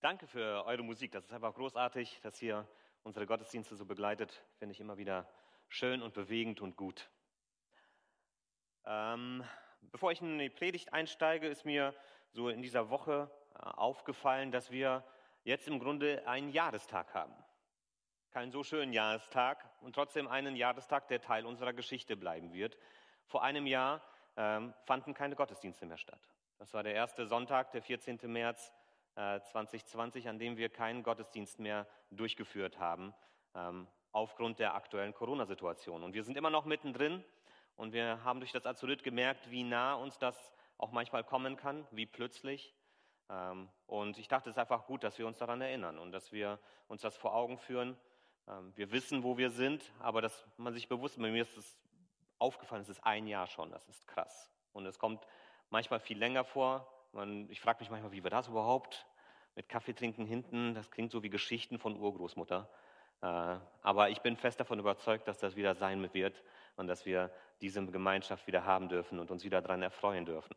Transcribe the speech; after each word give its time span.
Danke 0.00 0.28
für 0.28 0.64
eure 0.64 0.84
Musik. 0.84 1.10
Das 1.10 1.24
ist 1.24 1.32
einfach 1.32 1.52
großartig, 1.54 2.20
dass 2.20 2.40
ihr 2.40 2.68
unsere 3.02 3.26
Gottesdienste 3.26 3.74
so 3.74 3.84
begleitet. 3.84 4.44
Finde 4.60 4.72
ich 4.72 4.78
immer 4.78 4.96
wieder 4.96 5.28
schön 5.66 6.02
und 6.02 6.14
bewegend 6.14 6.60
und 6.60 6.76
gut. 6.76 7.10
Ähm, 8.84 9.42
bevor 9.80 10.12
ich 10.12 10.20
in 10.20 10.38
die 10.38 10.50
Predigt 10.50 10.92
einsteige, 10.92 11.48
ist 11.48 11.64
mir 11.64 11.96
so 12.30 12.48
in 12.48 12.62
dieser 12.62 12.90
Woche 12.90 13.28
äh, 13.54 13.58
aufgefallen, 13.58 14.52
dass 14.52 14.70
wir 14.70 15.04
jetzt 15.42 15.66
im 15.66 15.80
Grunde 15.80 16.24
einen 16.28 16.50
Jahrestag 16.50 17.12
haben. 17.12 17.34
Keinen 18.30 18.52
so 18.52 18.62
schönen 18.62 18.92
Jahrestag 18.92 19.68
und 19.80 19.96
trotzdem 19.96 20.28
einen 20.28 20.54
Jahrestag, 20.54 21.08
der 21.08 21.20
Teil 21.20 21.44
unserer 21.44 21.72
Geschichte 21.72 22.16
bleiben 22.16 22.52
wird. 22.52 22.78
Vor 23.26 23.42
einem 23.42 23.66
Jahr 23.66 24.00
ähm, 24.36 24.74
fanden 24.84 25.12
keine 25.12 25.34
Gottesdienste 25.34 25.86
mehr 25.86 25.98
statt. 25.98 26.20
Das 26.56 26.72
war 26.72 26.84
der 26.84 26.94
erste 26.94 27.26
Sonntag, 27.26 27.72
der 27.72 27.82
14. 27.82 28.20
März 28.26 28.72
2020, 29.18 30.28
an 30.28 30.38
dem 30.38 30.56
wir 30.56 30.68
keinen 30.68 31.02
Gottesdienst 31.02 31.58
mehr 31.58 31.86
durchgeführt 32.10 32.78
haben, 32.78 33.12
ähm, 33.54 33.88
aufgrund 34.12 34.58
der 34.58 34.74
aktuellen 34.74 35.12
Corona-Situation. 35.12 36.02
Und 36.02 36.14
wir 36.14 36.22
sind 36.22 36.36
immer 36.36 36.50
noch 36.50 36.64
mittendrin 36.64 37.24
und 37.76 37.92
wir 37.92 38.22
haben 38.24 38.40
durch 38.40 38.52
das 38.52 38.66
Azurit 38.66 39.02
gemerkt, 39.02 39.50
wie 39.50 39.64
nah 39.64 39.94
uns 39.94 40.18
das 40.18 40.52
auch 40.78 40.92
manchmal 40.92 41.24
kommen 41.24 41.56
kann, 41.56 41.86
wie 41.90 42.06
plötzlich. 42.06 42.74
Ähm, 43.28 43.68
und 43.86 44.18
ich 44.18 44.28
dachte, 44.28 44.48
es 44.50 44.56
ist 44.56 44.60
einfach 44.60 44.86
gut, 44.86 45.02
dass 45.04 45.18
wir 45.18 45.26
uns 45.26 45.38
daran 45.38 45.60
erinnern 45.60 45.98
und 45.98 46.12
dass 46.12 46.32
wir 46.32 46.58
uns 46.86 47.02
das 47.02 47.16
vor 47.16 47.34
Augen 47.34 47.58
führen. 47.58 47.96
Ähm, 48.46 48.72
wir 48.76 48.92
wissen, 48.92 49.22
wo 49.22 49.36
wir 49.36 49.50
sind, 49.50 49.92
aber 49.98 50.22
dass 50.22 50.46
man 50.56 50.72
sich 50.72 50.88
bewusst, 50.88 51.18
bei 51.18 51.30
mir 51.30 51.42
ist 51.42 51.56
es 51.56 51.78
aufgefallen, 52.38 52.82
es 52.82 52.88
ist 52.88 53.04
ein 53.04 53.26
Jahr 53.26 53.46
schon, 53.46 53.70
das 53.70 53.88
ist 53.88 54.06
krass. 54.06 54.50
Und 54.72 54.86
es 54.86 54.98
kommt 54.98 55.26
manchmal 55.70 56.00
viel 56.00 56.18
länger 56.18 56.44
vor. 56.44 56.86
Man, 57.12 57.50
ich 57.50 57.60
frage 57.60 57.80
mich 57.80 57.90
manchmal, 57.90 58.12
wie 58.12 58.22
war 58.22 58.30
das 58.30 58.48
überhaupt? 58.48 59.06
Mit 59.58 59.68
Kaffee 59.68 59.92
trinken 59.92 60.24
hinten, 60.24 60.72
das 60.76 60.88
klingt 60.88 61.10
so 61.10 61.24
wie 61.24 61.30
Geschichten 61.30 61.80
von 61.80 61.98
Urgroßmutter. 61.98 62.68
Äh, 63.22 63.56
aber 63.82 64.08
ich 64.08 64.20
bin 64.20 64.36
fest 64.36 64.60
davon 64.60 64.78
überzeugt, 64.78 65.26
dass 65.26 65.38
das 65.38 65.56
wieder 65.56 65.74
sein 65.74 66.14
wird 66.14 66.44
und 66.76 66.86
dass 66.86 67.04
wir 67.04 67.32
diese 67.60 67.84
Gemeinschaft 67.84 68.46
wieder 68.46 68.64
haben 68.64 68.88
dürfen 68.88 69.18
und 69.18 69.32
uns 69.32 69.42
wieder 69.42 69.60
daran 69.60 69.82
erfreuen 69.82 70.26
dürfen. 70.26 70.54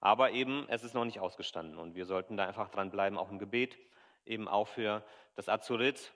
Aber 0.00 0.30
eben, 0.30 0.66
es 0.70 0.84
ist 0.84 0.94
noch 0.94 1.04
nicht 1.04 1.20
ausgestanden 1.20 1.78
und 1.78 1.94
wir 1.94 2.06
sollten 2.06 2.38
da 2.38 2.46
einfach 2.46 2.70
dranbleiben, 2.70 3.18
auch 3.18 3.30
im 3.30 3.38
Gebet, 3.38 3.76
eben 4.24 4.48
auch 4.48 4.68
für 4.68 5.04
das 5.34 5.50
Azurit, 5.50 6.10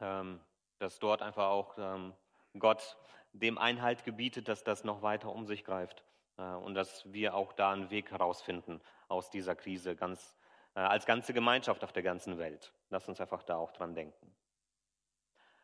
ähm, 0.00 0.40
dass 0.80 0.98
dort 0.98 1.22
einfach 1.22 1.46
auch 1.46 1.78
ähm, 1.78 2.12
Gott 2.58 2.96
dem 3.32 3.56
Einhalt 3.56 4.02
gebietet, 4.02 4.48
dass 4.48 4.64
das 4.64 4.82
noch 4.82 5.00
weiter 5.02 5.30
um 5.30 5.46
sich 5.46 5.62
greift 5.62 6.02
äh, 6.38 6.42
und 6.42 6.74
dass 6.74 7.04
wir 7.12 7.36
auch 7.36 7.52
da 7.52 7.70
einen 7.70 7.90
Weg 7.90 8.10
herausfinden 8.10 8.80
aus 9.06 9.30
dieser 9.30 9.54
Krise 9.54 9.94
ganz, 9.94 10.36
als 10.80 11.06
ganze 11.06 11.32
Gemeinschaft 11.32 11.82
auf 11.84 11.92
der 11.92 12.02
ganzen 12.02 12.38
Welt. 12.38 12.72
Lass 12.90 13.08
uns 13.08 13.20
einfach 13.20 13.42
da 13.42 13.56
auch 13.56 13.72
dran 13.72 13.94
denken. 13.94 14.34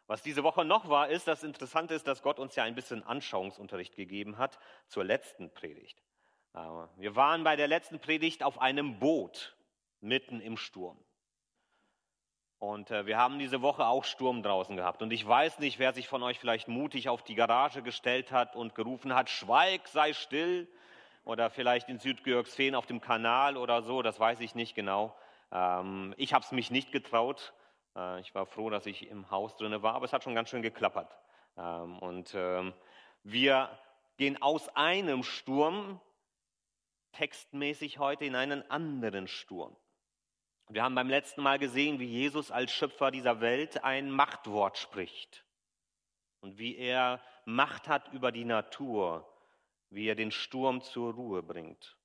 Was 0.06 0.22
diese 0.22 0.42
Woche 0.42 0.64
noch 0.64 0.88
war, 0.88 1.08
ist, 1.08 1.28
das 1.28 1.42
Interessante 1.42 1.94
ist, 1.94 2.06
dass 2.06 2.22
Gott 2.22 2.38
uns 2.38 2.56
ja 2.56 2.64
ein 2.64 2.74
bisschen 2.74 3.02
Anschauungsunterricht 3.02 3.96
gegeben 3.96 4.36
hat 4.38 4.58
zur 4.86 5.04
letzten 5.04 5.52
Predigt. 5.52 6.02
Äh, 6.54 6.58
wir 6.96 7.16
waren 7.16 7.44
bei 7.44 7.56
der 7.56 7.68
letzten 7.68 8.00
Predigt 8.00 8.42
auf 8.42 8.60
einem 8.60 8.98
Boot 8.98 9.56
mitten 10.00 10.40
im 10.40 10.56
Sturm. 10.56 10.98
Und 12.58 12.90
äh, 12.90 13.06
wir 13.06 13.18
haben 13.18 13.38
diese 13.38 13.60
Woche 13.60 13.86
auch 13.86 14.04
Sturm 14.04 14.42
draußen 14.42 14.76
gehabt. 14.76 15.02
Und 15.02 15.12
ich 15.12 15.26
weiß 15.26 15.58
nicht, 15.58 15.78
wer 15.78 15.92
sich 15.92 16.08
von 16.08 16.22
euch 16.22 16.38
vielleicht 16.38 16.68
mutig 16.68 17.08
auf 17.08 17.22
die 17.22 17.34
Garage 17.34 17.82
gestellt 17.82 18.32
hat 18.32 18.54
und 18.54 18.74
gerufen 18.74 19.14
hat, 19.14 19.30
Schweig, 19.30 19.88
sei 19.88 20.12
still. 20.12 20.68
Oder 21.24 21.50
vielleicht 21.50 21.88
in 21.88 21.98
Südgeorgsfehn 21.98 22.74
auf 22.74 22.86
dem 22.86 23.00
Kanal 23.00 23.56
oder 23.56 23.82
so, 23.82 24.02
das 24.02 24.18
weiß 24.18 24.40
ich 24.40 24.54
nicht 24.54 24.74
genau. 24.74 25.16
Ähm, 25.52 26.14
ich 26.16 26.34
habe 26.34 26.44
es 26.44 26.52
mich 26.52 26.70
nicht 26.70 26.90
getraut. 26.90 27.52
Äh, 27.96 28.20
ich 28.20 28.34
war 28.34 28.46
froh, 28.46 28.70
dass 28.70 28.86
ich 28.86 29.08
im 29.08 29.30
Haus 29.30 29.56
drin 29.56 29.82
war, 29.82 29.94
aber 29.94 30.04
es 30.04 30.12
hat 30.12 30.24
schon 30.24 30.34
ganz 30.34 30.48
schön 30.48 30.62
geklappert. 30.62 31.16
Ähm, 31.56 31.98
und 31.98 32.34
ähm, 32.34 32.72
wir 33.22 33.70
gehen 34.16 34.40
aus 34.42 34.68
einem 34.76 35.22
Sturm 35.22 36.00
textmäßig 37.12 37.98
heute 37.98 38.24
in 38.24 38.34
einen 38.34 38.68
anderen 38.70 39.28
Sturm. 39.28 39.76
Wir 40.68 40.82
haben 40.82 40.94
beim 40.94 41.10
letzten 41.10 41.42
Mal 41.42 41.58
gesehen, 41.58 42.00
wie 42.00 42.06
Jesus 42.06 42.50
als 42.50 42.72
Schöpfer 42.72 43.10
dieser 43.10 43.40
Welt 43.40 43.84
ein 43.84 44.10
Machtwort 44.10 44.78
spricht 44.78 45.44
und 46.40 46.58
wie 46.58 46.76
er 46.76 47.20
Macht 47.44 47.88
hat 47.88 48.12
über 48.12 48.32
die 48.32 48.44
Natur, 48.44 49.28
wie 49.92 50.08
er 50.08 50.14
den 50.14 50.30
Sturm 50.30 50.80
zur 50.80 51.14
Ruhe 51.14 51.42
bringt. 51.42 51.96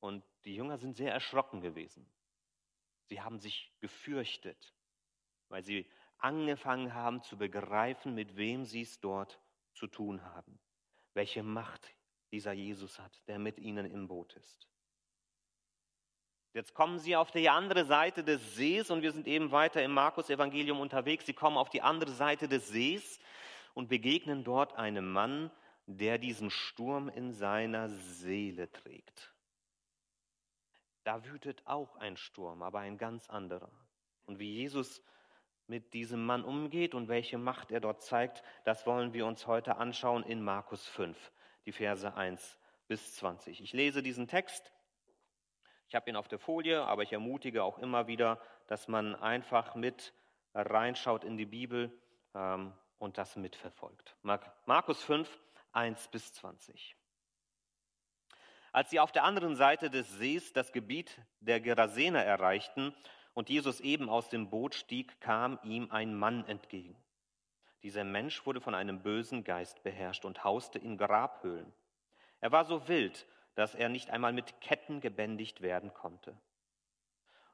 Und 0.00 0.22
die 0.44 0.54
Jünger 0.54 0.76
sind 0.76 0.96
sehr 0.96 1.12
erschrocken 1.12 1.60
gewesen. 1.62 2.06
Sie 3.06 3.20
haben 3.20 3.38
sich 3.38 3.72
gefürchtet, 3.80 4.74
weil 5.48 5.62
sie 5.62 5.86
angefangen 6.18 6.92
haben 6.92 7.22
zu 7.22 7.38
begreifen, 7.38 8.14
mit 8.14 8.36
wem 8.36 8.64
sie 8.64 8.82
es 8.82 9.00
dort 9.00 9.40
zu 9.72 9.86
tun 9.86 10.22
haben, 10.24 10.58
welche 11.14 11.42
Macht 11.42 11.94
dieser 12.32 12.52
Jesus 12.52 12.98
hat, 12.98 13.20
der 13.28 13.38
mit 13.38 13.58
ihnen 13.58 13.86
im 13.86 14.08
Boot 14.08 14.34
ist. 14.34 14.68
Jetzt 16.52 16.74
kommen 16.74 16.98
sie 16.98 17.16
auf 17.16 17.30
die 17.30 17.48
andere 17.48 17.84
Seite 17.84 18.24
des 18.24 18.56
Sees 18.56 18.90
und 18.90 19.02
wir 19.02 19.12
sind 19.12 19.26
eben 19.26 19.52
weiter 19.52 19.82
im 19.82 19.92
Markus-Evangelium 19.92 20.80
unterwegs. 20.80 21.26
Sie 21.26 21.34
kommen 21.34 21.58
auf 21.58 21.70
die 21.70 21.82
andere 21.82 22.12
Seite 22.12 22.48
des 22.48 22.68
Sees 22.68 23.20
und 23.74 23.88
begegnen 23.88 24.42
dort 24.42 24.74
einem 24.74 25.12
Mann, 25.12 25.50
der 25.86 26.18
diesen 26.18 26.50
Sturm 26.50 27.08
in 27.08 27.32
seiner 27.32 27.88
Seele 27.88 28.70
trägt. 28.72 29.32
Da 31.04 31.24
wütet 31.24 31.62
auch 31.66 31.96
ein 31.96 32.16
Sturm, 32.16 32.62
aber 32.62 32.80
ein 32.80 32.98
ganz 32.98 33.30
anderer. 33.30 33.70
Und 34.26 34.38
wie 34.38 34.52
Jesus 34.52 35.02
mit 35.68 35.94
diesem 35.94 36.24
Mann 36.24 36.44
umgeht 36.44 36.94
und 36.94 37.08
welche 37.08 37.38
Macht 37.38 37.70
er 37.70 37.80
dort 37.80 38.02
zeigt, 38.02 38.42
das 38.64 38.86
wollen 38.86 39.12
wir 39.12 39.26
uns 39.26 39.46
heute 39.46 39.76
anschauen 39.76 40.24
in 40.24 40.42
Markus 40.42 40.86
5, 40.88 41.16
die 41.64 41.72
Verse 41.72 42.14
1 42.14 42.58
bis 42.88 43.14
20. 43.16 43.60
Ich 43.60 43.72
lese 43.72 44.02
diesen 44.02 44.26
Text 44.26 44.72
ich 45.88 45.94
habe 45.94 46.10
ihn 46.10 46.16
auf 46.16 46.28
der 46.28 46.38
Folie, 46.38 46.84
aber 46.84 47.02
ich 47.02 47.12
ermutige 47.12 47.62
auch 47.62 47.78
immer 47.78 48.06
wieder, 48.06 48.40
dass 48.66 48.88
man 48.88 49.14
einfach 49.14 49.74
mit 49.76 50.12
reinschaut 50.54 51.22
in 51.22 51.36
die 51.36 51.46
Bibel 51.46 51.92
ähm, 52.34 52.72
und 52.98 53.18
das 53.18 53.36
mitverfolgt. 53.36 54.16
Markus 54.64 55.02
5, 55.04 55.28
1 55.76 56.08
bis 56.08 56.32
20. 56.32 56.96
Als 58.72 58.90
sie 58.90 58.98
auf 58.98 59.12
der 59.12 59.24
anderen 59.24 59.56
Seite 59.56 59.90
des 59.90 60.10
Sees 60.18 60.52
das 60.52 60.72
Gebiet 60.72 61.20
der 61.40 61.60
Gerasener 61.60 62.24
erreichten 62.24 62.94
und 63.34 63.50
Jesus 63.50 63.80
eben 63.80 64.08
aus 64.08 64.28
dem 64.30 64.48
Boot 64.48 64.74
stieg, 64.74 65.20
kam 65.20 65.58
ihm 65.62 65.90
ein 65.90 66.14
Mann 66.14 66.46
entgegen. 66.46 66.96
Dieser 67.82 68.04
Mensch 68.04 68.44
wurde 68.46 68.60
von 68.60 68.74
einem 68.74 69.02
bösen 69.02 69.44
Geist 69.44 69.82
beherrscht 69.82 70.24
und 70.24 70.44
hauste 70.44 70.78
in 70.78 70.96
Grabhöhlen. 70.96 71.72
Er 72.40 72.52
war 72.52 72.64
so 72.64 72.88
wild, 72.88 73.26
dass 73.54 73.74
er 73.74 73.90
nicht 73.90 74.10
einmal 74.10 74.32
mit 74.32 74.60
Ketten 74.62 75.00
gebändigt 75.00 75.60
werden 75.60 75.92
konnte. 75.92 76.36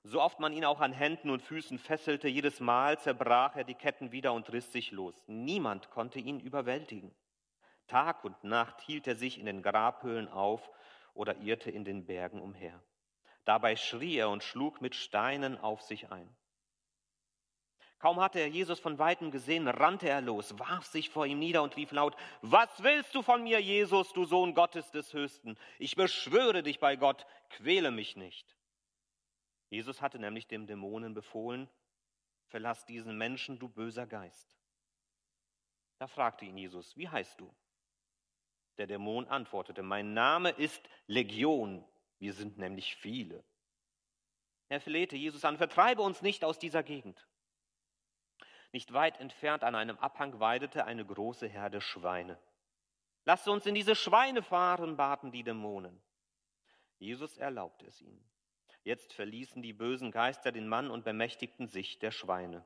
So 0.05 0.21
oft 0.21 0.41
man 0.41 0.53
ihn 0.53 0.65
auch 0.65 0.81
an 0.81 0.93
Händen 0.93 1.31
und 1.31 1.43
Füßen 1.43 1.78
fesselte, 1.78 2.28
jedes 2.28 2.61
Mal 2.61 2.99
zerbrach 2.99 3.56
er 3.56 3.65
die 3.65 3.75
Ketten 3.75 4.11
wieder 4.12 4.32
und 4.32 4.53
riss 4.53 4.72
sich 4.72 4.93
los. 4.93 5.15
Niemand 5.27 5.91
konnte 5.91 6.19
ihn 6.19 6.41
überwältigen. 6.41 7.15
Tag 7.87 8.25
und 8.25 8.43
Nacht 8.44 8.81
hielt 8.82 9.06
er 9.06 9.16
sich 9.16 9.38
in 9.38 9.47
den 9.47 9.62
Grabhöhlen 9.62 10.28
auf 10.28 10.70
oder 11.15 11.37
irrte 11.38 11.70
in 11.70 11.84
den 11.84 12.06
Bergen 12.06 12.41
umher. 12.41 12.82
Dabei 13.44 13.76
schrie 13.76 14.16
er 14.16 14.31
und 14.31 14.43
schlug 14.43 14.81
mit 14.81 14.94
Steinen 14.94 15.59
auf 15.59 15.82
sich 15.82 16.10
ein. 16.10 16.34
Kaum 17.98 18.20
hatte 18.20 18.41
er 18.41 18.48
Jesus 18.48 18.81
von 18.81 18.98
weitem 18.98 19.31
gesehen, 19.31 19.69
rannte 19.69 20.09
er 20.09 20.20
los, 20.20 20.59
warf 20.59 20.87
sich 20.87 21.09
vor 21.09 21.25
ihm 21.25 21.38
nieder 21.38 21.62
und 21.62 21.76
rief 21.76 21.93
laut, 21.93 22.16
Was 22.41 22.82
willst 22.82 23.15
du 23.15 23.22
von 23.22 23.44
mir, 23.44 23.60
Jesus, 23.60 24.12
du 24.12 24.25
Sohn 24.25 24.54
Gottes 24.54 24.91
des 24.91 25.12
Höchsten? 25.12 25.56
Ich 25.78 25.94
beschwöre 25.94 26.64
dich 26.64 26.81
bei 26.81 26.97
Gott, 26.97 27.26
quäle 27.50 27.93
mich 27.93 28.16
nicht. 28.16 28.56
Jesus 29.70 30.03
hatte 30.03 30.19
nämlich 30.19 30.49
dem 30.49 30.67
Dämonen 30.67 31.14
befohlen, 31.14 31.69
Verlass 32.52 32.84
diesen 32.84 33.17
Menschen, 33.17 33.58
du 33.58 33.67
böser 33.67 34.06
Geist. 34.06 34.58
Da 35.96 36.06
fragte 36.06 36.44
ihn 36.44 36.58
Jesus, 36.58 36.94
wie 36.99 37.08
heißt 37.08 37.40
du? 37.40 37.55
Der 38.78 38.86
Dämon 38.86 39.28
antwortete, 39.28 39.82
mein 39.82 40.14
Name 40.14 40.50
ist 40.50 40.88
Legion, 41.06 41.84
wir 42.19 42.32
sind 42.32 42.58
nämlich 42.58 42.96
viele. 42.96 43.44
Er 44.69 44.80
flehte 44.80 45.16
Jesus 45.16 45.44
an, 45.44 45.58
vertreibe 45.58 46.02
uns 46.02 46.22
nicht 46.22 46.44
aus 46.44 46.58
dieser 46.58 46.82
Gegend. 46.82 47.26
Nicht 48.72 48.92
weit 48.94 49.20
entfernt 49.20 49.64
an 49.64 49.74
einem 49.74 49.98
Abhang 49.98 50.40
weidete 50.40 50.86
eine 50.86 51.04
große 51.04 51.46
Herde 51.46 51.82
Schweine. 51.82 52.38
Lasst 53.24 53.46
uns 53.46 53.66
in 53.66 53.74
diese 53.74 53.94
Schweine 53.94 54.42
fahren, 54.42 54.96
baten 54.96 55.30
die 55.30 55.44
Dämonen. 55.44 56.02
Jesus 56.98 57.36
erlaubte 57.36 57.86
es 57.86 58.00
ihnen. 58.00 58.24
Jetzt 58.82 59.12
verließen 59.12 59.62
die 59.62 59.74
bösen 59.74 60.10
Geister 60.10 60.50
den 60.50 60.66
Mann 60.66 60.90
und 60.90 61.04
bemächtigten 61.04 61.69
sich 61.69 61.98
der 61.98 62.10
Schweine. 62.10 62.64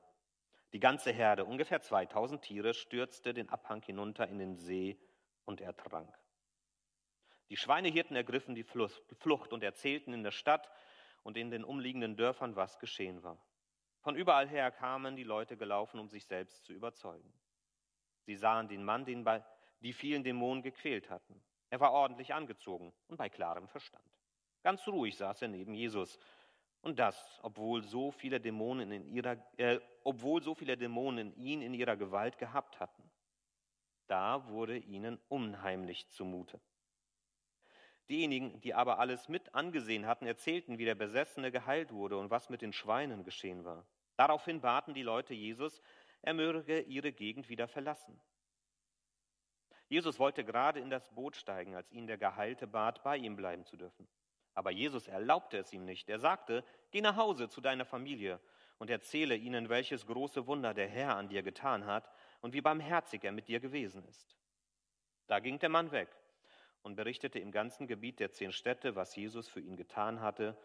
Die 0.73 0.81
ganze 0.81 1.11
Herde, 1.11 1.45
ungefähr 1.45 1.81
2000 1.81 2.43
Tiere, 2.43 2.73
stürzte 2.73 3.35
den 3.35 3.49
Abhang 3.51 3.83
hinunter 3.83 4.29
in 4.29 4.39
den 4.39 4.57
See 4.57 4.99
und 5.47 5.61
ertrank. 5.61 6.15
Die 7.49 7.57
Schweinehirten 7.57 8.17
ergriffen 8.17 8.55
die 8.55 8.65
Flucht 8.65 9.53
und 9.53 9.63
erzählten 9.63 10.13
in 10.13 10.23
der 10.23 10.33
Stadt 10.33 10.71
und 11.23 11.37
in 11.37 11.51
den 11.51 11.65
umliegenden 11.65 12.17
Dörfern, 12.17 12.57
was 12.57 12.79
geschehen 12.79 13.23
war. 13.23 13.39
Von 14.01 14.17
überall 14.17 14.49
her 14.49 14.71
kamen 14.71 15.17
die 15.17 15.25
Leute 15.25 15.57
gelaufen, 15.57 15.99
um 15.99 16.09
sich 16.09 16.27
selbst 16.27 16.65
zu 16.65 16.73
überzeugen. 16.73 17.33
Sie 18.23 18.37
sahen 18.37 18.69
den 18.69 18.85
Mann, 18.85 19.05
den 19.05 19.25
bei 19.25 19.45
die 19.81 19.93
vielen 19.93 20.25
Dämonen 20.25 20.63
gequält 20.63 21.11
hatten. 21.11 21.43
Er 21.71 21.81
war 21.81 21.93
ordentlich 21.93 22.33
angezogen 22.35 22.93
und 23.09 23.17
bei 23.17 23.29
klarem 23.29 23.69
Verstand. 23.69 24.05
Ganz 24.63 24.87
ruhig 24.89 25.17
saß 25.17 25.43
er 25.43 25.49
neben 25.49 25.75
Jesus. 25.75 26.19
Und 26.81 26.99
das, 26.99 27.41
obwohl 27.43 27.83
so 27.83 28.11
viele 28.11 28.41
Dämonen 28.41 28.93
in 28.93 29.07
ihrer, 29.09 29.37
äh, 29.57 29.81
obwohl 30.05 30.43
so 30.43 30.55
viele 30.55 30.77
Dämonen 30.77 31.35
ihn 31.37 31.63
in 31.63 31.75
ihrer 31.75 31.97
Gewalt 31.97 32.39
gehabt 32.39 32.79
hatten. 32.79 33.11
Da 34.07 34.47
wurde 34.49 34.77
ihnen 34.77 35.19
unheimlich 35.29 36.09
zumute. 36.09 36.61
Diejenigen, 38.09 38.61
die 38.61 38.75
aber 38.75 38.99
alles 39.01 39.29
mit 39.29 39.55
angesehen 39.55 40.07
hatten, 40.07 40.27
erzählten, 40.27 40.79
wie 40.79 40.85
der 40.85 40.95
Besessene 40.95 41.51
geheilt 41.51 41.93
wurde 41.93 42.17
und 42.17 42.31
was 42.31 42.49
mit 42.49 42.63
den 42.63 42.73
Schweinen 42.73 43.25
geschehen 43.25 43.65
war. 43.65 43.85
Daraufhin 44.17 44.61
baten 44.61 44.95
die 44.95 45.03
Leute 45.03 45.35
Jesus, 45.35 45.83
er 46.23 46.35
möge 46.35 46.81
ihre 46.81 47.13
Gegend 47.13 47.49
wieder 47.49 47.67
verlassen. 47.67 48.21
Jesus 49.89 50.19
wollte 50.19 50.45
gerade 50.45 50.81
in 50.81 50.91
das 50.91 51.09
Boot 51.15 51.37
steigen, 51.37 51.75
als 51.75 51.91
ihn 51.93 52.07
der 52.07 52.19
Geheilte 52.19 52.67
bat, 52.67 53.03
bei 53.03 53.17
ihm 53.17 53.37
bleiben 53.37 53.65
zu 53.65 53.77
dürfen. 53.77 54.09
Aber 54.55 54.71
Jesus 54.71 55.07
erlaubte 55.07 55.59
es 55.59 55.73
ihm 55.73 55.85
nicht. 55.85 56.09
Er 56.09 56.19
sagte, 56.19 56.65
geh 56.91 57.01
nach 57.01 57.17
Hause 57.17 57.49
zu 57.49 57.61
deiner 57.61 57.85
Familie 57.85 58.41
und 58.79 58.89
erzähle 58.89 59.37
ihnen, 59.37 59.69
welches 59.69 60.07
große 60.07 60.47
Wunder 60.47 60.75
der 60.75 60.89
Herr 60.89 61.17
an 61.17 61.29
dir 61.29 61.43
getan 61.43 61.87
hat 61.87 62.11
und 62.47 62.53
wie 62.53 62.61
barmherzig 62.61 63.25
er 63.25 63.33
mit 63.33 63.49
dir 63.49 63.59
gewesen 63.59 64.05
ist. 64.05 64.37
Da 65.27 65.41
ging 65.41 65.59
der 65.59 65.69
Mann 65.69 65.91
weg 65.91 66.09
und 66.83 66.95
berichtete 66.95 67.41
im 67.41 67.51
ganzen 67.51 67.89
Gebiet 67.89 68.21
der 68.21 68.31
zehn 68.31 68.53
Städte, 68.53 68.95
was 68.95 69.17
Jesus 69.17 69.49
für 69.49 69.59
ihn 69.59 69.77
getan 69.77 70.21
hatte, 70.21 70.57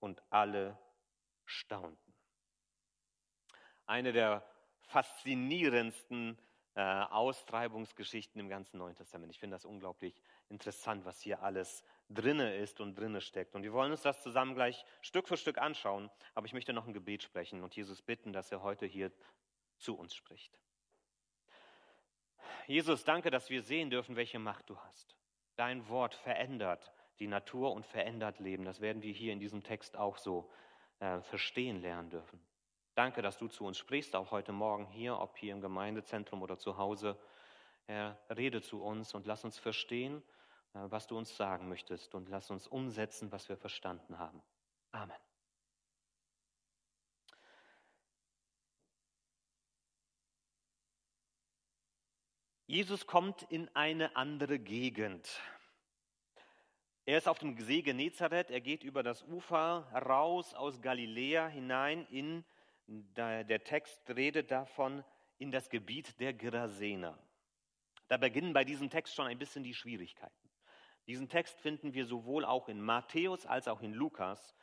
und 0.00 0.20
alle 0.30 0.76
staunten. 1.44 2.12
Eine 3.86 4.10
der 4.10 4.44
faszinierendsten 4.80 6.36
äh, 6.74 6.80
Austreibungsgeschichten 6.80 8.40
im 8.40 8.48
ganzen 8.48 8.78
Neuen 8.78 8.96
Testament. 8.96 9.30
Ich 9.30 9.38
finde 9.38 9.54
das 9.54 9.64
unglaublich 9.64 10.20
interessant, 10.48 11.04
was 11.04 11.20
hier 11.20 11.40
alles 11.44 11.84
drinne 12.08 12.56
ist 12.56 12.80
und 12.80 12.98
drinne 12.98 13.20
steckt. 13.20 13.54
Und 13.54 13.62
wir 13.62 13.72
wollen 13.72 13.92
uns 13.92 14.02
das 14.02 14.24
zusammen 14.24 14.56
gleich 14.56 14.84
Stück 15.02 15.28
für 15.28 15.36
Stück 15.36 15.58
anschauen. 15.58 16.10
Aber 16.34 16.46
ich 16.46 16.52
möchte 16.52 16.72
noch 16.72 16.88
ein 16.88 16.94
Gebet 16.94 17.22
sprechen 17.22 17.62
und 17.62 17.76
Jesus 17.76 18.02
bitten, 18.02 18.32
dass 18.32 18.50
er 18.50 18.64
heute 18.64 18.86
hier 18.86 19.12
zu 19.76 19.96
uns 19.96 20.16
spricht. 20.16 20.58
Jesus, 22.68 23.02
danke, 23.02 23.30
dass 23.30 23.48
wir 23.48 23.62
sehen 23.62 23.88
dürfen, 23.88 24.14
welche 24.14 24.38
Macht 24.38 24.68
du 24.68 24.76
hast. 24.76 25.16
Dein 25.56 25.88
Wort 25.88 26.14
verändert 26.14 26.92
die 27.18 27.26
Natur 27.26 27.72
und 27.72 27.86
verändert 27.86 28.40
Leben. 28.40 28.66
Das 28.66 28.82
werden 28.82 29.02
wir 29.02 29.12
hier 29.12 29.32
in 29.32 29.40
diesem 29.40 29.62
Text 29.62 29.96
auch 29.96 30.18
so 30.18 30.50
äh, 31.00 31.20
verstehen 31.22 31.80
lernen 31.80 32.10
dürfen. 32.10 32.38
Danke, 32.94 33.22
dass 33.22 33.38
du 33.38 33.48
zu 33.48 33.64
uns 33.64 33.78
sprichst, 33.78 34.14
auch 34.14 34.32
heute 34.32 34.52
Morgen 34.52 34.86
hier, 34.86 35.18
ob 35.18 35.38
hier 35.38 35.54
im 35.54 35.62
Gemeindezentrum 35.62 36.42
oder 36.42 36.58
zu 36.58 36.76
Hause. 36.76 37.18
Herr, 37.86 38.18
rede 38.28 38.60
zu 38.60 38.82
uns 38.82 39.14
und 39.14 39.26
lass 39.26 39.44
uns 39.44 39.58
verstehen, 39.58 40.22
äh, 40.74 40.80
was 40.82 41.06
du 41.06 41.16
uns 41.16 41.34
sagen 41.34 41.70
möchtest 41.70 42.14
und 42.14 42.28
lass 42.28 42.50
uns 42.50 42.66
umsetzen, 42.66 43.32
was 43.32 43.48
wir 43.48 43.56
verstanden 43.56 44.18
haben. 44.18 44.42
Amen. 44.92 45.16
Jesus 52.70 53.06
kommt 53.06 53.44
in 53.44 53.74
eine 53.74 54.14
andere 54.14 54.58
Gegend. 54.58 55.40
Er 57.06 57.16
ist 57.16 57.26
auf 57.26 57.38
dem 57.38 57.58
See 57.58 57.80
Genezareth, 57.80 58.50
er 58.50 58.60
geht 58.60 58.84
über 58.84 59.02
das 59.02 59.22
Ufer 59.22 59.90
raus 59.94 60.52
aus 60.52 60.82
Galiläa 60.82 61.48
hinein 61.48 62.06
in 62.10 62.44
der 62.86 63.64
Text 63.64 63.98
redet 64.10 64.50
davon 64.50 65.02
in 65.38 65.50
das 65.50 65.70
Gebiet 65.70 66.20
der 66.20 66.34
Gerasener. 66.34 67.18
Da 68.08 68.18
beginnen 68.18 68.52
bei 68.52 68.64
diesem 68.64 68.90
Text 68.90 69.14
schon 69.14 69.26
ein 69.26 69.38
bisschen 69.38 69.64
die 69.64 69.74
Schwierigkeiten. 69.74 70.50
Diesen 71.06 71.30
Text 71.30 71.58
finden 71.60 71.94
wir 71.94 72.04
sowohl 72.04 72.44
auch 72.44 72.68
in 72.68 72.82
Matthäus 72.82 73.46
als 73.46 73.66
auch 73.66 73.80
in 73.80 73.94
Lukas. 73.94 74.54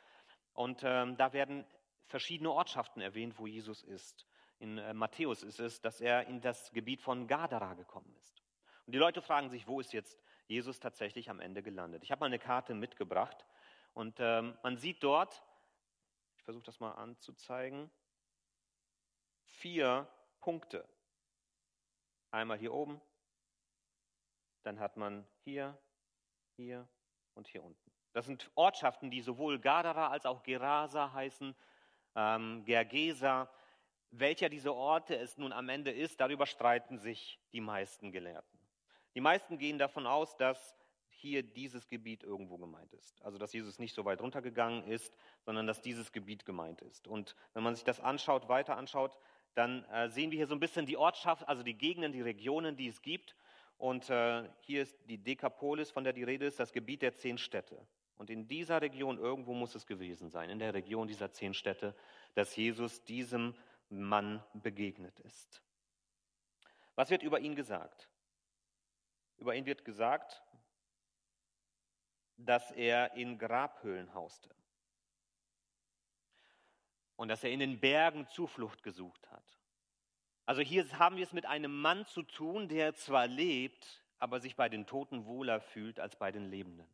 Und 0.52 0.82
ähm, 0.84 1.16
da 1.16 1.32
werden 1.32 1.66
verschiedene 2.06 2.52
Ortschaften 2.52 3.00
erwähnt, 3.00 3.36
wo 3.40 3.48
Jesus 3.48 3.82
ist. 3.82 4.28
In 4.58 4.78
äh, 4.78 4.94
Matthäus 4.94 5.42
ist 5.42 5.60
es, 5.60 5.80
dass 5.80 6.00
er 6.00 6.26
in 6.26 6.40
das 6.40 6.72
Gebiet 6.72 7.02
von 7.02 7.26
Gadara 7.26 7.74
gekommen 7.74 8.14
ist. 8.20 8.42
Und 8.86 8.94
die 8.94 8.98
Leute 8.98 9.20
fragen 9.20 9.50
sich, 9.50 9.66
wo 9.66 9.80
ist 9.80 9.92
jetzt 9.92 10.18
Jesus 10.46 10.78
tatsächlich 10.80 11.28
am 11.28 11.40
Ende 11.40 11.62
gelandet? 11.62 12.04
Ich 12.04 12.10
habe 12.10 12.20
mal 12.20 12.26
eine 12.26 12.38
Karte 12.38 12.74
mitgebracht 12.74 13.44
und 13.94 14.18
ähm, 14.20 14.56
man 14.62 14.78
sieht 14.78 15.02
dort, 15.02 15.42
ich 16.36 16.44
versuche 16.44 16.64
das 16.64 16.80
mal 16.80 16.92
anzuzeigen, 16.92 17.90
vier 19.42 20.08
Punkte. 20.40 20.88
Einmal 22.30 22.58
hier 22.58 22.72
oben, 22.72 23.00
dann 24.62 24.78
hat 24.78 24.96
man 24.96 25.26
hier, 25.44 25.76
hier 26.56 26.88
und 27.34 27.48
hier 27.48 27.62
unten. 27.62 27.90
Das 28.12 28.26
sind 28.26 28.50
Ortschaften, 28.54 29.10
die 29.10 29.20
sowohl 29.20 29.58
Gadara 29.58 30.08
als 30.08 30.24
auch 30.24 30.42
Gerasa 30.42 31.12
heißen, 31.12 31.54
ähm, 32.14 32.64
Gergesa. 32.64 33.48
Welcher 34.18 34.48
dieser 34.48 34.74
Orte 34.74 35.16
es 35.16 35.36
nun 35.36 35.52
am 35.52 35.68
Ende 35.68 35.90
ist, 35.90 36.20
darüber 36.20 36.46
streiten 36.46 36.98
sich 36.98 37.38
die 37.52 37.60
meisten 37.60 38.12
Gelehrten. 38.12 38.58
Die 39.14 39.20
meisten 39.20 39.58
gehen 39.58 39.78
davon 39.78 40.06
aus, 40.06 40.36
dass 40.36 40.74
hier 41.08 41.42
dieses 41.42 41.88
Gebiet 41.88 42.22
irgendwo 42.22 42.56
gemeint 42.56 42.92
ist. 42.94 43.22
Also 43.22 43.36
dass 43.36 43.52
Jesus 43.52 43.78
nicht 43.78 43.94
so 43.94 44.04
weit 44.04 44.20
runtergegangen 44.20 44.84
ist, 44.84 45.14
sondern 45.42 45.66
dass 45.66 45.82
dieses 45.82 46.12
Gebiet 46.12 46.44
gemeint 46.44 46.82
ist. 46.82 47.06
Und 47.06 47.36
wenn 47.52 47.62
man 47.62 47.74
sich 47.74 47.84
das 47.84 48.00
anschaut, 48.00 48.48
weiter 48.48 48.76
anschaut, 48.76 49.18
dann 49.54 49.84
äh, 49.84 50.08
sehen 50.08 50.30
wir 50.30 50.36
hier 50.36 50.46
so 50.46 50.54
ein 50.54 50.60
bisschen 50.60 50.86
die 50.86 50.96
Ortschaft, 50.96 51.46
also 51.48 51.62
die 51.62 51.74
Gegenden, 51.74 52.12
die 52.12 52.22
Regionen, 52.22 52.76
die 52.76 52.88
es 52.88 53.02
gibt. 53.02 53.36
Und 53.78 54.08
äh, 54.08 54.48
hier 54.60 54.82
ist 54.82 54.96
die 55.08 55.18
Dekapolis, 55.18 55.90
von 55.90 56.04
der 56.04 56.12
die 56.12 56.24
Rede 56.24 56.46
ist, 56.46 56.58
das 56.60 56.72
Gebiet 56.72 57.02
der 57.02 57.14
zehn 57.14 57.36
Städte. 57.36 57.86
Und 58.16 58.30
in 58.30 58.48
dieser 58.48 58.80
Region, 58.80 59.18
irgendwo 59.18 59.52
muss 59.52 59.74
es 59.74 59.86
gewesen 59.86 60.30
sein, 60.30 60.48
in 60.48 60.58
der 60.58 60.72
Region 60.72 61.06
dieser 61.06 61.30
zehn 61.32 61.52
Städte, 61.52 61.94
dass 62.34 62.56
Jesus 62.56 63.04
diesem 63.04 63.54
Mann 63.88 64.42
begegnet 64.54 65.18
ist. 65.20 65.62
Was 66.94 67.10
wird 67.10 67.22
über 67.22 67.40
ihn 67.40 67.54
gesagt? 67.54 68.08
Über 69.38 69.54
ihn 69.54 69.66
wird 69.66 69.84
gesagt, 69.84 70.42
dass 72.36 72.70
er 72.72 73.14
in 73.14 73.38
Grabhöhlen 73.38 74.12
hauste 74.14 74.54
und 77.16 77.28
dass 77.28 77.44
er 77.44 77.50
in 77.50 77.60
den 77.60 77.80
Bergen 77.80 78.26
Zuflucht 78.28 78.82
gesucht 78.82 79.30
hat. 79.30 79.58
Also 80.44 80.62
hier 80.62 80.86
haben 80.98 81.16
wir 81.16 81.24
es 81.24 81.32
mit 81.32 81.46
einem 81.46 81.80
Mann 81.80 82.06
zu 82.06 82.22
tun, 82.22 82.68
der 82.68 82.94
zwar 82.94 83.26
lebt, 83.26 84.04
aber 84.18 84.40
sich 84.40 84.56
bei 84.56 84.68
den 84.68 84.86
Toten 84.86 85.26
wohler 85.26 85.60
fühlt 85.60 85.98
als 85.98 86.16
bei 86.16 86.30
den 86.30 86.50
Lebenden. 86.50 86.88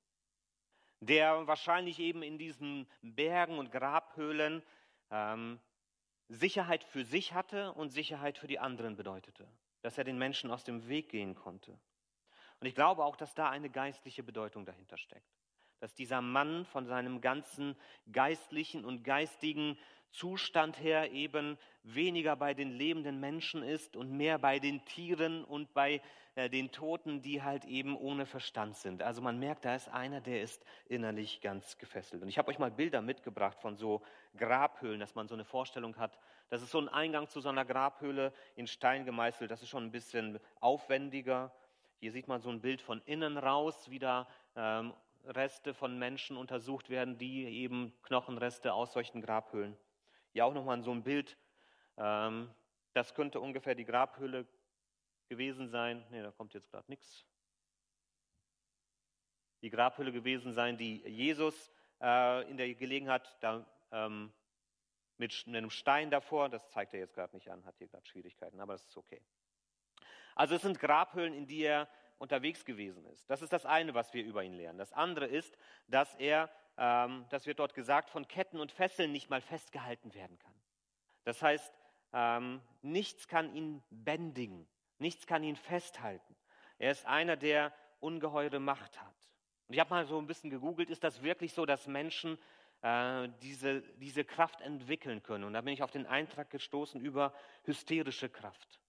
Der 1.01 1.47
wahrscheinlich 1.47 1.99
eben 1.99 2.23
in 2.23 2.39
diesen 2.39 2.89
Bergen 3.03 3.59
und 3.59 3.71
Grabhöhlen 3.73 4.63
ähm, 5.11 5.61
Sicherheit 6.33 6.83
für 6.83 7.05
sich 7.05 7.35
hatte 7.35 7.73
und 7.73 7.91
Sicherheit 7.91 8.39
für 8.39 8.47
die 8.47 8.59
anderen 8.59 8.97
bedeutete. 8.97 9.47
Dass 9.83 9.99
er 9.99 10.05
den 10.05 10.19
Menschen 10.19 10.51
aus 10.51 10.65
dem 10.65 10.89
Weg 10.89 11.11
gehen 11.11 11.35
konnte. 11.35 11.79
Und 12.61 12.67
ich 12.67 12.75
glaube 12.75 13.05
auch, 13.05 13.17
dass 13.17 13.35
da 13.35 13.51
eine 13.51 13.69
geistliche 13.69 14.23
Bedeutung 14.23 14.65
dahinter 14.65 14.97
steckt. 14.97 15.29
Dass 15.81 15.95
dieser 15.95 16.23
Mann 16.23 16.65
von 16.65 16.87
seinem 16.87 17.21
ganzen 17.21 17.77
geistlichen 18.11 18.85
und 18.85 19.03
geistigen 19.03 19.77
Zustand 20.13 20.81
her 20.81 21.11
eben 21.13 21.59
weniger 21.83 22.37
bei 22.37 22.55
den 22.55 22.71
lebenden 22.71 23.19
Menschen 23.19 23.63
ist 23.63 23.97
und 23.97 24.13
mehr 24.13 24.39
bei 24.39 24.59
den 24.59 24.85
Tieren 24.85 25.45
und 25.45 25.73
bei 25.75 26.01
äh, 26.35 26.49
den 26.49 26.71
Toten, 26.71 27.23
die 27.23 27.43
halt 27.43 27.65
eben 27.65 27.97
ohne 27.97 28.25
Verstand 28.25 28.77
sind. 28.77 29.03
Also 29.03 29.21
man 29.21 29.39
merkt, 29.39 29.65
da 29.65 29.75
ist 29.75 29.89
einer, 29.89 30.21
der 30.21 30.43
ist 30.43 30.65
innerlich 30.87 31.41
ganz 31.41 31.77
gefesselt. 31.79 32.23
Und 32.23 32.29
ich 32.29 32.39
habe 32.39 32.51
euch 32.51 32.59
mal 32.59 32.71
Bilder 32.71 33.03
mitgebracht 33.03 33.59
von 33.61 33.77
so 33.77 34.03
Grabhöhlen, 34.37 35.01
dass 35.01 35.15
man 35.15 35.29
so 35.29 35.35
eine 35.35 35.45
Vorstellung 35.45 35.97
hat. 35.97 36.19
Das 36.49 36.63
ist 36.63 36.71
so 36.71 36.79
ein 36.79 36.89
Eingang 36.89 37.29
zu 37.29 37.41
so 37.41 37.49
einer 37.49 37.65
Grabhöhle 37.65 38.33
in 38.55 38.67
Stein 38.67 39.05
gemeißelt. 39.05 39.51
Das 39.51 39.63
ist 39.63 39.69
schon 39.69 39.85
ein 39.85 39.93
bisschen 39.93 40.39
aufwendiger. 40.61 41.53
Hier 41.99 42.13
sieht 42.13 42.29
man 42.29 42.41
so 42.41 42.51
ein 42.51 42.61
Bild 42.61 42.83
von 42.83 43.01
innen 43.07 43.39
raus, 43.39 43.91
wie 43.91 43.99
da 43.99 44.29
ähm, 44.57 44.93
Reste 45.27 45.73
von 45.73 45.99
Menschen 45.99 46.37
untersucht 46.37 46.91
werden, 46.91 47.17
die 47.17 47.45
eben 47.45 47.93
Knochenreste 48.03 48.73
aus 48.73 48.93
solchen 48.93 49.21
Grabhöhlen. 49.21 49.77
Hier 50.33 50.47
auch 50.47 50.55
nochmal 50.55 50.83
so 50.83 50.91
ein 50.91 51.03
Bild. 51.03 51.39
Ähm, 51.97 52.51
das 52.95 53.15
könnte 53.15 53.41
ungefähr 53.41 53.75
die 53.75 53.85
Grabhöhle 53.85 54.47
gewesen 55.29 55.69
sein. 55.69 56.05
Ne, 56.11 56.23
da 56.23 56.31
kommt 56.31 56.55
jetzt 56.55 56.71
gerade 56.71 56.91
nichts. 56.91 57.25
Die 59.63 59.71
Grabhöhle 59.71 60.13
gewesen 60.13 60.53
sein, 60.53 60.77
die 60.77 61.03
Jesus 61.09 61.71
äh, 62.01 62.51
in 62.51 62.57
der 62.57 62.75
Gelegenheit 62.75 63.37
da, 63.41 63.65
ähm, 63.93 64.33
mit 65.19 65.45
einem 65.47 65.71
Stein 65.71 66.11
davor, 66.11 66.49
das 66.49 66.69
zeigt 66.71 66.95
er 66.95 67.01
jetzt 67.01 67.15
gerade 67.15 67.37
nicht 67.37 67.49
an, 67.49 67.65
hat 67.65 67.79
hier 67.79 67.87
gerade 67.87 68.05
Schwierigkeiten, 68.07 68.61
aber 68.61 68.73
das 68.73 68.87
ist 68.87 68.97
okay. 68.97 69.23
Also 70.35 70.57
es 70.57 70.63
sind 70.63 70.81
Grabhöhlen, 70.81 71.33
in 71.33 71.47
die 71.47 71.63
er 71.63 71.89
unterwegs 72.19 72.65
gewesen 72.65 73.05
ist. 73.07 73.29
Das 73.31 73.43
ist 73.43 73.53
das 73.53 73.67
eine, 73.67 73.95
was 73.95 74.13
wir 74.15 74.25
über 74.25 74.43
ihn 74.43 74.55
lernen. 74.55 74.79
Das 74.79 74.93
andere 74.93 75.27
ist, 75.27 75.57
dass 75.87 76.15
er 76.17 76.51
ähm, 76.79 77.27
das 77.31 77.47
wird 77.47 77.59
dort 77.59 77.75
gesagt, 77.75 78.11
von 78.11 78.27
Ketten 78.27 78.61
und 78.61 78.73
Fesseln 78.73 79.13
nicht 79.13 79.31
mal 79.31 79.41
festgehalten 79.41 80.15
werden 80.15 80.39
kann. 80.39 80.55
Das 81.25 81.43
heißt, 81.43 81.73
ähm, 82.13 82.61
nichts 82.83 83.29
kann 83.29 83.55
ihn 83.55 83.83
bändigen, 83.91 84.67
nichts 84.99 85.27
kann 85.27 85.45
ihn 85.45 85.57
festhalten. 85.57 86.37
Er 86.79 86.91
ist 86.91 87.07
einer, 87.07 87.37
der 87.37 87.73
ungeheure 88.01 88.59
Macht 88.59 89.01
hat. 89.01 89.15
Und 89.69 89.75
ich 89.75 89.81
habe 89.81 89.91
mal 89.91 90.05
so 90.05 90.19
ein 90.19 90.27
bisschen 90.27 90.51
gegoogelt, 90.51 90.91
ist 90.91 91.05
das 91.05 91.23
wirklich 91.23 91.53
so, 91.55 91.65
dass 91.65 91.87
Menschen 91.87 92.39
äh, 92.83 93.29
diese, 93.41 93.83
diese 93.97 94.25
Kraft 94.25 94.61
entwickeln 94.61 95.23
können? 95.23 95.45
Und 95.45 95.53
da 95.53 95.61
bin 95.61 95.73
ich 95.73 95.83
auf 95.83 95.93
den 95.93 96.07
Eintrag 96.07 96.51
gestoßen 96.51 97.01
über 97.01 97.33
hysterische 97.65 98.29
Kraft. 98.29 98.81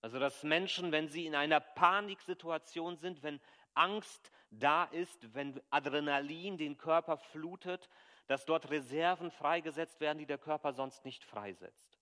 Also 0.00 0.18
dass 0.18 0.42
Menschen, 0.42 0.92
wenn 0.92 1.08
sie 1.08 1.26
in 1.26 1.34
einer 1.34 1.60
Paniksituation 1.60 2.96
sind, 2.96 3.22
wenn 3.22 3.40
Angst 3.74 4.30
da 4.52 4.84
ist, 4.84 5.34
wenn 5.34 5.60
Adrenalin 5.70 6.58
den 6.58 6.76
Körper 6.76 7.16
flutet, 7.16 7.88
dass 8.26 8.44
dort 8.44 8.70
Reserven 8.70 9.30
freigesetzt 9.30 10.00
werden, 10.00 10.18
die 10.18 10.26
der 10.26 10.38
Körper 10.38 10.72
sonst 10.72 11.04
nicht 11.04 11.24
freisetzt. 11.24 11.98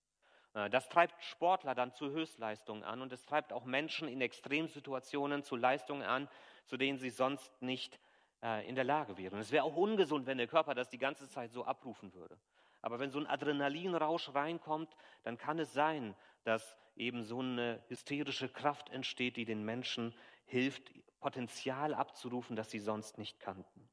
Äh, 0.53 0.69
das 0.69 0.89
treibt 0.89 1.23
Sportler 1.23 1.75
dann 1.75 1.93
zu 1.93 2.11
Höchstleistungen 2.11 2.83
an 2.83 3.01
und 3.01 3.11
es 3.11 3.25
treibt 3.25 3.53
auch 3.53 3.65
Menschen 3.65 4.07
in 4.07 4.21
Extremsituationen 4.21 5.43
zu 5.43 5.55
Leistungen 5.55 6.03
an, 6.03 6.27
zu 6.65 6.77
denen 6.77 6.99
sie 6.99 7.09
sonst 7.09 7.61
nicht 7.61 7.99
äh, 8.43 8.67
in 8.67 8.75
der 8.75 8.83
Lage 8.83 9.17
wären. 9.17 9.39
Es 9.39 9.51
wäre 9.51 9.63
auch 9.63 9.75
ungesund, 9.75 10.25
wenn 10.25 10.37
der 10.37 10.47
Körper 10.47 10.75
das 10.75 10.89
die 10.89 10.97
ganze 10.97 11.29
Zeit 11.29 11.51
so 11.51 11.65
abrufen 11.65 12.13
würde. 12.13 12.37
Aber 12.81 12.99
wenn 12.99 13.11
so 13.11 13.19
ein 13.19 13.27
Adrenalinrausch 13.27 14.33
reinkommt, 14.33 14.95
dann 15.23 15.37
kann 15.37 15.59
es 15.59 15.73
sein, 15.73 16.15
dass 16.43 16.77
eben 16.95 17.23
so 17.23 17.39
eine 17.39 17.83
hysterische 17.87 18.49
Kraft 18.49 18.89
entsteht, 18.89 19.37
die 19.37 19.45
den 19.45 19.63
Menschen 19.63 20.13
hilft, 20.45 20.91
Potenzial 21.21 21.93
abzurufen, 21.93 22.55
das 22.55 22.69
sie 22.69 22.79
sonst 22.79 23.17
nicht 23.17 23.39
kannten. 23.39 23.89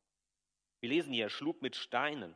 Wir 0.81 0.89
lesen 0.89 1.13
hier, 1.13 1.27
er 1.27 1.31
schlug 1.31 1.63
mit 1.63 1.77
Steinen 1.77 2.35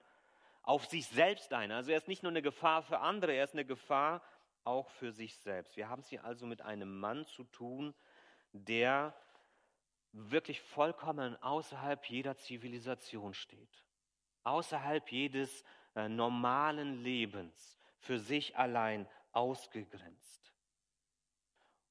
auf 0.63 0.87
sich 0.87 1.07
selbst 1.09 1.53
ein. 1.53 1.73
Also 1.73 1.91
er 1.91 1.97
ist 1.97 2.09
nicht 2.09 2.23
nur 2.23 2.31
eine 2.31 2.43
Gefahr 2.43 2.83
für 2.83 3.01
andere, 3.01 3.33
er 3.33 3.45
ist 3.45 3.55
eine 3.55 3.65
Gefahr 3.65 4.23
auch 4.65 4.89
für 4.91 5.11
sich 5.11 5.37
selbst. 5.39 5.77
Wir 5.77 5.89
haben 5.89 6.01
es 6.01 6.09
hier 6.09 6.25
also 6.25 6.47
mit 6.47 6.63
einem 6.63 7.01
Mann 7.01 7.27
zu 7.27 7.45
tun, 7.45 7.95
der 8.53 9.15
wirklich 10.13 10.61
vollkommen 10.61 11.41
außerhalb 11.43 12.05
jeder 12.07 12.37
Zivilisation 12.37 13.35
steht, 13.35 13.85
außerhalb 14.45 15.11
jedes 15.11 15.65
äh, 15.97 16.09
normalen 16.09 17.03
Lebens, 17.03 17.79
für 17.99 18.19
sich 18.19 18.57
allein 18.57 19.09
ausgegrenzt. 19.33 20.53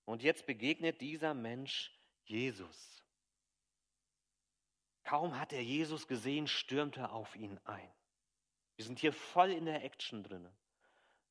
Und 0.05 0.23
jetzt 0.23 0.45
begegnet 0.45 0.99
dieser 0.99 1.33
Mensch 1.33 1.97
Jesus. 2.31 3.03
Kaum 5.03 5.37
hat 5.37 5.51
er 5.53 5.61
Jesus 5.61 6.07
gesehen, 6.07 6.47
stürmt 6.47 6.97
er 6.97 7.11
auf 7.11 7.35
ihn 7.35 7.59
ein. 7.65 7.91
Wir 8.77 8.85
sind 8.85 8.99
hier 8.99 9.13
voll 9.13 9.51
in 9.51 9.65
der 9.65 9.83
Action 9.83 10.23
drin. 10.23 10.49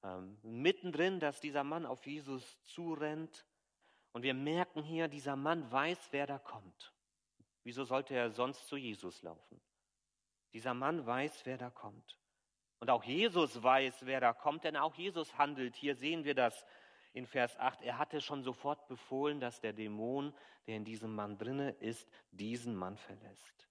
Ähm, 0.03 0.39
mittendrin, 0.43 1.19
dass 1.19 1.41
dieser 1.41 1.65
Mann 1.65 1.87
auf 1.87 2.07
Jesus 2.07 2.59
zurennt. 2.65 3.47
Und 4.13 4.23
wir 4.23 4.35
merken 4.35 4.83
hier, 4.83 5.09
dieser 5.09 5.37
Mann 5.37 5.71
weiß, 5.71 6.09
wer 6.11 6.27
da 6.27 6.39
kommt. 6.39 6.93
Wieso 7.65 7.85
sollte 7.85 8.15
er 8.15 8.31
sonst 8.31 8.67
zu 8.69 8.77
Jesus 8.77 9.23
laufen? 9.23 9.61
Dieser 10.53 10.75
Mann 10.75 11.07
weiß, 11.07 11.47
wer 11.47 11.59
da 11.59 11.71
kommt. 11.71 12.19
Und 12.81 12.91
auch 12.91 13.05
Jesus 13.05 13.63
weiß, 13.63 14.07
wer 14.07 14.21
da 14.21 14.33
kommt, 14.33 14.65
denn 14.65 14.77
auch 14.77 14.95
Jesus 14.95 15.37
handelt. 15.37 15.77
Hier 15.77 15.95
sehen 15.95 16.25
wir 16.25 16.35
das 16.35 16.65
in 17.13 17.27
Vers 17.27 17.57
8. 17.59 17.83
Er 17.83 17.99
hatte 17.99 18.21
schon 18.21 18.43
sofort 18.43 18.87
befohlen, 18.89 19.41
dass 19.41 19.61
der 19.61 19.73
Dämon, 19.73 20.35
der 20.67 20.77
in 20.77 20.85
diesem 20.85 21.15
Mann 21.15 21.39
drinne 21.39 21.71
ist, 21.71 22.09
diesen 22.31 22.75
Mann 22.75 22.97
verlässt. 22.97 23.69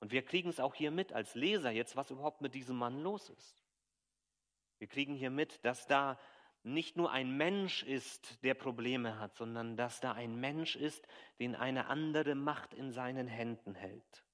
Und 0.00 0.12
wir 0.12 0.22
kriegen 0.22 0.48
es 0.48 0.60
auch 0.60 0.74
hier 0.74 0.90
mit 0.90 1.12
als 1.12 1.34
Leser 1.34 1.70
jetzt, 1.70 1.96
was 1.96 2.10
überhaupt 2.10 2.40
mit 2.40 2.54
diesem 2.54 2.76
Mann 2.76 3.02
los 3.02 3.28
ist. 3.30 3.64
Wir 4.78 4.86
kriegen 4.86 5.14
hier 5.14 5.30
mit, 5.30 5.64
dass 5.64 5.86
da 5.86 6.18
nicht 6.62 6.96
nur 6.96 7.10
ein 7.10 7.36
Mensch 7.36 7.82
ist, 7.82 8.42
der 8.44 8.54
Probleme 8.54 9.18
hat, 9.18 9.34
sondern 9.34 9.76
dass 9.76 10.00
da 10.00 10.12
ein 10.12 10.38
Mensch 10.38 10.76
ist, 10.76 11.06
den 11.40 11.54
eine 11.54 11.86
andere 11.86 12.34
Macht 12.34 12.74
in 12.74 12.90
seinen 12.90 13.26
Händen 13.26 13.74
hält. 13.74 14.24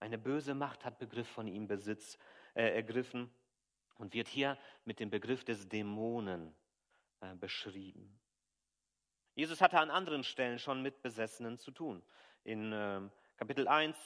Eine 0.00 0.18
böse 0.18 0.54
Macht 0.54 0.84
hat 0.84 0.98
Begriff 0.98 1.28
von 1.28 1.46
ihm 1.46 1.66
Besitz 1.66 2.18
äh, 2.54 2.74
ergriffen 2.74 3.30
und 3.96 4.14
wird 4.14 4.28
hier 4.28 4.58
mit 4.84 4.98
dem 4.98 5.10
Begriff 5.10 5.44
des 5.44 5.68
Dämonen 5.68 6.54
äh, 7.20 7.34
beschrieben. 7.34 8.18
Jesus 9.34 9.60
hatte 9.60 9.78
an 9.78 9.90
anderen 9.90 10.24
Stellen 10.24 10.58
schon 10.58 10.82
mit 10.82 11.02
Besessenen 11.02 11.58
zu 11.58 11.70
tun. 11.70 12.02
In 12.44 12.72
äh, 12.72 13.00
Kapitel 13.36 13.68
1 13.68 13.96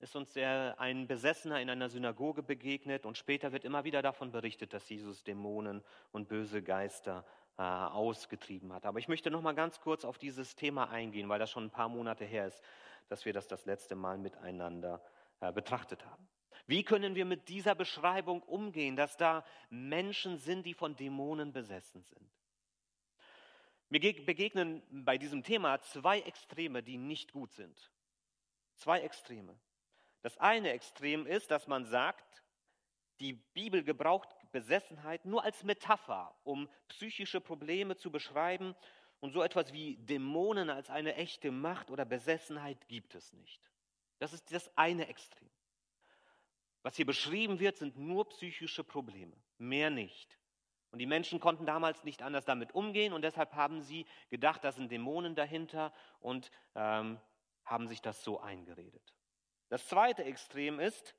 ist 0.00 0.14
uns 0.14 0.36
ein 0.36 1.08
Besessener 1.08 1.60
in 1.60 1.68
einer 1.68 1.88
Synagoge 1.88 2.42
begegnet 2.42 3.04
und 3.04 3.18
später 3.18 3.50
wird 3.50 3.64
immer 3.64 3.82
wieder 3.82 4.00
davon 4.00 4.30
berichtet, 4.30 4.72
dass 4.72 4.88
Jesus 4.88 5.24
Dämonen 5.24 5.82
und 6.12 6.28
böse 6.28 6.62
Geister 6.62 7.24
äh, 7.58 7.62
ausgetrieben 7.62 8.72
hat. 8.72 8.86
Aber 8.86 9.00
ich 9.00 9.08
möchte 9.08 9.30
noch 9.30 9.42
mal 9.42 9.54
ganz 9.54 9.80
kurz 9.80 10.04
auf 10.04 10.16
dieses 10.16 10.54
Thema 10.54 10.90
eingehen, 10.90 11.28
weil 11.28 11.40
das 11.40 11.50
schon 11.50 11.64
ein 11.64 11.70
paar 11.70 11.88
Monate 11.88 12.24
her 12.24 12.46
ist, 12.46 12.62
dass 13.08 13.24
wir 13.24 13.32
das 13.32 13.48
das 13.48 13.66
letzte 13.66 13.96
Mal 13.96 14.18
miteinander 14.18 15.02
äh, 15.40 15.52
betrachtet 15.52 16.06
haben. 16.06 16.28
Wie 16.66 16.84
können 16.84 17.14
wir 17.14 17.24
mit 17.24 17.48
dieser 17.48 17.74
Beschreibung 17.74 18.42
umgehen, 18.42 18.94
dass 18.94 19.16
da 19.16 19.44
Menschen 19.70 20.38
sind, 20.38 20.66
die 20.66 20.74
von 20.74 20.94
Dämonen 20.94 21.52
besessen 21.52 22.02
sind? 22.02 22.30
Mir 23.90 24.00
begegnen 24.00 24.82
bei 24.90 25.16
diesem 25.16 25.42
Thema 25.42 25.80
zwei 25.80 26.20
Extreme, 26.20 26.82
die 26.82 26.98
nicht 26.98 27.32
gut 27.32 27.52
sind. 27.52 27.90
Zwei 28.74 29.00
Extreme. 29.00 29.58
Das 30.22 30.36
eine 30.38 30.70
Extrem 30.72 31.26
ist, 31.26 31.50
dass 31.50 31.66
man 31.66 31.86
sagt, 31.86 32.42
die 33.20 33.32
Bibel 33.32 33.82
gebraucht 33.82 34.28
Besessenheit 34.52 35.24
nur 35.24 35.42
als 35.42 35.64
Metapher, 35.64 36.34
um 36.44 36.68
psychische 36.88 37.40
Probleme 37.40 37.96
zu 37.96 38.10
beschreiben 38.10 38.74
und 39.20 39.32
so 39.32 39.42
etwas 39.42 39.72
wie 39.72 39.96
Dämonen 39.96 40.70
als 40.70 40.90
eine 40.90 41.14
echte 41.14 41.50
Macht 41.50 41.90
oder 41.90 42.04
Besessenheit 42.04 42.88
gibt 42.88 43.14
es 43.14 43.32
nicht. 43.32 43.60
Das 44.18 44.32
ist 44.32 44.52
das 44.52 44.70
eine 44.76 45.08
Extrem. 45.08 45.50
Was 46.82 46.96
hier 46.96 47.06
beschrieben 47.06 47.58
wird, 47.58 47.76
sind 47.76 47.96
nur 47.96 48.28
psychische 48.28 48.84
Probleme, 48.84 49.36
mehr 49.58 49.90
nicht. 49.90 50.38
Und 50.90 51.00
die 51.00 51.06
Menschen 51.06 51.38
konnten 51.40 51.66
damals 51.66 52.04
nicht 52.04 52.22
anders 52.22 52.44
damit 52.44 52.74
umgehen 52.74 53.12
und 53.12 53.22
deshalb 53.22 53.54
haben 53.54 53.82
sie 53.82 54.06
gedacht, 54.30 54.64
da 54.64 54.72
sind 54.72 54.90
Dämonen 54.90 55.34
dahinter 55.34 55.92
und 56.20 56.50
ähm, 56.74 57.20
haben 57.64 57.86
sich 57.86 58.00
das 58.00 58.24
so 58.24 58.40
eingeredet. 58.40 59.14
Das 59.68 59.86
zweite 59.86 60.24
Extrem 60.24 60.80
ist, 60.80 61.14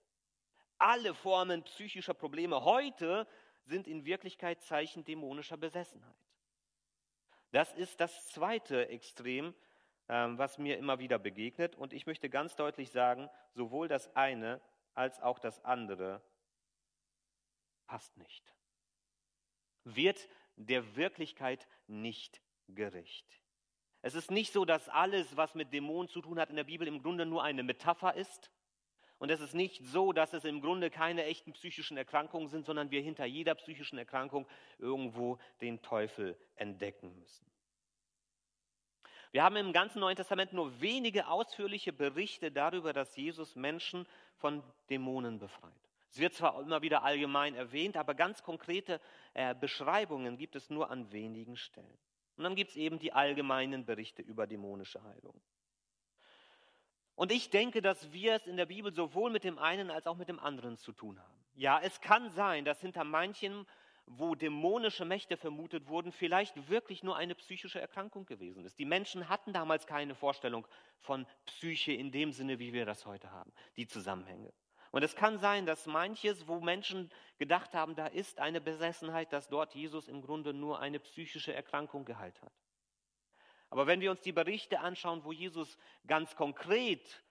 alle 0.79 1.13
Formen 1.13 1.63
psychischer 1.63 2.13
Probleme 2.13 2.63
heute 2.63 3.27
sind 3.65 3.87
in 3.87 4.05
Wirklichkeit 4.05 4.61
Zeichen 4.61 5.03
dämonischer 5.05 5.57
Besessenheit. 5.57 6.15
Das 7.51 7.73
ist 7.73 7.99
das 7.99 8.27
zweite 8.29 8.87
Extrem, 8.89 9.53
ähm, 10.07 10.37
was 10.37 10.57
mir 10.57 10.77
immer 10.77 10.99
wieder 10.99 11.19
begegnet. 11.19 11.75
Und 11.75 11.93
ich 11.93 12.07
möchte 12.07 12.29
ganz 12.29 12.55
deutlich 12.55 12.91
sagen, 12.91 13.29
sowohl 13.53 13.87
das 13.87 14.15
eine 14.15 14.61
als 14.93 15.21
auch 15.21 15.37
das 15.37 15.63
andere 15.63 16.21
passt 17.85 18.17
nicht. 18.17 18.58
Wird 19.95 20.27
der 20.55 20.95
Wirklichkeit 20.95 21.67
nicht 21.87 22.41
gerecht. 22.67 23.25
Es 24.01 24.15
ist 24.15 24.31
nicht 24.31 24.53
so, 24.53 24.65
dass 24.65 24.87
alles, 24.87 25.35
was 25.35 25.55
mit 25.55 25.73
Dämonen 25.73 26.07
zu 26.07 26.21
tun 26.21 26.39
hat 26.39 26.49
in 26.49 26.55
der 26.55 26.63
Bibel, 26.63 26.87
im 26.87 27.01
Grunde 27.01 27.25
nur 27.25 27.43
eine 27.43 27.63
Metapher 27.63 28.15
ist. 28.15 28.51
Und 29.17 29.29
es 29.29 29.41
ist 29.41 29.53
nicht 29.53 29.83
so, 29.83 30.13
dass 30.13 30.31
es 30.33 30.45
im 30.45 30.61
Grunde 30.61 30.89
keine 30.89 31.25
echten 31.25 31.51
psychischen 31.51 31.97
Erkrankungen 31.97 32.47
sind, 32.47 32.65
sondern 32.65 32.89
wir 32.89 33.01
hinter 33.01 33.25
jeder 33.25 33.55
psychischen 33.55 33.97
Erkrankung 33.97 34.47
irgendwo 34.77 35.37
den 35.59 35.81
Teufel 35.81 36.37
entdecken 36.55 37.13
müssen. 37.19 37.45
Wir 39.31 39.43
haben 39.43 39.57
im 39.57 39.73
ganzen 39.73 39.99
Neuen 39.99 40.15
Testament 40.15 40.53
nur 40.53 40.79
wenige 40.79 41.27
ausführliche 41.27 41.91
Berichte 41.91 42.51
darüber, 42.51 42.93
dass 42.93 43.15
Jesus 43.15 43.55
Menschen 43.55 44.07
von 44.37 44.63
Dämonen 44.89 45.37
befreit. 45.37 45.88
Es 46.09 46.17
wird 46.17 46.33
zwar 46.33 46.59
immer 46.61 46.81
wieder 46.81 47.03
allgemein 47.03 47.55
erwähnt, 47.55 47.95
aber 47.95 48.15
ganz 48.15 48.41
konkrete 48.41 48.99
äh, 49.33 49.53
Beschreibungen 49.53 50.37
gibt 50.37 50.55
es 50.55 50.69
nur 50.69 50.89
an 50.89 51.11
wenigen 51.11 51.55
Stellen. 51.55 51.97
Und 52.35 52.43
dann 52.43 52.55
gibt 52.55 52.71
es 52.71 52.77
eben 52.77 52.99
die 52.99 53.13
allgemeinen 53.13 53.85
Berichte 53.85 54.21
über 54.21 54.47
dämonische 54.47 55.03
Heilung. 55.03 55.39
Und 57.15 57.33
ich 57.33 57.49
denke, 57.49 57.81
dass 57.81 58.13
wir 58.13 58.35
es 58.35 58.47
in 58.47 58.55
der 58.55 58.65
Bibel 58.65 58.93
sowohl 58.93 59.29
mit 59.29 59.43
dem 59.43 59.59
einen 59.59 59.91
als 59.91 60.07
auch 60.07 60.15
mit 60.15 60.29
dem 60.29 60.39
anderen 60.39 60.77
zu 60.77 60.93
tun 60.93 61.19
haben. 61.19 61.43
Ja, 61.53 61.79
es 61.83 61.99
kann 61.99 62.29
sein, 62.29 62.63
dass 62.63 62.79
hinter 62.79 63.03
manchen, 63.03 63.67
wo 64.05 64.35
dämonische 64.35 65.03
Mächte 65.03 65.35
vermutet 65.35 65.89
wurden, 65.89 66.13
vielleicht 66.13 66.69
wirklich 66.69 67.03
nur 67.03 67.17
eine 67.17 67.35
psychische 67.35 67.81
Erkrankung 67.81 68.25
gewesen 68.25 68.63
ist. 68.63 68.79
Die 68.79 68.85
Menschen 68.85 69.27
hatten 69.27 69.51
damals 69.51 69.85
keine 69.85 70.15
Vorstellung 70.15 70.65
von 70.97 71.27
Psyche 71.45 71.91
in 71.91 72.09
dem 72.11 72.31
Sinne, 72.31 72.57
wie 72.57 72.71
wir 72.71 72.85
das 72.85 73.05
heute 73.05 73.31
haben, 73.31 73.51
die 73.75 73.85
Zusammenhänge. 73.85 74.53
Und 74.91 75.03
es 75.03 75.15
kann 75.15 75.37
sein, 75.39 75.65
dass 75.65 75.85
manches, 75.85 76.47
wo 76.47 76.59
Menschen 76.59 77.11
gedacht 77.37 77.73
haben, 77.73 77.95
da 77.95 78.07
ist 78.07 78.39
eine 78.39 78.59
Besessenheit, 78.59 79.31
dass 79.31 79.47
dort 79.47 79.75
Jesus 79.75 80.07
im 80.07 80.21
Grunde 80.21 80.53
nur 80.53 80.79
eine 80.79 80.99
psychische 80.99 81.53
Erkrankung 81.53 82.05
geheilt 82.05 82.41
hat. 82.41 82.53
Aber 83.69 83.85
wenn 83.85 84.01
wir 84.01 84.09
uns 84.09 84.21
die 84.21 84.31
Berichte 84.31 84.79
anschauen, 84.79 85.23
wo 85.23 85.31
Jesus 85.31 85.77
ganz 86.07 86.35
konkret 86.35 87.23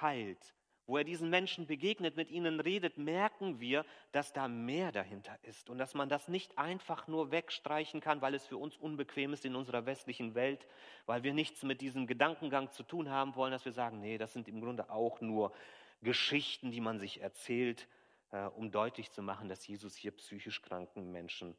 heilt, 0.00 0.54
wo 0.86 0.96
er 0.96 1.04
diesen 1.04 1.30
Menschen 1.30 1.66
begegnet, 1.66 2.16
mit 2.16 2.30
ihnen 2.30 2.60
redet, 2.60 2.98
merken 2.98 3.60
wir, 3.60 3.84
dass 4.10 4.32
da 4.32 4.48
mehr 4.48 4.92
dahinter 4.92 5.38
ist 5.42 5.70
und 5.70 5.78
dass 5.78 5.94
man 5.94 6.08
das 6.08 6.28
nicht 6.28 6.58
einfach 6.58 7.06
nur 7.06 7.30
wegstreichen 7.30 8.00
kann, 8.00 8.20
weil 8.20 8.34
es 8.34 8.46
für 8.46 8.56
uns 8.56 8.76
unbequem 8.76 9.32
ist 9.32 9.44
in 9.44 9.54
unserer 9.54 9.86
westlichen 9.86 10.34
Welt, 10.34 10.66
weil 11.06 11.22
wir 11.22 11.34
nichts 11.34 11.62
mit 11.62 11.80
diesem 11.80 12.06
Gedankengang 12.06 12.70
zu 12.72 12.82
tun 12.82 13.10
haben 13.10 13.36
wollen, 13.36 13.52
dass 13.52 13.64
wir 13.64 13.72
sagen, 13.72 14.00
nee, 14.00 14.18
das 14.18 14.32
sind 14.32 14.48
im 14.48 14.60
Grunde 14.60 14.90
auch 14.90 15.20
nur 15.20 15.52
Geschichten, 16.02 16.70
die 16.70 16.80
man 16.80 16.98
sich 16.98 17.20
erzählt, 17.20 17.88
äh, 18.30 18.44
um 18.46 18.70
deutlich 18.70 19.10
zu 19.10 19.22
machen, 19.22 19.48
dass 19.48 19.66
Jesus 19.66 19.96
hier 19.96 20.12
psychisch 20.12 20.62
kranken 20.62 21.12
Menschen 21.12 21.56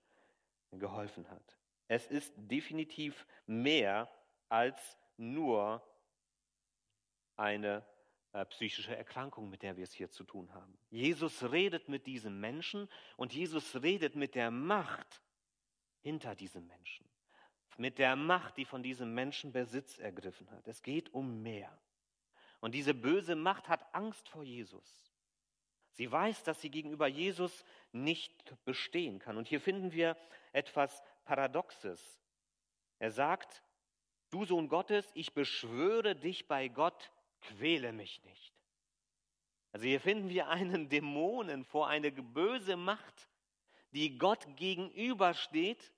geholfen 0.72 1.30
hat. 1.30 1.58
Es 1.88 2.08
ist 2.08 2.34
definitiv 2.36 3.28
mehr 3.46 4.10
als 4.50 4.98
nur 5.18 5.82
eine 7.36 7.86
äh, 8.34 8.46
psychische 8.46 8.96
Erkrankung, 8.96 9.50
mit 9.50 9.62
der 9.62 9.78
wir 9.78 9.84
es 9.84 9.94
hier 9.94 10.10
zu 10.10 10.24
tun 10.24 10.54
haben. 10.54 10.78
Jesus 10.90 11.52
redet 11.52 11.88
mit 11.88 12.08
diesem 12.08 12.40
Menschen 12.40 12.90
und 13.18 13.34
Jesus 13.34 13.82
redet 13.82 14.16
mit 14.16 14.36
der 14.36 14.52
Macht 14.52 15.22
hinter 16.02 16.36
diesem 16.36 16.66
Menschen, 16.68 17.08
mit 17.78 18.00
der 18.00 18.16
Macht, 18.16 18.58
die 18.58 18.66
von 18.66 18.84
diesem 18.84 19.14
Menschen 19.14 19.52
Besitz 19.52 20.00
ergriffen 20.00 20.50
hat. 20.52 20.68
Es 20.68 20.82
geht 20.82 21.14
um 21.14 21.42
mehr. 21.42 21.78
Und 22.63 22.72
diese 22.72 22.93
böse 22.93 23.36
Macht 23.36 23.67
hat 23.67 23.93
Angst 23.93 24.29
vor 24.29 24.41
Jesus. 24.41 25.12
Sie 25.91 26.10
weiß, 26.10 26.43
dass 26.43 26.62
sie 26.62 26.70
gegenüber 26.70 27.08
Jesus 27.08 27.65
nicht 27.91 28.55
bestehen 28.63 29.20
kann. 29.20 29.36
Und 29.36 29.50
hier 29.50 29.60
finden 29.60 29.91
wir 29.91 30.15
etwas 30.53 31.03
Paradoxes. 31.25 32.22
Er 33.00 33.12
sagt, 33.12 33.62
du 34.29 34.46
Sohn 34.46 34.70
Gottes, 34.70 35.12
ich 35.13 35.34
beschwöre 35.34 36.15
dich 36.15 36.48
bei 36.48 36.70
Gott, 36.70 37.12
quäle 37.41 37.91
mich 37.91 38.24
nicht. 38.24 38.53
Also 39.74 39.86
hier 39.86 40.00
finden 40.00 40.29
wir 40.29 40.48
einen 40.48 40.88
Dämonen 40.88 41.65
vor, 41.65 41.89
eine 41.89 42.13
böse 42.13 42.77
Macht, 42.77 43.27
die 43.91 44.17
Gott 44.17 44.48
gegenübersteht, 44.55 45.91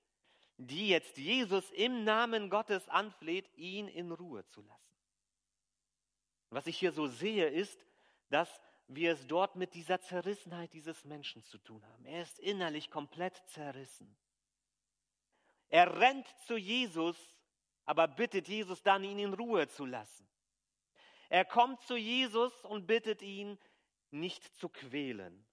die 0.56 0.88
jetzt 0.88 1.16
Jesus 1.16 1.70
im 1.70 2.02
Namen 2.02 2.50
Gottes 2.50 2.88
anfleht, 2.88 3.48
ihn 3.54 3.86
in 3.86 4.10
Ruhe 4.10 4.44
zu 4.48 4.62
lassen. 4.62 4.95
Was 6.50 6.66
ich 6.66 6.78
hier 6.78 6.92
so 6.92 7.06
sehe, 7.06 7.48
ist, 7.48 7.84
dass 8.30 8.60
wir 8.88 9.12
es 9.12 9.26
dort 9.26 9.56
mit 9.56 9.74
dieser 9.74 10.00
Zerrissenheit 10.00 10.72
dieses 10.72 11.04
Menschen 11.04 11.42
zu 11.42 11.58
tun 11.58 11.84
haben. 11.86 12.04
Er 12.04 12.22
ist 12.22 12.38
innerlich 12.38 12.90
komplett 12.90 13.36
zerrissen. 13.48 14.16
Er 15.68 15.98
rennt 15.98 16.26
zu 16.46 16.56
Jesus, 16.56 17.16
aber 17.84 18.06
bittet 18.06 18.48
Jesus 18.48 18.82
dann, 18.82 19.02
ihn 19.02 19.18
in 19.18 19.34
Ruhe 19.34 19.68
zu 19.68 19.84
lassen. 19.84 20.28
Er 21.28 21.44
kommt 21.44 21.80
zu 21.82 21.96
Jesus 21.96 22.52
und 22.64 22.86
bittet 22.86 23.22
ihn, 23.22 23.58
nicht 24.10 24.44
zu 24.56 24.68
quälen. 24.68 25.44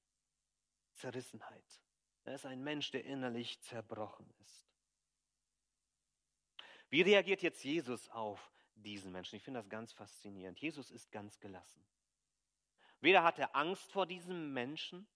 Zerrissenheit. 0.93 1.81
Er 2.23 2.35
ist 2.35 2.45
ein 2.45 2.63
Mensch, 2.63 2.91
der 2.91 3.03
innerlich 3.03 3.59
zerbrochen 3.61 4.31
ist. 4.41 4.67
Wie 6.89 7.01
reagiert 7.01 7.41
jetzt 7.41 7.63
Jesus 7.63 8.07
auf 8.09 8.51
diesen 8.75 9.11
Menschen? 9.11 9.35
Ich 9.35 9.43
finde 9.43 9.59
das 9.59 9.69
ganz 9.69 9.93
faszinierend. 9.93 10.59
Jesus 10.59 10.91
ist 10.91 11.11
ganz 11.11 11.39
gelassen. 11.39 11.85
Weder 12.99 13.23
hat 13.23 13.39
er 13.39 13.55
Angst 13.55 13.91
vor 13.91 14.05
diesem 14.05 14.53
Menschen, 14.53 15.07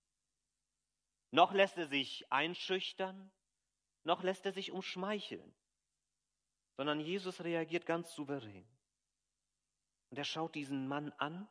noch 1.31 1.53
lässt 1.53 1.77
er 1.77 1.87
sich 1.87 2.31
einschüchtern, 2.31 3.31
noch 4.03 4.23
lässt 4.23 4.45
er 4.45 4.51
sich 4.51 4.71
umschmeicheln, 4.71 5.53
sondern 6.75 6.99
Jesus 6.99 7.41
reagiert 7.43 7.85
ganz 7.85 8.13
souverän. 8.13 8.67
Und 10.09 10.17
er 10.17 10.25
schaut 10.25 10.55
diesen 10.55 10.87
Mann 10.87 11.11
an 11.13 11.47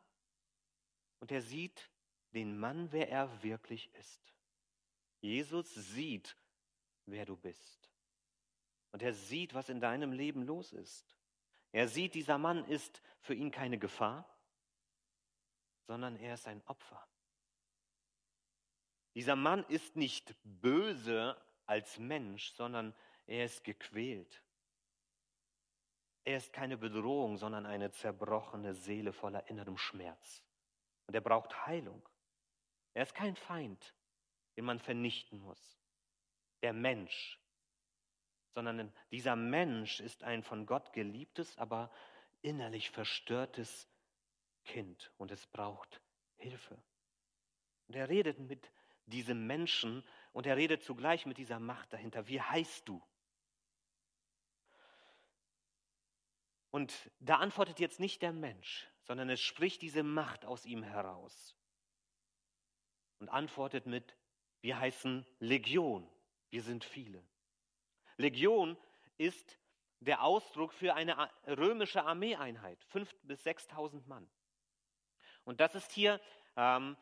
und 1.19 1.31
er 1.31 1.41
sieht 1.41 1.91
den 2.33 2.57
Mann, 2.57 2.91
wer 2.91 3.09
er 3.09 3.43
wirklich 3.43 3.93
ist. 3.95 4.35
Jesus 5.21 5.73
sieht, 5.73 6.37
wer 7.05 7.25
du 7.25 7.35
bist. 7.35 7.89
Und 8.91 9.01
er 9.01 9.13
sieht, 9.13 9.53
was 9.53 9.69
in 9.69 9.79
deinem 9.79 10.11
Leben 10.11 10.43
los 10.43 10.71
ist. 10.71 11.16
Er 11.71 11.87
sieht, 11.87 12.15
dieser 12.15 12.37
Mann 12.37 12.65
ist 12.65 13.01
für 13.19 13.33
ihn 13.33 13.51
keine 13.51 13.77
Gefahr, 13.77 14.25
sondern 15.87 16.15
er 16.17 16.33
ist 16.33 16.47
ein 16.47 16.61
Opfer. 16.65 17.07
Dieser 19.15 19.35
Mann 19.35 19.63
ist 19.65 19.95
nicht 19.95 20.35
böse 20.43 21.35
als 21.65 21.97
Mensch, 21.97 22.51
sondern 22.51 22.93
er 23.25 23.45
ist 23.45 23.63
gequält. 23.63 24.43
Er 26.23 26.37
ist 26.37 26.51
keine 26.53 26.77
Bedrohung, 26.77 27.37
sondern 27.37 27.65
eine 27.65 27.91
zerbrochene 27.91 28.73
Seele 28.73 29.13
voller 29.13 29.49
innerem 29.49 29.77
Schmerz. 29.77 30.43
Und 31.07 31.15
er 31.15 31.21
braucht 31.21 31.65
Heilung. 31.65 32.07
Er 32.93 33.03
ist 33.03 33.15
kein 33.15 33.35
Feind, 33.35 33.95
den 34.55 34.65
man 34.65 34.79
vernichten 34.79 35.39
muss. 35.39 35.79
Der 36.61 36.73
Mensch. 36.73 37.39
Sondern 38.57 38.91
dieser 39.11 39.35
Mensch 39.35 39.99
ist 39.99 40.23
ein 40.23 40.41
von 40.41 40.65
Gott 40.65 40.91
geliebtes, 40.91 41.55
aber 41.59 41.91
innerlich 42.41 42.89
verstörtes 42.89 43.87
Kind. 44.65 45.11
Und 45.17 45.29
es 45.29 45.45
braucht 45.45 46.01
Hilfe. 46.37 46.81
Und 47.87 47.95
er 47.95 48.09
redet 48.09 48.39
mit 48.39 48.71
diesem 49.05 49.45
Menschen 49.45 50.03
und 50.33 50.47
er 50.47 50.57
redet 50.57 50.81
zugleich 50.81 51.27
mit 51.27 51.37
dieser 51.37 51.59
Macht 51.59 51.93
dahinter. 51.93 52.27
Wie 52.27 52.41
heißt 52.41 52.89
du? 52.89 52.99
Und 56.71 57.11
da 57.19 57.35
antwortet 57.35 57.79
jetzt 57.79 57.99
nicht 57.99 58.23
der 58.23 58.33
Mensch, 58.33 58.89
sondern 59.03 59.29
es 59.29 59.39
spricht 59.39 59.83
diese 59.83 60.01
Macht 60.01 60.45
aus 60.45 60.65
ihm 60.65 60.81
heraus. 60.81 61.55
Und 63.19 63.29
antwortet 63.29 63.85
mit, 63.85 64.17
wir 64.61 64.79
heißen 64.79 65.27
Legion, 65.37 66.09
wir 66.49 66.63
sind 66.63 66.83
viele. 66.83 67.23
Legion 68.17 68.77
ist 69.17 69.57
der 69.99 70.23
Ausdruck 70.23 70.73
für 70.73 70.93
eine 70.93 71.29
römische 71.47 72.03
Armeeeinheit, 72.03 72.83
5.000 72.93 73.13
bis 73.23 73.45
6.000 73.45 74.07
Mann. 74.07 74.27
Und 75.43 75.59
das 75.59 75.75
ist 75.75 75.91
hier 75.91 76.19
ähm, 76.55 76.97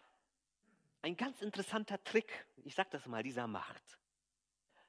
ein 1.01 1.17
ganz 1.17 1.41
interessanter 1.41 2.03
Trick, 2.03 2.45
ich 2.63 2.75
sage 2.75 2.89
das 2.91 3.05
mal, 3.05 3.23
dieser 3.23 3.47
Macht. 3.47 3.97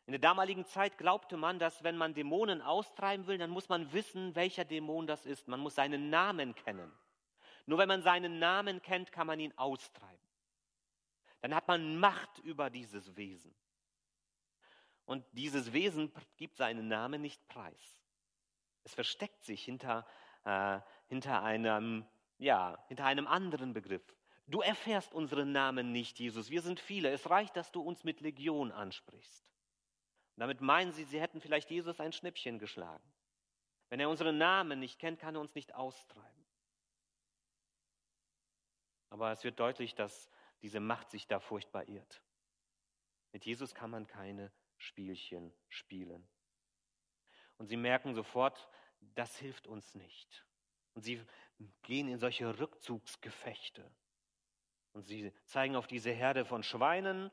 In 0.06 0.12
der 0.12 0.20
damaligen 0.20 0.64
Zeit 0.66 0.98
glaubte 0.98 1.36
man, 1.36 1.58
dass 1.58 1.82
wenn 1.82 1.96
man 1.96 2.14
Dämonen 2.14 2.62
austreiben 2.62 3.26
will, 3.26 3.38
dann 3.38 3.50
muss 3.50 3.68
man 3.68 3.92
wissen, 3.92 4.36
welcher 4.36 4.64
Dämon 4.64 5.06
das 5.06 5.26
ist. 5.26 5.48
Man 5.48 5.58
muss 5.58 5.74
seinen 5.74 6.10
Namen 6.10 6.54
kennen. 6.54 6.92
Nur 7.66 7.78
wenn 7.78 7.88
man 7.88 8.02
seinen 8.02 8.38
Namen 8.38 8.80
kennt, 8.82 9.10
kann 9.10 9.26
man 9.26 9.40
ihn 9.40 9.52
austreiben. 9.58 10.26
Dann 11.40 11.54
hat 11.54 11.66
man 11.66 11.98
Macht 11.98 12.38
über 12.38 12.70
dieses 12.70 13.16
Wesen. 13.16 13.52
Und 15.06 15.24
dieses 15.32 15.72
Wesen 15.72 16.12
gibt 16.36 16.56
seinen 16.56 16.88
Namen 16.88 17.22
nicht 17.22 17.46
preis. 17.48 18.02
Es 18.82 18.94
versteckt 18.94 19.42
sich 19.44 19.64
hinter, 19.64 20.06
äh, 20.44 20.80
hinter, 21.06 21.42
einem, 21.42 22.04
ja, 22.38 22.84
hinter 22.88 23.06
einem 23.06 23.26
anderen 23.26 23.72
Begriff. 23.72 24.02
Du 24.48 24.60
erfährst 24.60 25.12
unseren 25.12 25.52
Namen 25.52 25.92
nicht, 25.92 26.18
Jesus. 26.18 26.50
Wir 26.50 26.60
sind 26.60 26.78
viele. 26.80 27.10
Es 27.10 27.30
reicht, 27.30 27.56
dass 27.56 27.72
du 27.72 27.80
uns 27.80 28.04
mit 28.04 28.20
Legion 28.20 28.70
ansprichst. 28.70 29.44
Und 30.36 30.40
damit 30.40 30.60
meinen 30.60 30.92
sie, 30.92 31.04
sie 31.04 31.20
hätten 31.20 31.40
vielleicht 31.40 31.70
Jesus 31.70 31.98
ein 31.98 32.12
Schnippchen 32.12 32.58
geschlagen. 32.58 33.02
Wenn 33.88 34.00
er 34.00 34.10
unseren 34.10 34.38
Namen 34.38 34.80
nicht 34.80 34.98
kennt, 34.98 35.20
kann 35.20 35.36
er 35.36 35.40
uns 35.40 35.54
nicht 35.54 35.74
austreiben. 35.74 36.46
Aber 39.10 39.30
es 39.30 39.44
wird 39.44 39.58
deutlich, 39.58 39.94
dass 39.94 40.28
diese 40.62 40.80
Macht 40.80 41.10
sich 41.10 41.26
da 41.28 41.38
furchtbar 41.38 41.88
irrt. 41.88 42.22
Mit 43.32 43.44
Jesus 43.44 43.74
kann 43.74 43.90
man 43.90 44.06
keine 44.06 44.52
Spielchen 44.78 45.52
spielen. 45.68 46.28
Und 47.58 47.66
sie 47.66 47.76
merken 47.76 48.14
sofort, 48.14 48.68
das 49.14 49.36
hilft 49.36 49.66
uns 49.66 49.94
nicht. 49.94 50.46
Und 50.94 51.02
sie 51.02 51.22
gehen 51.82 52.08
in 52.08 52.18
solche 52.18 52.58
Rückzugsgefechte. 52.58 53.90
Und 54.92 55.06
sie 55.06 55.32
zeigen 55.44 55.76
auf 55.76 55.86
diese 55.86 56.10
Herde 56.10 56.44
von 56.44 56.62
Schweinen 56.62 57.30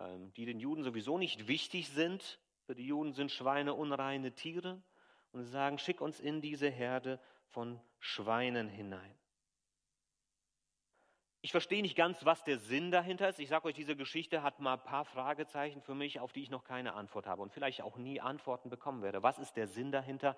ähm, 0.00 0.32
die 0.34 0.46
den 0.46 0.58
Juden 0.58 0.82
sowieso 0.82 1.18
nicht 1.18 1.46
wichtig 1.46 1.88
sind. 1.88 2.40
Für 2.64 2.74
die 2.74 2.86
Juden 2.86 3.12
sind 3.12 3.30
Schweine 3.30 3.74
unreine 3.74 4.32
Tiere. 4.32 4.82
Und 5.32 5.44
sie 5.44 5.50
sagen, 5.50 5.78
schick 5.78 6.00
uns 6.00 6.20
in 6.20 6.40
diese 6.40 6.68
Herde 6.68 7.20
von 7.48 7.80
Schweinen 7.98 8.68
hinein. 8.68 9.18
Ich 11.42 11.52
verstehe 11.52 11.80
nicht 11.80 11.96
ganz, 11.96 12.24
was 12.26 12.44
der 12.44 12.58
Sinn 12.58 12.90
dahinter 12.90 13.28
ist. 13.28 13.38
Ich 13.38 13.48
sage 13.48 13.66
euch, 13.66 13.74
diese 13.74 13.96
Geschichte 13.96 14.42
hat 14.42 14.60
mal 14.60 14.74
ein 14.74 14.84
paar 14.84 15.06
Fragezeichen 15.06 15.80
für 15.80 15.94
mich, 15.94 16.20
auf 16.20 16.32
die 16.32 16.42
ich 16.42 16.50
noch 16.50 16.64
keine 16.64 16.92
Antwort 16.92 17.26
habe 17.26 17.40
und 17.40 17.52
vielleicht 17.52 17.80
auch 17.80 17.96
nie 17.96 18.20
Antworten 18.20 18.68
bekommen 18.68 19.00
werde. 19.00 19.22
Was 19.22 19.38
ist 19.38 19.56
der 19.56 19.66
Sinn 19.66 19.90
dahinter? 19.90 20.36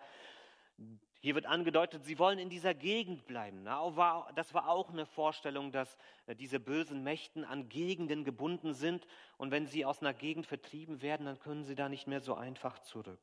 Hier 1.21 1.35
wird 1.35 1.47
angedeutet, 1.47 2.05
sie 2.05 2.21
wollen 2.21 2.39
in 2.39 2.51
dieser 2.51 2.73
Gegend 2.75 3.27
bleiben. 3.27 3.65
Das 3.65 4.55
war 4.55 4.69
auch 4.69 4.91
eine 4.91 5.07
Vorstellung, 5.07 5.73
dass 5.73 5.97
äh, 6.27 6.37
diese 6.37 6.61
bösen 6.61 7.03
Mächten 7.03 7.45
an 7.45 7.69
Gegenden 7.69 8.25
gebunden 8.25 8.73
sind 8.73 9.07
und 9.39 9.51
wenn 9.51 9.67
sie 9.67 9.85
aus 9.85 10.01
einer 10.01 10.15
Gegend 10.15 10.47
vertrieben 10.47 11.03
werden, 11.03 11.27
dann 11.27 11.39
können 11.39 11.65
sie 11.65 11.75
da 11.75 11.89
nicht 11.89 12.07
mehr 12.07 12.21
so 12.21 12.35
einfach 12.35 12.79
zurück. 12.81 13.21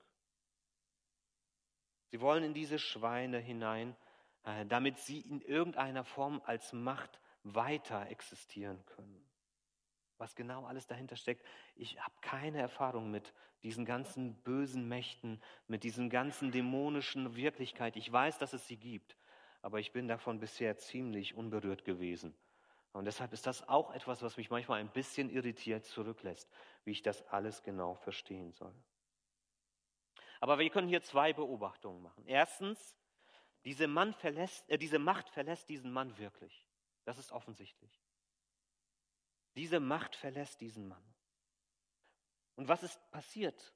Sie 2.11 2.21
wollen 2.21 2.43
in 2.43 2.53
diese 2.53 2.79
Schweine 2.79 3.39
hinein, 3.39 3.95
äh, 4.43 4.65
damit 4.65 4.99
sie 4.99 5.21
in 5.21 5.41
irgendeiner 5.41 6.03
Form 6.03 6.41
als 6.45 6.73
Macht 6.73 7.19
weiter 7.43 8.07
existieren 8.09 8.85
können. 8.85 9.25
Was 10.17 10.35
genau 10.35 10.65
alles 10.65 10.85
dahinter 10.85 11.15
steckt, 11.15 11.45
ich 11.75 11.99
habe 12.01 12.13
keine 12.21 12.59
Erfahrung 12.59 13.09
mit 13.09 13.33
diesen 13.63 13.85
ganzen 13.85 14.35
bösen 14.43 14.87
Mächten, 14.87 15.41
mit 15.67 15.83
diesen 15.83 16.09
ganzen 16.09 16.51
dämonischen 16.51 17.35
Wirklichkeit. 17.35 17.95
Ich 17.95 18.11
weiß, 18.11 18.37
dass 18.37 18.53
es 18.53 18.67
sie 18.67 18.77
gibt, 18.77 19.15
aber 19.61 19.79
ich 19.79 19.91
bin 19.93 20.07
davon 20.07 20.39
bisher 20.39 20.77
ziemlich 20.77 21.35
unberührt 21.35 21.85
gewesen. 21.85 22.35
Und 22.91 23.05
deshalb 23.05 23.33
ist 23.33 23.45
das 23.45 23.67
auch 23.69 23.91
etwas, 23.91 24.21
was 24.21 24.35
mich 24.37 24.49
manchmal 24.49 24.79
ein 24.79 24.91
bisschen 24.91 25.29
irritiert 25.29 25.85
zurücklässt, 25.85 26.49
wie 26.83 26.91
ich 26.91 27.01
das 27.01 27.25
alles 27.27 27.63
genau 27.63 27.95
verstehen 27.95 28.51
soll. 28.51 28.73
Aber 30.39 30.57
wir 30.57 30.69
können 30.69 30.87
hier 30.87 31.01
zwei 31.01 31.33
Beobachtungen 31.33 32.01
machen. 32.01 32.25
Erstens, 32.25 32.95
diese, 33.65 33.87
verlässt, 34.13 34.69
äh, 34.69 34.77
diese 34.77 34.99
Macht 34.99 35.29
verlässt 35.29 35.69
diesen 35.69 35.91
Mann 35.91 36.17
wirklich. 36.17 36.65
Das 37.09 37.17
ist 37.17 37.31
offensichtlich. 37.31 37.91
Diese 39.55 39.79
Macht 39.79 40.15
verlässt 40.15 40.61
diesen 40.61 40.87
Mann. 40.87 41.03
Und 42.53 42.67
was 42.67 42.83
ist 42.83 42.99
passiert? 43.09 43.73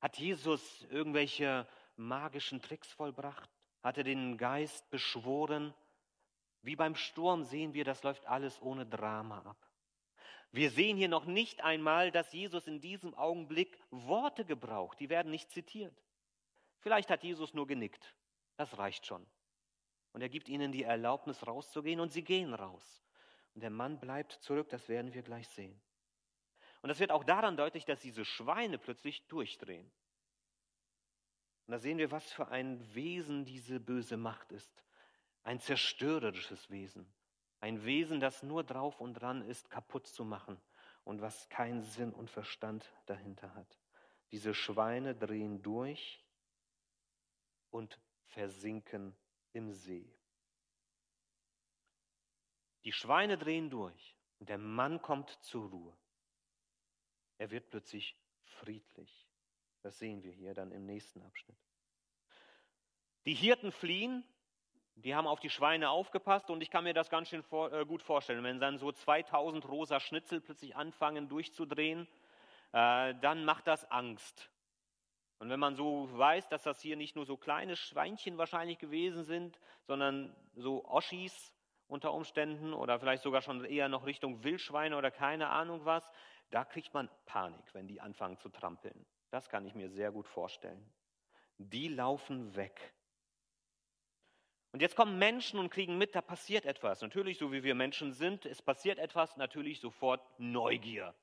Hat 0.00 0.18
Jesus 0.18 0.82
irgendwelche 0.90 1.68
magischen 1.94 2.60
Tricks 2.60 2.90
vollbracht? 2.90 3.48
Hat 3.84 3.98
er 3.98 4.02
den 4.02 4.36
Geist 4.36 4.90
beschworen? 4.90 5.72
Wie 6.62 6.74
beim 6.74 6.96
Sturm 6.96 7.44
sehen 7.44 7.72
wir, 7.72 7.84
das 7.84 8.02
läuft 8.02 8.26
alles 8.26 8.60
ohne 8.60 8.84
Drama 8.84 9.38
ab. 9.42 9.70
Wir 10.50 10.72
sehen 10.72 10.96
hier 10.96 11.06
noch 11.08 11.26
nicht 11.26 11.60
einmal, 11.60 12.10
dass 12.10 12.32
Jesus 12.32 12.66
in 12.66 12.80
diesem 12.80 13.14
Augenblick 13.14 13.78
Worte 13.90 14.44
gebraucht. 14.44 14.98
Die 14.98 15.08
werden 15.08 15.30
nicht 15.30 15.52
zitiert. 15.52 15.96
Vielleicht 16.80 17.10
hat 17.10 17.22
Jesus 17.22 17.54
nur 17.54 17.68
genickt. 17.68 18.12
Das 18.56 18.76
reicht 18.76 19.06
schon. 19.06 19.24
Und 20.12 20.22
er 20.22 20.28
gibt 20.28 20.48
ihnen 20.48 20.72
die 20.72 20.84
Erlaubnis, 20.84 21.46
rauszugehen, 21.46 22.00
und 22.00 22.10
sie 22.10 22.24
gehen 22.24 22.54
raus. 22.54 23.02
Und 23.54 23.62
der 23.62 23.70
Mann 23.70 23.98
bleibt 23.98 24.32
zurück, 24.32 24.68
das 24.68 24.88
werden 24.88 25.14
wir 25.14 25.22
gleich 25.22 25.48
sehen. 25.48 25.80
Und 26.82 26.88
das 26.88 26.98
wird 26.98 27.10
auch 27.10 27.24
daran 27.24 27.56
deutlich, 27.56 27.84
dass 27.84 28.00
diese 28.00 28.24
Schweine 28.24 28.78
plötzlich 28.78 29.26
durchdrehen. 29.28 29.90
Und 31.66 31.72
da 31.72 31.78
sehen 31.78 31.98
wir, 31.98 32.10
was 32.10 32.32
für 32.32 32.48
ein 32.48 32.94
Wesen 32.94 33.44
diese 33.44 33.78
böse 33.78 34.16
Macht 34.16 34.50
ist. 34.50 34.84
Ein 35.42 35.60
zerstörerisches 35.60 36.70
Wesen. 36.70 37.06
Ein 37.60 37.84
Wesen, 37.84 38.18
das 38.20 38.42
nur 38.42 38.64
drauf 38.64 39.00
und 39.00 39.14
dran 39.14 39.42
ist, 39.42 39.70
kaputt 39.70 40.06
zu 40.06 40.24
machen 40.24 40.60
und 41.04 41.20
was 41.20 41.48
keinen 41.48 41.82
Sinn 41.82 42.12
und 42.12 42.30
Verstand 42.30 42.90
dahinter 43.06 43.54
hat. 43.54 43.78
Diese 44.32 44.54
Schweine 44.54 45.14
drehen 45.14 45.62
durch 45.62 46.24
und 47.70 48.00
versinken 48.24 49.14
im 49.52 49.72
See. 49.72 50.12
Die 52.84 52.92
Schweine 52.92 53.36
drehen 53.36 53.70
durch 53.70 54.16
und 54.38 54.48
der 54.48 54.58
Mann 54.58 55.02
kommt 55.02 55.30
zur 55.42 55.68
Ruhe. 55.68 55.96
Er 57.38 57.50
wird 57.50 57.70
plötzlich 57.70 58.16
friedlich. 58.42 59.28
Das 59.82 59.98
sehen 59.98 60.22
wir 60.22 60.32
hier 60.32 60.54
dann 60.54 60.72
im 60.72 60.86
nächsten 60.86 61.22
Abschnitt. 61.22 61.58
Die 63.24 63.34
Hirten 63.34 63.72
fliehen 63.72 64.24
die 65.04 65.14
haben 65.14 65.26
auf 65.26 65.40
die 65.40 65.50
Schweine 65.50 65.90
aufgepasst 65.90 66.50
und 66.50 66.60
ich 66.60 66.70
kann 66.70 66.84
mir 66.84 66.94
das 66.94 67.10
ganz 67.10 67.28
schön 67.28 67.42
vor, 67.42 67.72
äh, 67.72 67.86
gut 67.86 68.02
vorstellen. 68.02 68.44
Wenn 68.44 68.60
dann 68.60 68.78
so 68.78 68.92
2000 68.92 69.66
rosa 69.68 70.00
Schnitzel 70.00 70.40
plötzlich 70.40 70.76
anfangen 70.76 71.28
durchzudrehen, 71.28 72.06
äh, 72.72 73.14
dann 73.20 73.44
macht 73.44 73.66
das 73.66 73.90
Angst. 73.90 74.50
Und 75.40 75.48
wenn 75.48 75.58
man 75.58 75.74
so 75.74 76.06
weiß, 76.12 76.48
dass 76.48 76.62
das 76.62 76.82
hier 76.82 76.96
nicht 76.96 77.16
nur 77.16 77.24
so 77.24 77.38
kleine 77.38 77.74
Schweinchen 77.74 78.36
wahrscheinlich 78.36 78.78
gewesen 78.78 79.24
sind, 79.24 79.58
sondern 79.86 80.36
so 80.54 80.84
Oschis 80.84 81.52
unter 81.88 82.12
Umständen 82.12 82.74
oder 82.74 83.00
vielleicht 83.00 83.22
sogar 83.22 83.40
schon 83.40 83.64
eher 83.64 83.88
noch 83.88 84.04
Richtung 84.04 84.44
Wildschweine 84.44 84.98
oder 84.98 85.10
keine 85.10 85.48
Ahnung 85.48 85.86
was, 85.86 86.08
da 86.50 86.64
kriegt 86.66 86.92
man 86.92 87.08
Panik, 87.24 87.64
wenn 87.72 87.88
die 87.88 88.02
anfangen 88.02 88.36
zu 88.36 88.50
trampeln. 88.50 89.06
Das 89.30 89.48
kann 89.48 89.64
ich 89.64 89.74
mir 89.74 89.88
sehr 89.88 90.12
gut 90.12 90.28
vorstellen. 90.28 90.84
Die 91.56 91.88
laufen 91.88 92.54
weg. 92.54 92.92
Und 94.72 94.82
jetzt 94.82 94.94
kommen 94.94 95.18
Menschen 95.18 95.58
und 95.58 95.70
kriegen 95.70 95.96
mit, 95.96 96.14
da 96.14 96.20
passiert 96.20 96.66
etwas. 96.66 97.00
Natürlich, 97.00 97.38
so 97.38 97.50
wie 97.50 97.62
wir 97.62 97.74
Menschen 97.74 98.12
sind, 98.12 98.44
es 98.44 98.60
passiert 98.60 98.98
etwas, 98.98 99.38
natürlich 99.38 99.80
sofort 99.80 100.20
Neugier. 100.38 101.14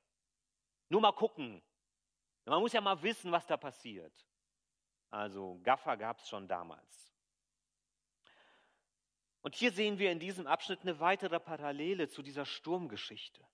Nur 0.90 1.02
mal 1.02 1.14
gucken. 1.14 1.62
Man 2.50 2.62
muss 2.62 2.74
ja 2.74 2.82
mal 2.82 3.02
wissen, 3.04 3.32
was 3.32 3.46
da 3.46 3.58
passiert. 3.58 4.14
Also 5.10 5.60
Gaffer 5.64 5.98
gab 5.98 6.20
es 6.20 6.30
schon 6.30 6.48
damals. 6.48 7.14
Und 9.42 9.56
hier 9.56 9.72
sehen 9.72 10.00
wir 10.00 10.12
in 10.12 10.20
diesem 10.20 10.48
Abschnitt 10.48 10.82
eine 10.82 11.00
weitere 11.00 11.40
Parallele 11.40 12.10
zu 12.10 12.22
dieser 12.22 12.46
Sturmgeschichte. 12.46 13.46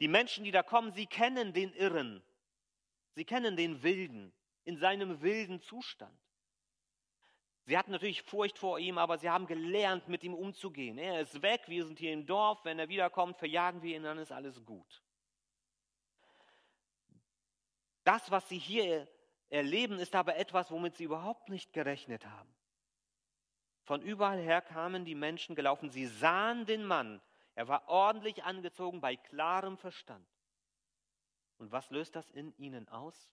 Die 0.00 0.08
Menschen, 0.08 0.44
die 0.44 0.50
da 0.50 0.62
kommen, 0.62 0.92
sie 0.92 1.06
kennen 1.06 1.52
den 1.52 1.72
Irren. 1.74 2.22
Sie 3.14 3.24
kennen 3.24 3.56
den 3.56 3.82
Wilden 3.82 4.32
in 4.64 4.76
seinem 4.76 5.20
wilden 5.20 5.60
Zustand. 5.60 6.16
Sie 7.64 7.76
hatten 7.76 7.90
natürlich 7.90 8.22
Furcht 8.22 8.58
vor 8.58 8.78
ihm, 8.78 8.98
aber 8.98 9.18
sie 9.18 9.28
haben 9.28 9.46
gelernt, 9.46 10.08
mit 10.08 10.22
ihm 10.22 10.34
umzugehen. 10.34 10.96
Er 10.96 11.20
ist 11.20 11.42
weg, 11.42 11.62
wir 11.66 11.84
sind 11.84 11.98
hier 11.98 12.12
im 12.12 12.24
Dorf, 12.24 12.64
wenn 12.64 12.78
er 12.78 12.88
wiederkommt, 12.88 13.36
verjagen 13.36 13.82
wir 13.82 13.96
ihn, 13.96 14.04
dann 14.04 14.18
ist 14.18 14.32
alles 14.32 14.64
gut. 14.64 15.02
Das, 18.08 18.30
was 18.30 18.48
sie 18.48 18.56
hier 18.56 19.06
erleben, 19.50 19.98
ist 19.98 20.14
aber 20.14 20.36
etwas, 20.36 20.70
womit 20.70 20.96
sie 20.96 21.04
überhaupt 21.04 21.50
nicht 21.50 21.74
gerechnet 21.74 22.24
haben. 22.24 22.48
Von 23.82 24.00
überall 24.00 24.40
her 24.40 24.62
kamen 24.62 25.04
die 25.04 25.14
Menschen 25.14 25.54
gelaufen, 25.54 25.90
sie 25.90 26.06
sahen 26.06 26.64
den 26.64 26.86
Mann, 26.86 27.20
er 27.54 27.68
war 27.68 27.86
ordentlich 27.86 28.44
angezogen, 28.44 29.02
bei 29.02 29.16
klarem 29.16 29.76
Verstand. 29.76 30.26
Und 31.58 31.70
was 31.70 31.90
löst 31.90 32.16
das 32.16 32.30
in 32.30 32.56
ihnen 32.56 32.88
aus? 32.88 33.30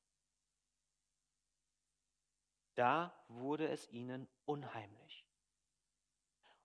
Da 2.73 3.17
wurde 3.29 3.69
es 3.69 3.89
ihnen 3.91 4.27
unheimlich. 4.43 5.25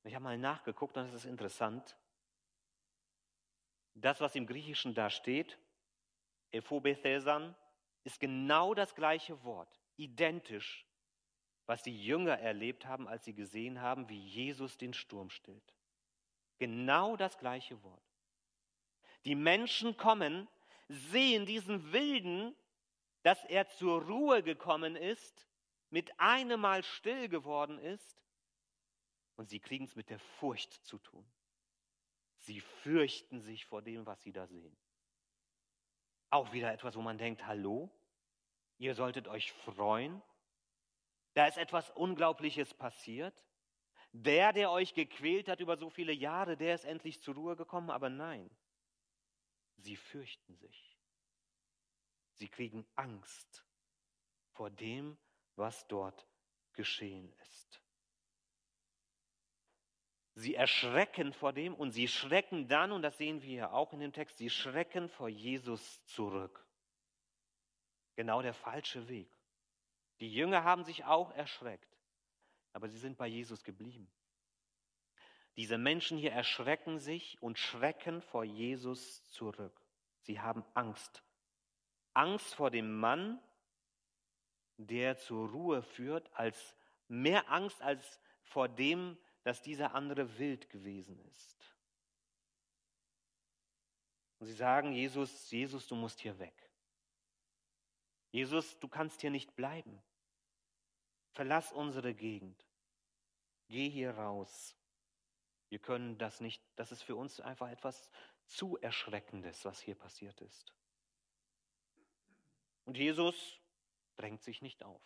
Und 0.03 0.09
ich 0.09 0.16
habe 0.16 0.25
mal 0.25 0.37
nachgeguckt 0.37 0.96
und 0.96 1.05
es 1.05 1.14
ist 1.14 1.27
interessant. 1.27 1.96
Das, 3.94 4.20
was 4.20 4.35
im 4.35 4.49
Griechischen 4.49 4.94
da 4.94 5.11
steht, 5.11 5.61
Ephobethesan, 6.51 7.55
ist 8.04 8.20
genau 8.20 8.74
das 8.74 8.94
gleiche 8.94 9.42
Wort, 9.44 9.80
identisch, 9.96 10.86
was 11.66 11.82
die 11.82 12.02
Jünger 12.02 12.38
erlebt 12.38 12.86
haben, 12.86 13.06
als 13.06 13.24
sie 13.24 13.34
gesehen 13.34 13.80
haben, 13.80 14.08
wie 14.08 14.18
Jesus 14.18 14.76
den 14.76 14.94
Sturm 14.94 15.30
stillt. 15.30 15.74
Genau 16.58 17.16
das 17.16 17.38
gleiche 17.38 17.82
Wort. 17.82 18.02
Die 19.24 19.34
Menschen 19.34 19.96
kommen, 19.96 20.48
sehen 20.88 21.46
diesen 21.46 21.92
Wilden, 21.92 22.56
dass 23.22 23.44
er 23.44 23.68
zur 23.68 24.02
Ruhe 24.02 24.42
gekommen 24.42 24.96
ist 24.96 25.46
mit 25.90 26.18
einem 26.18 26.60
Mal 26.60 26.82
still 26.82 27.28
geworden 27.28 27.78
ist 27.78 28.22
und 29.36 29.48
sie 29.48 29.60
kriegen 29.60 29.84
es 29.84 29.96
mit 29.96 30.10
der 30.10 30.18
Furcht 30.18 30.72
zu 30.84 30.98
tun. 30.98 31.24
Sie 32.38 32.60
fürchten 32.60 33.40
sich 33.40 33.66
vor 33.66 33.82
dem, 33.82 34.06
was 34.06 34.22
sie 34.22 34.32
da 34.32 34.46
sehen. 34.46 34.76
Auch 36.30 36.52
wieder 36.52 36.72
etwas, 36.72 36.96
wo 36.96 37.02
man 37.02 37.18
denkt, 37.18 37.46
hallo, 37.46 37.90
ihr 38.78 38.94
solltet 38.94 39.28
euch 39.28 39.52
freuen. 39.52 40.22
Da 41.34 41.46
ist 41.46 41.58
etwas 41.58 41.90
Unglaubliches 41.90 42.72
passiert. 42.74 43.44
Der, 44.12 44.52
der 44.52 44.70
euch 44.70 44.94
gequält 44.94 45.48
hat 45.48 45.60
über 45.60 45.76
so 45.76 45.90
viele 45.90 46.12
Jahre, 46.12 46.56
der 46.56 46.74
ist 46.74 46.84
endlich 46.84 47.20
zur 47.20 47.34
Ruhe 47.34 47.56
gekommen, 47.56 47.90
aber 47.90 48.10
nein, 48.10 48.50
sie 49.76 49.96
fürchten 49.96 50.56
sich. 50.56 50.98
Sie 52.34 52.48
kriegen 52.48 52.86
Angst 52.96 53.64
vor 54.52 54.70
dem, 54.70 55.16
was 55.54 55.86
dort 55.86 56.26
geschehen 56.72 57.32
ist. 57.42 57.80
Sie 60.40 60.55
erschrecken 60.55 61.35
vor 61.35 61.53
dem 61.53 61.74
und 61.74 61.90
sie 61.90 62.09
schrecken 62.09 62.66
dann, 62.66 62.92
und 62.92 63.03
das 63.03 63.18
sehen 63.18 63.42
wir 63.42 63.48
hier 63.48 63.72
auch 63.74 63.92
in 63.92 64.00
dem 64.00 64.14
Text, 64.14 64.38
sie 64.38 64.48
schrecken 64.48 65.11
vor 65.11 65.29
Jesus 65.29 66.03
zurück. 66.07 66.66
Genau 68.16 68.40
der 68.40 68.55
falsche 68.55 69.07
Weg. 69.09 69.31
Die 70.20 70.33
Jünger 70.33 70.64
haben 70.64 70.85
sich 70.85 71.05
auch 71.05 71.31
erschreckt, 71.33 71.94
aber 72.72 72.88
sie 72.88 72.96
sind 72.96 73.18
bei 73.18 73.26
Jesus 73.26 73.64
geblieben. 73.64 74.11
Diese 75.57 75.76
Menschen 75.76 76.16
hier 76.16 76.33
erschrecken 76.33 76.98
sich 76.98 77.37
und 77.42 77.59
schrecken 77.59 78.22
vor 78.22 78.44
Jesus 78.44 79.22
zurück. 79.24 79.79
Sie 80.22 80.40
haben 80.40 80.64
Angst. 80.72 81.22
Angst 82.14 82.55
vor 82.55 82.70
dem 82.70 82.98
Mann, 82.98 83.38
der 84.79 85.18
zur 85.18 85.50
Ruhe 85.50 85.83
führt, 85.83 86.31
als 86.33 86.74
mehr 87.09 87.50
Angst 87.50 87.83
als 87.83 88.20
vor 88.42 88.70
dem, 88.70 89.18
dass 89.42 89.62
dieser 89.62 89.94
andere 89.94 90.38
wild 90.38 90.68
gewesen 90.70 91.18
ist. 91.31 91.57
Und 94.38 94.46
sie 94.46 94.55
sagen, 94.55 94.92
Jesus, 94.92 95.50
Jesus, 95.50 95.87
du 95.87 95.94
musst 95.94 96.20
hier 96.20 96.38
weg. 96.38 96.70
Jesus, 98.31 98.79
du 98.79 98.88
kannst 98.88 99.20
hier 99.20 99.31
nicht 99.31 99.55
bleiben. 99.55 100.03
Verlass 101.33 101.72
unsere 101.72 102.14
Gegend. 102.14 102.66
Geh 103.68 103.88
hier 103.88 104.12
raus. 104.12 104.76
Wir 105.68 105.79
können 105.79 106.18
das 106.18 106.40
nicht, 106.40 106.62
das 106.76 106.90
ist 106.90 107.03
für 107.03 107.16
uns 107.16 107.40
einfach 107.40 107.68
etwas 107.68 108.11
zu 108.46 108.76
Erschreckendes, 108.79 109.64
was 109.64 109.81
hier 109.81 109.94
passiert 109.94 110.40
ist. 110.40 110.74
Und 112.85 112.96
Jesus 112.96 113.61
drängt 114.16 114.42
sich 114.42 114.62
nicht 114.62 114.83
auf. 114.85 115.03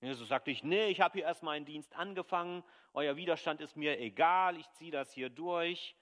Jesus 0.00 0.28
sagt 0.28 0.46
nicht, 0.46 0.62
nee, 0.62 0.86
ich 0.88 1.00
habe 1.00 1.14
hier 1.14 1.24
erst 1.24 1.42
meinen 1.42 1.64
Dienst 1.64 1.94
angefangen, 1.94 2.62
euer 2.92 3.16
Widerstand 3.16 3.60
ist 3.60 3.76
mir 3.76 3.98
egal, 3.98 4.56
ich 4.56 4.70
ziehe 4.72 4.92
das 4.92 5.12
hier 5.12 5.30
durch. 5.30 5.96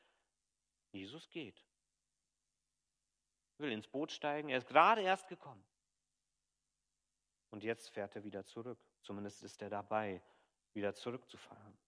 Jesus 0.91 1.29
geht. 1.31 1.65
Will 3.59 3.73
ins 3.73 3.87
Boot 3.87 4.11
steigen, 4.11 4.49
er 4.49 4.59
ist 4.59 4.67
gerade 4.67 5.03
erst 5.03 5.29
gekommen. 5.29 5.65
Und 7.51 7.63
jetzt 7.63 7.91
fährt 7.91 8.17
er 8.17 8.25
wieder 8.25 8.45
zurück. 8.45 8.79
Zumindest 9.03 9.43
ist 9.45 9.63
er 9.63 9.71
dabei, 9.71 10.21
wieder 10.73 10.93
zurückzufahren. 10.95 11.79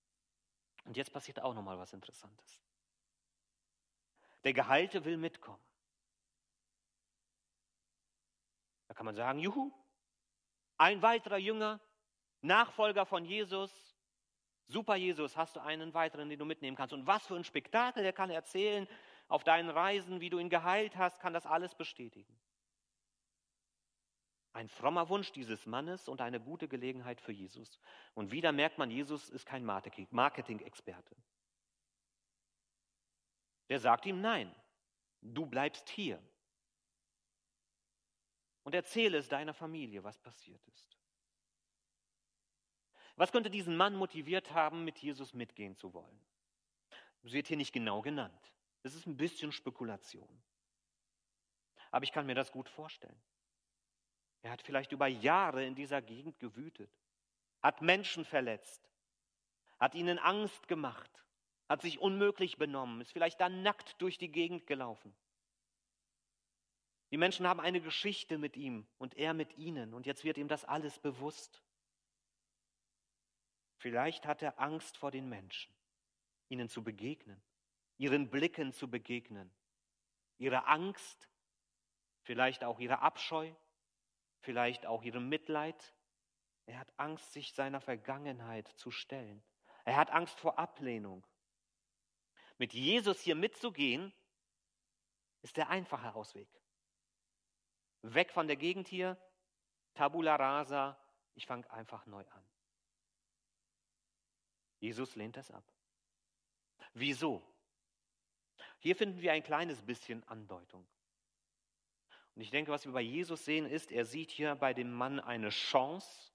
Und 0.85 0.97
jetzt 0.97 1.13
passiert 1.13 1.41
auch 1.41 1.55
nochmal 1.55 1.77
was 1.79 1.93
Interessantes. 1.93 2.63
Der 4.45 4.53
Geheilte 4.53 5.05
will 5.05 5.17
mitkommen. 5.17 5.63
Da 8.87 8.95
kann 8.95 9.07
man 9.07 9.17
sagen, 9.17 9.41
juhu, 9.41 9.73
ein 10.79 11.03
weiterer 11.03 11.39
Jünger, 11.39 11.81
Nachfolger 12.47 13.07
von 13.07 13.25
Jesus. 13.25 13.97
Super 14.69 14.97
Jesus, 14.97 15.37
hast 15.37 15.57
du 15.57 15.61
einen 15.61 15.95
weiteren, 15.95 16.29
den 16.29 16.39
du 16.39 16.45
mitnehmen 16.45 16.77
kannst. 16.77 16.93
Und 16.93 17.07
was 17.07 17.27
für 17.27 17.37
ein 17.37 17.45
Spektakel, 17.45 18.03
der 18.03 18.13
kann 18.13 18.31
erzählen 18.31 18.89
auf 19.29 19.45
deinen 19.45 19.71
Reisen, 19.71 20.21
wie 20.21 20.31
du 20.31 20.39
ihn 20.39 20.51
geheilt 20.51 20.97
hast, 20.97 21.21
kann 21.21 21.33
das 21.33 21.47
alles 21.47 21.75
bestätigen. 21.75 22.37
Ein 24.53 24.69
frommer 24.69 25.09
Wunsch 25.09 25.33
dieses 25.33 25.67
Mannes 25.67 26.09
und 26.09 26.21
eine 26.21 26.41
gute 26.41 26.67
Gelegenheit 26.67 27.21
für 27.21 27.33
Jesus. 27.33 27.79
Und 28.15 28.33
wieder 28.33 28.53
merkt 28.53 28.79
man, 28.79 28.91
Jesus 28.91 29.29
ist 29.29 29.45
kein 29.45 29.65
Marketing-Experte. 29.65 31.15
Der 33.69 33.79
sagt 33.79 34.07
ihm, 34.07 34.21
nein, 34.21 34.55
du 35.21 35.45
bleibst 35.47 35.89
hier. 35.91 36.23
Und 38.63 38.75
erzähle 38.75 39.19
es 39.19 39.29
deiner 39.29 39.55
Familie, 39.55 40.03
was 40.03 40.19
passiert 40.19 40.67
ist. 40.69 40.96
Was 43.17 43.33
könnte 43.33 43.51
diesen 43.51 43.77
Mann 43.77 43.97
motiviert 43.97 44.53
haben, 44.53 44.85
mit 44.85 44.99
Jesus 44.99 45.33
mitgehen 45.35 45.77
zu 45.77 45.93
wollen? 45.95 46.21
Das 47.23 47.33
wird 47.33 47.49
hier 47.49 47.57
nicht 47.57 47.73
genau 47.73 48.03
genannt. 48.03 48.53
Das 48.83 48.95
ist 48.95 49.07
ein 49.07 49.17
bisschen 49.17 49.53
Spekulation. 49.53 50.43
Aber 51.91 52.05
ich 52.05 52.13
kann 52.13 52.27
mir 52.27 52.35
das 52.35 52.53
gut 52.53 52.69
vorstellen. 52.69 53.21
Er 54.43 54.53
hat 54.53 54.63
vielleicht 54.63 54.93
über 54.93 55.07
Jahre 55.07 55.65
in 55.65 55.75
dieser 55.75 56.03
Gegend 56.03 56.39
gewütet, 56.39 56.91
hat 57.63 57.83
Menschen 57.83 58.25
verletzt, 58.25 58.89
hat 59.81 59.95
ihnen 59.95 60.19
Angst 60.19 60.69
gemacht, 60.69 61.11
hat 61.69 61.83
sich 61.83 61.99
unmöglich 61.99 62.59
benommen, 62.59 63.01
ist 63.01 63.13
vielleicht 63.13 63.41
dann 63.41 63.63
nackt 63.63 64.01
durch 64.01 64.19
die 64.19 64.31
Gegend 64.31 64.67
gelaufen. 64.67 65.17
Die 67.11 67.17
Menschen 67.17 67.47
haben 67.47 67.61
eine 67.61 67.81
Geschichte 67.81 68.39
mit 68.39 68.57
ihm 68.57 68.87
und 68.99 69.17
er 69.17 69.35
mit 69.35 69.57
ihnen 69.57 69.95
und 69.95 70.07
jetzt 70.07 70.23
wird 70.23 70.39
ihm 70.39 70.49
das 70.49 70.65
alles 70.65 70.99
bewusst. 70.99 71.63
Vielleicht 73.77 74.27
hat 74.27 74.43
er 74.43 74.59
Angst 74.59 74.97
vor 74.97 75.11
den 75.11 75.29
Menschen, 75.29 75.75
ihnen 76.49 76.69
zu 76.69 76.83
begegnen, 76.83 77.43
ihren 77.99 78.31
Blicken 78.31 78.73
zu 78.73 78.89
begegnen, 78.91 79.55
ihre 80.39 80.67
Angst, 80.67 81.29
vielleicht 82.23 82.65
auch 82.65 82.81
ihre 82.81 83.01
Abscheu, 83.01 83.53
vielleicht 84.41 84.87
auch 84.87 85.03
ihrem 85.03 85.29
Mitleid. 85.29 85.95
Er 86.67 86.79
hat 86.79 86.93
Angst, 86.97 87.33
sich 87.33 87.53
seiner 87.53 87.81
Vergangenheit 87.81 88.69
zu 88.77 88.91
stellen. 88.91 89.43
Er 89.85 89.97
hat 89.97 90.11
Angst 90.11 90.41
vor 90.41 90.59
Ablehnung. 90.59 91.27
Mit 92.59 92.73
Jesus 92.73 93.21
hier 93.21 93.37
mitzugehen, 93.37 94.13
ist 95.43 95.57
der 95.57 95.69
einfache 95.69 96.15
Ausweg. 96.15 96.49
Weg 98.03 98.33
von 98.33 98.47
der 98.47 98.57
Gegend 98.57 98.89
hier, 98.89 99.17
tabula 99.95 100.37
rasa, 100.37 100.99
ich 101.35 101.47
fange 101.47 101.71
einfach 101.71 102.07
neu 102.07 102.25
an. 102.31 102.56
Jesus 104.87 105.17
lehnt 105.17 105.37
das 105.37 105.51
ab. 105.51 105.65
Wieso? 106.95 107.43
Hier 108.79 108.95
finden 108.95 109.21
wir 109.21 109.33
ein 109.33 109.43
kleines 109.43 109.83
bisschen 109.83 110.23
Andeutung. 110.29 110.87
Und 112.37 112.43
ich 112.43 112.51
denke, 112.51 112.71
was 112.71 112.85
wir 112.85 112.93
bei 112.93 113.01
Jesus 113.01 113.45
sehen, 113.45 113.67
ist, 113.67 113.91
er 113.91 114.05
sieht 114.05 114.31
hier 114.31 114.55
bei 114.55 114.75
dem 114.75 114.93
Mann 114.93 115.19
eine 115.19 115.49
Chance 115.49 116.31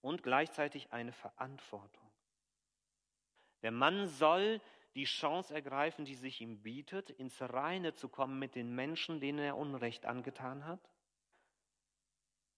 und 0.00 0.24
gleichzeitig 0.24 0.92
eine 0.92 1.12
Verantwortung. 1.12 2.10
Der 3.62 3.70
Mann 3.70 4.08
soll 4.08 4.60
die 4.96 5.04
Chance 5.04 5.54
ergreifen, 5.54 6.04
die 6.04 6.16
sich 6.16 6.40
ihm 6.40 6.62
bietet, 6.62 7.10
ins 7.10 7.40
Reine 7.40 7.94
zu 7.94 8.08
kommen 8.08 8.40
mit 8.40 8.56
den 8.56 8.74
Menschen, 8.74 9.20
denen 9.20 9.38
er 9.38 9.56
Unrecht 9.56 10.06
angetan 10.06 10.64
hat. 10.64 10.90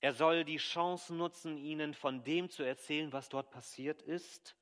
Er 0.01 0.15
soll 0.15 0.45
die 0.45 0.57
Chance 0.57 1.15
nutzen, 1.15 1.59
ihnen 1.59 1.93
von 1.93 2.25
dem 2.25 2.49
zu 2.49 2.63
erzählen, 2.63 3.13
was 3.13 3.29
dort 3.29 3.51
passiert 3.51 4.01
ist. 4.01 4.57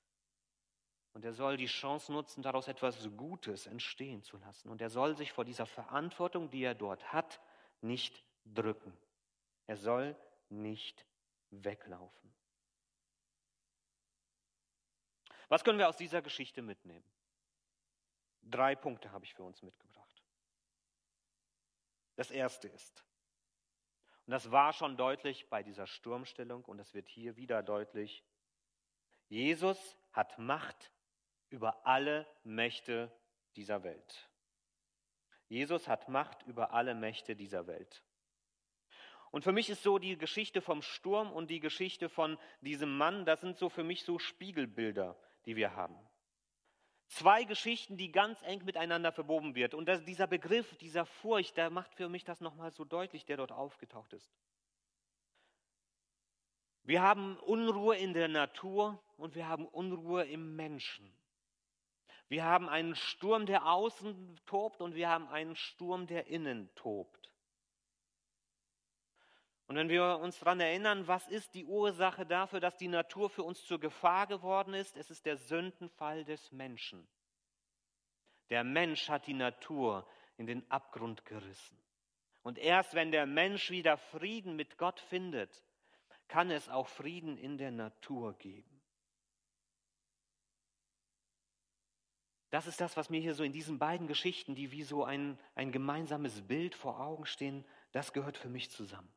Und 1.17 1.25
er 1.25 1.33
soll 1.33 1.57
die 1.57 1.65
Chance 1.65 2.13
nutzen, 2.13 2.43
daraus 2.43 2.69
etwas 2.69 3.09
Gutes 3.17 3.67
entstehen 3.67 4.23
zu 4.23 4.37
lassen. 4.37 4.69
Und 4.69 4.83
er 4.83 4.91
soll 4.91 5.17
sich 5.17 5.33
vor 5.33 5.47
dieser 5.47 5.65
Verantwortung, 5.65 6.51
die 6.51 6.63
er 6.63 6.75
dort 6.75 7.11
hat, 7.11 7.41
nicht 7.81 8.23
drücken. 8.45 8.95
Er 9.67 9.79
soll 9.79 10.15
nicht 10.51 11.07
weglaufen. 11.49 12.35
Was 15.49 15.65
können 15.65 15.79
wir 15.79 15.89
aus 15.89 15.97
dieser 15.97 16.21
Geschichte 16.21 16.61
mitnehmen? 16.61 17.11
Drei 18.43 18.75
Punkte 18.75 19.11
habe 19.11 19.25
ich 19.25 19.33
für 19.33 19.43
uns 19.43 19.63
mitgebracht. 19.63 20.23
Das 22.17 22.31
erste 22.31 22.69
ist, 22.69 23.07
und 24.27 24.33
das 24.33 24.51
war 24.51 24.75
schon 24.75 24.99
deutlich 24.99 25.49
bei 25.49 25.63
dieser 25.63 25.87
Sturmstellung 25.87 26.63
und 26.67 26.77
das 26.77 26.93
wird 26.93 27.09
hier 27.09 27.37
wieder 27.37 27.63
deutlich, 27.63 28.23
Jesus 29.31 29.97
hat 30.13 30.39
Macht 30.39 30.93
über 31.51 31.87
alle 31.87 32.27
Mächte 32.45 33.13
dieser 33.57 33.83
Welt. 33.83 34.29
Jesus 35.49 35.87
hat 35.89 36.09
Macht 36.09 36.43
über 36.45 36.73
alle 36.73 36.95
Mächte 36.95 37.37
dieser 37.37 37.67
Welt. 37.67 38.03
Und 39.31 39.43
für 39.43 39.53
mich 39.53 39.69
ist 39.71 39.83
so 39.83 39.99
die 39.99 40.17
Geschichte 40.17 40.61
vom 40.61 40.83
Sturm 40.83 41.31
und 41.33 41.51
die 41.51 41.61
Geschichte 41.61 42.09
von 42.09 42.39
diesem 42.61 42.97
Mann, 42.97 43.25
das 43.25 43.41
sind 43.41 43.59
so 43.59 43.69
für 43.69 43.85
mich 43.85 44.05
so 44.05 44.19
Spiegelbilder, 44.19 45.17
die 45.45 45.57
wir 45.57 45.77
haben. 45.77 45.97
Zwei 47.09 47.45
Geschichten, 47.45 47.97
die 47.97 48.11
ganz 48.11 48.43
eng 48.43 48.65
miteinander 48.65 49.13
verwoben 49.13 49.55
wird. 49.55 49.75
Und 49.75 49.87
das, 49.87 50.05
dieser 50.05 50.27
Begriff, 50.27 50.77
dieser 50.79 51.07
Furcht, 51.07 51.57
der 51.57 51.71
macht 51.71 51.95
für 51.95 52.09
mich 52.09 52.25
das 52.25 52.41
nochmal 52.41 52.73
so 52.73 52.85
deutlich, 52.85 53.25
der 53.25 53.37
dort 53.37 53.53
aufgetaucht 53.53 54.13
ist. 54.13 54.33
Wir 56.83 57.03
haben 57.03 57.37
Unruhe 57.41 57.97
in 57.97 58.13
der 58.13 58.29
Natur 58.29 59.03
und 59.17 59.35
wir 59.35 59.49
haben 59.49 59.67
Unruhe 59.67 60.25
im 60.25 60.57
Menschen. 60.57 61.13
Wir 62.29 62.45
haben 62.45 62.69
einen 62.69 62.95
Sturm, 62.97 63.47
der 63.47 63.67
außen 63.67 64.41
tobt 64.47 64.81
und 64.81 64.95
wir 64.95 65.09
haben 65.09 65.29
einen 65.29 65.55
Sturm, 65.55 66.07
der 66.07 66.27
innen 66.27 66.75
tobt. 66.75 67.31
Und 69.69 69.77
wenn 69.77 69.89
wir 69.89 70.19
uns 70.19 70.39
daran 70.39 70.61
erinnern, 70.61 71.09
was 71.09 71.27
ist 71.29 71.55
die 71.55 71.65
Ursache 71.65 72.25
dafür, 72.25 72.61
dass 72.61 72.77
die 72.77 72.89
Natur 72.89 73.31
für 73.31 73.43
uns 73.43 73.65
zur 73.65 73.81
Gefahr 73.81 74.27
geworden 74.27 74.75
ist? 74.75 74.97
Es 74.97 75.11
ist 75.11 75.27
der 75.27 75.37
Sündenfall 75.37 76.25
des 76.25 76.53
Menschen. 76.53 77.07
Der 78.51 78.63
Mensch 78.63 79.09
hat 79.09 79.27
die 79.27 79.35
Natur 79.35 80.07
in 80.37 80.47
den 80.47 80.69
Abgrund 80.71 81.25
gerissen. 81.25 81.79
Und 82.43 82.59
erst 82.59 82.95
wenn 82.95 83.11
der 83.11 83.27
Mensch 83.27 83.71
wieder 83.71 83.97
Frieden 83.97 84.55
mit 84.55 84.79
Gott 84.79 85.01
findet, 85.01 85.65
kann 86.29 86.51
es 86.51 86.69
auch 86.69 86.87
Frieden 86.87 87.37
in 87.37 87.59
der 87.59 87.73
Natur 87.73 88.35
geben. 88.35 88.76
Das 92.51 92.67
ist 92.67 92.81
das, 92.81 92.97
was 92.97 93.11
mir 93.11 93.21
hier 93.21 93.35
so 93.35 93.43
in 93.43 93.53
diesen 93.53 93.79
beiden 93.79 94.07
Geschichten, 94.07 94.55
die 94.55 94.71
wie 94.71 94.85
so 94.85 95.05
ein, 95.05 95.39
ein 95.55 95.73
gemeinsames 95.73 96.43
Bild 96.43 96.75
vor 96.75 97.01
Augen 97.01 97.27
stehen, 97.27 97.65
das 97.93 98.13
gehört 98.13 98.37
für 98.37 98.49
mich 98.49 98.71
zusammen. 98.71 99.13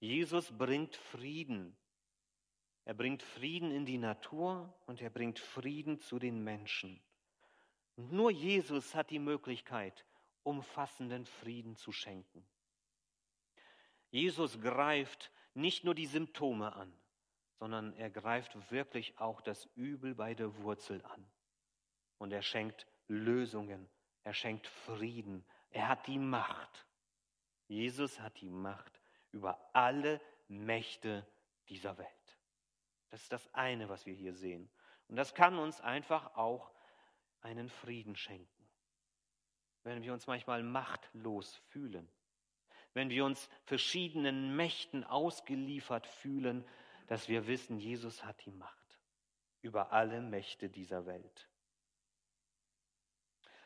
Jesus 0.00 0.50
bringt 0.56 0.96
Frieden. 0.96 1.76
Er 2.84 2.94
bringt 2.94 3.22
Frieden 3.22 3.70
in 3.70 3.84
die 3.84 3.98
Natur 3.98 4.74
und 4.86 5.00
er 5.02 5.10
bringt 5.10 5.38
Frieden 5.38 6.00
zu 6.00 6.18
den 6.18 6.42
Menschen. 6.42 7.00
Und 7.96 8.12
nur 8.12 8.30
Jesus 8.30 8.94
hat 8.94 9.10
die 9.10 9.18
Möglichkeit, 9.18 10.06
umfassenden 10.42 11.26
Frieden 11.26 11.76
zu 11.76 11.92
schenken. 11.92 12.44
Jesus 14.10 14.60
greift 14.60 15.30
nicht 15.54 15.84
nur 15.84 15.94
die 15.94 16.06
Symptome 16.06 16.74
an, 16.74 16.92
sondern 17.58 17.92
er 17.92 18.10
greift 18.10 18.70
wirklich 18.70 19.18
auch 19.18 19.42
das 19.42 19.66
Übel 19.76 20.14
bei 20.14 20.34
der 20.34 20.56
Wurzel 20.56 21.04
an 21.04 21.24
und 22.22 22.30
er 22.30 22.42
schenkt 22.42 22.86
Lösungen, 23.08 23.90
er 24.22 24.32
schenkt 24.32 24.68
Frieden, 24.68 25.44
er 25.70 25.88
hat 25.88 26.06
die 26.06 26.20
Macht. 26.20 26.86
Jesus 27.66 28.20
hat 28.20 28.40
die 28.40 28.48
Macht 28.48 29.00
über 29.32 29.58
alle 29.72 30.20
Mächte 30.46 31.26
dieser 31.68 31.98
Welt. 31.98 32.38
Das 33.10 33.22
ist 33.22 33.32
das 33.32 33.52
eine, 33.52 33.88
was 33.88 34.06
wir 34.06 34.14
hier 34.14 34.34
sehen. 34.34 34.70
Und 35.08 35.16
das 35.16 35.34
kann 35.34 35.58
uns 35.58 35.80
einfach 35.80 36.36
auch 36.36 36.70
einen 37.40 37.68
Frieden 37.68 38.14
schenken. 38.14 38.68
Wenn 39.82 40.04
wir 40.04 40.12
uns 40.12 40.28
manchmal 40.28 40.62
machtlos 40.62 41.56
fühlen, 41.70 42.08
wenn 42.94 43.10
wir 43.10 43.24
uns 43.24 43.48
verschiedenen 43.64 44.54
Mächten 44.54 45.02
ausgeliefert 45.02 46.06
fühlen, 46.06 46.64
dass 47.08 47.28
wir 47.28 47.48
wissen, 47.48 47.80
Jesus 47.80 48.24
hat 48.24 48.44
die 48.44 48.52
Macht 48.52 49.00
über 49.60 49.90
alle 49.90 50.20
Mächte 50.20 50.68
dieser 50.68 51.04
Welt. 51.04 51.48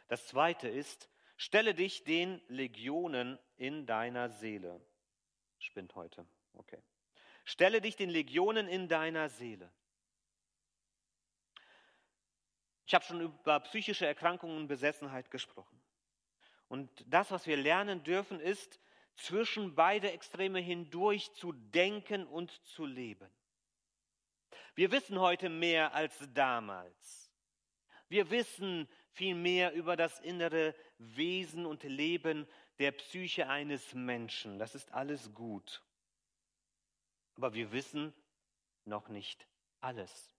Das 0.08 0.26
zweite 0.26 0.68
ist, 0.68 1.10
stelle 1.36 1.74
dich 1.74 2.04
den 2.04 2.40
Legionen 2.48 3.38
in 3.56 3.86
deiner 3.86 4.28
Seele. 4.28 4.80
Spinnt 5.58 5.94
heute. 5.94 6.26
Okay. 6.54 6.82
Stelle 7.44 7.80
dich 7.80 7.96
den 7.96 8.10
Legionen 8.10 8.68
in 8.68 8.88
deiner 8.88 9.28
Seele. 9.28 9.72
Ich 12.86 12.94
habe 12.94 13.04
schon 13.04 13.20
über 13.20 13.60
psychische 13.60 14.06
Erkrankungen 14.06 14.56
und 14.56 14.68
Besessenheit 14.68 15.30
gesprochen. 15.30 15.80
Und 16.68 16.90
das, 17.06 17.30
was 17.30 17.46
wir 17.46 17.56
lernen 17.56 18.02
dürfen, 18.04 18.40
ist, 18.40 18.80
zwischen 19.16 19.74
beide 19.74 20.12
Extreme 20.12 20.60
hindurch 20.60 21.32
zu 21.34 21.52
denken 21.52 22.26
und 22.26 22.50
zu 22.66 22.84
leben. 22.84 23.30
Wir 24.74 24.90
wissen 24.92 25.18
heute 25.18 25.48
mehr 25.48 25.94
als 25.94 26.16
damals. 26.34 27.32
Wir 28.08 28.30
wissen 28.30 28.88
viel 29.16 29.34
mehr 29.34 29.72
über 29.72 29.96
das 29.96 30.20
innere 30.20 30.74
Wesen 30.98 31.64
und 31.64 31.82
Leben 31.84 32.46
der 32.78 32.92
Psyche 32.92 33.48
eines 33.48 33.94
Menschen. 33.94 34.58
Das 34.58 34.74
ist 34.74 34.92
alles 34.92 35.32
gut. 35.32 35.82
Aber 37.34 37.54
wir 37.54 37.72
wissen 37.72 38.12
noch 38.84 39.08
nicht 39.08 39.48
alles. 39.80 40.30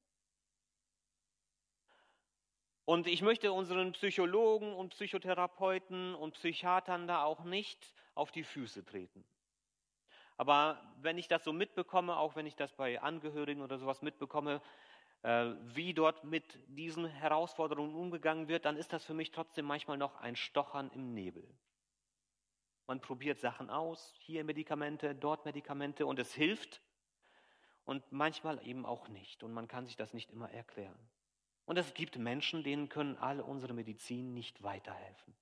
Und 2.86 3.08
ich 3.08 3.22
möchte 3.24 3.52
unseren 3.52 3.94
Psychologen 3.94 4.74
und 4.74 4.92
Psychotherapeuten 4.92 6.14
und 6.14 6.36
Psychiatern 6.36 7.08
da 7.08 7.24
auch 7.24 7.44
nicht 7.44 7.94
auf 8.14 8.32
die 8.32 8.44
Füße 8.44 8.86
treten. 8.86 9.26
Aber 10.38 10.80
wenn 11.02 11.18
ich 11.18 11.28
das 11.28 11.44
so 11.44 11.52
mitbekomme, 11.52 12.16
auch 12.16 12.36
wenn 12.36 12.46
ich 12.46 12.56
das 12.56 12.72
bei 12.74 13.02
Angehörigen 13.02 13.62
oder 13.62 13.80
sowas 13.80 14.04
mitbekomme, 14.04 14.62
wie 15.24 15.94
dort 15.94 16.24
mit 16.24 16.60
diesen 16.68 17.06
Herausforderungen 17.06 17.96
umgegangen 17.96 18.48
wird, 18.48 18.66
dann 18.66 18.78
ist 18.78 18.94
das 18.94 19.04
für 19.04 19.14
mich 19.14 19.32
trotzdem 19.32 19.66
manchmal 19.66 19.98
noch 19.98 20.16
ein 20.22 20.36
Stochern 20.36 20.90
im 20.92 21.14
Nebel. 21.14 21.48
Man 22.86 23.02
probiert 23.02 23.40
Sachen 23.40 23.70
aus, 23.70 24.14
hier 24.20 24.44
Medikamente, 24.46 25.14
dort 25.14 25.44
Medikamente 25.44 26.06
und 26.06 26.20
es 26.20 26.34
hilft 26.34 26.82
und 27.84 28.10
manchmal 28.12 28.66
eben 28.66 28.86
auch 28.86 29.10
nicht 29.10 29.44
und 29.44 29.54
man 29.54 29.68
kann 29.68 29.86
sich 29.86 29.98
das 29.98 30.14
nicht 30.14 30.32
immer 30.32 30.50
erklären. 30.52 30.98
Und 31.66 31.78
es 31.78 31.94
gibt 31.94 32.18
Menschen, 32.18 32.64
denen 32.64 32.88
können 32.88 33.18
alle 33.18 33.44
unsere 33.44 33.74
Medizin 33.74 34.34
nicht 34.34 34.64
weiterhelfen. 34.64 35.36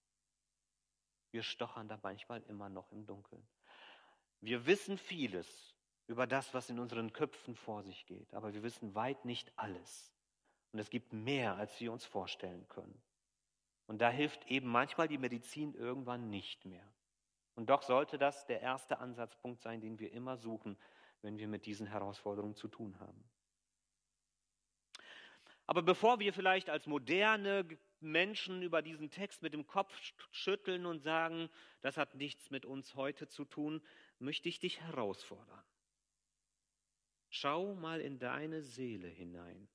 Wir 1.30 1.44
stochern 1.44 1.88
da 1.88 2.00
manchmal 2.02 2.42
immer 2.48 2.70
noch 2.70 2.92
im 2.92 3.06
Dunkeln. 3.06 3.46
Wir 4.42 4.66
wissen 4.66 4.98
vieles 4.98 5.75
über 6.08 6.28
das, 6.28 6.54
was 6.54 6.70
in 6.70 6.80
unseren 6.80 7.14
Köpfen 7.14 7.56
vor 7.56 7.84
sich 7.84 8.06
geht, 8.06 8.34
aber 8.34 8.54
wir 8.54 8.64
wissen 8.64 8.96
weit 8.96 9.26
nicht 9.26 9.52
alles. 9.58 10.14
Und 10.72 10.80
es 10.80 10.90
gibt 10.90 11.14
mehr, 11.14 11.56
als 11.56 11.80
wir 11.80 11.92
uns 11.92 12.06
vorstellen 12.06 12.68
können. 12.68 13.02
Und 13.88 14.00
da 14.02 14.10
hilft 14.10 14.46
eben 14.48 14.68
manchmal 14.68 15.08
die 15.08 15.18
Medizin 15.18 15.74
irgendwann 15.74 16.30
nicht 16.30 16.66
mehr. 16.66 16.86
Und 17.56 17.70
doch 17.70 17.82
sollte 17.82 18.18
das 18.18 18.46
der 18.46 18.62
erste 18.62 19.00
Ansatzpunkt 19.00 19.62
sein, 19.62 19.80
den 19.80 20.00
wir 20.00 20.12
immer 20.12 20.38
suchen, 20.38 20.78
wenn 21.22 21.38
wir 21.38 21.48
mit 21.48 21.66
diesen 21.66 21.88
Herausforderungen 21.88 22.56
zu 22.56 22.68
tun 22.68 23.00
haben. 23.00 23.24
Aber 25.68 25.82
bevor 25.82 26.20
wir 26.20 26.34
vielleicht 26.34 26.70
als 26.70 26.86
moderne 26.86 27.66
Menschen 28.00 28.62
über 28.62 28.82
diesen 28.82 29.10
Text 29.10 29.42
mit 29.42 29.54
dem 29.54 29.66
Kopf 29.66 29.98
schütteln 30.32 30.86
und 30.86 31.00
sagen, 31.00 31.50
das 31.82 31.98
hat 31.98 32.14
nichts 32.16 32.52
mit 32.52 32.66
uns 32.66 32.96
heute 32.96 33.28
zu 33.28 33.46
tun, 33.46 33.82
möchte 34.20 34.50
ich 34.50 34.60
dich 34.60 34.82
herausfordern. 34.82 35.64
Schau 37.38 37.76
mal 37.76 38.00
in 38.00 38.18
deine 38.18 38.62
Seele 38.62 39.10
hinein. 39.10 39.68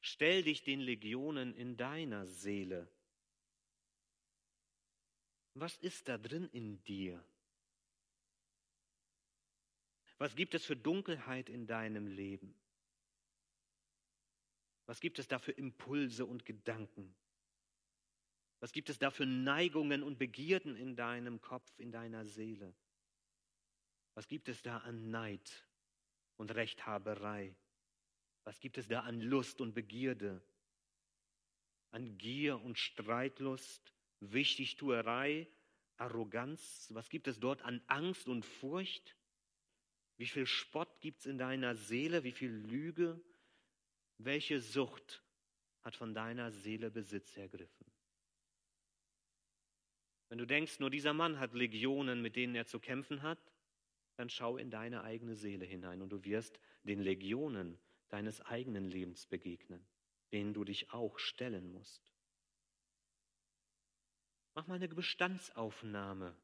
Stell 0.00 0.42
dich 0.42 0.64
den 0.64 0.80
Legionen 0.80 1.54
in 1.54 1.76
deiner 1.76 2.26
Seele. 2.26 2.90
Was 5.54 5.76
ist 5.78 6.08
da 6.08 6.18
drin 6.18 6.48
in 6.48 6.82
dir? 6.82 7.24
Was 10.18 10.34
gibt 10.34 10.56
es 10.56 10.66
für 10.66 10.74
Dunkelheit 10.74 11.48
in 11.48 11.68
deinem 11.68 12.08
Leben? 12.08 12.60
Was 14.86 14.98
gibt 14.98 15.20
es 15.20 15.28
da 15.28 15.38
für 15.38 15.52
Impulse 15.52 16.26
und 16.26 16.44
Gedanken? 16.44 17.14
Was 18.58 18.72
gibt 18.72 18.90
es 18.90 18.98
da 18.98 19.12
für 19.12 19.26
Neigungen 19.26 20.02
und 20.02 20.18
Begierden 20.18 20.74
in 20.74 20.96
deinem 20.96 21.40
Kopf, 21.40 21.78
in 21.78 21.92
deiner 21.92 22.26
Seele? 22.26 22.74
Was 24.14 24.26
gibt 24.26 24.48
es 24.48 24.60
da 24.62 24.78
an 24.78 25.12
Neid 25.12 25.67
und 26.38 26.54
Rechthaberei? 26.54 27.54
Was 28.44 28.58
gibt 28.60 28.78
es 28.78 28.88
da 28.88 29.00
an 29.00 29.20
Lust 29.20 29.60
und 29.60 29.74
Begierde? 29.74 30.42
An 31.90 32.16
Gier 32.16 32.60
und 32.60 32.78
Streitlust, 32.78 33.92
Wichtigtuerei, 34.20 35.46
Arroganz? 35.98 36.88
Was 36.94 37.10
gibt 37.10 37.28
es 37.28 37.38
dort 37.38 37.60
an 37.62 37.82
Angst 37.86 38.28
und 38.28 38.44
Furcht? 38.44 39.16
Wie 40.16 40.26
viel 40.26 40.46
Spott 40.46 41.00
gibt 41.00 41.20
es 41.20 41.26
in 41.26 41.38
deiner 41.38 41.74
Seele? 41.74 42.24
Wie 42.24 42.32
viel 42.32 42.50
Lüge? 42.50 43.20
Welche 44.18 44.60
Sucht 44.60 45.22
hat 45.82 45.94
von 45.94 46.14
deiner 46.14 46.50
Seele 46.50 46.90
Besitz 46.90 47.36
ergriffen? 47.36 47.86
Wenn 50.28 50.38
du 50.38 50.46
denkst, 50.46 50.78
nur 50.80 50.90
dieser 50.90 51.14
Mann 51.14 51.38
hat 51.38 51.54
Legionen, 51.54 52.20
mit 52.20 52.36
denen 52.36 52.54
er 52.54 52.66
zu 52.66 52.80
kämpfen 52.80 53.22
hat, 53.22 53.38
dann 54.18 54.28
schau 54.28 54.58
in 54.58 54.70
deine 54.70 55.02
eigene 55.02 55.34
Seele 55.34 55.64
hinein 55.64 56.02
und 56.02 56.10
du 56.10 56.22
wirst 56.24 56.60
den 56.82 57.00
Legionen 57.00 57.78
deines 58.08 58.40
eigenen 58.42 58.84
Lebens 58.84 59.26
begegnen, 59.26 59.82
denen 60.32 60.52
du 60.52 60.64
dich 60.64 60.92
auch 60.92 61.18
stellen 61.18 61.72
musst. 61.72 62.12
Mach 64.54 64.66
mal 64.66 64.74
eine 64.74 64.88
Bestandsaufnahme. 64.88 66.36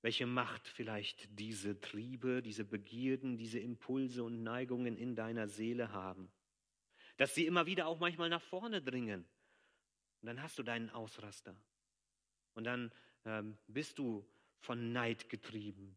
Welche 0.00 0.26
Macht 0.26 0.68
vielleicht 0.68 1.38
diese 1.38 1.80
Triebe, 1.80 2.40
diese 2.40 2.64
Begierden, 2.64 3.36
diese 3.36 3.58
Impulse 3.58 4.24
und 4.24 4.42
Neigungen 4.42 4.96
in 4.96 5.16
deiner 5.16 5.48
Seele 5.48 5.92
haben? 5.92 6.30
dass 7.16 7.34
sie 7.34 7.46
immer 7.46 7.66
wieder 7.66 7.86
auch 7.86 7.98
manchmal 7.98 8.28
nach 8.28 8.42
vorne 8.42 8.82
dringen. 8.82 9.26
Und 10.20 10.26
dann 10.26 10.42
hast 10.42 10.58
du 10.58 10.62
deinen 10.62 10.90
Ausraster. 10.90 11.56
Und 12.54 12.64
dann 12.64 12.92
ähm, 13.24 13.56
bist 13.66 13.98
du 13.98 14.26
von 14.60 14.92
Neid 14.92 15.28
getrieben. 15.28 15.96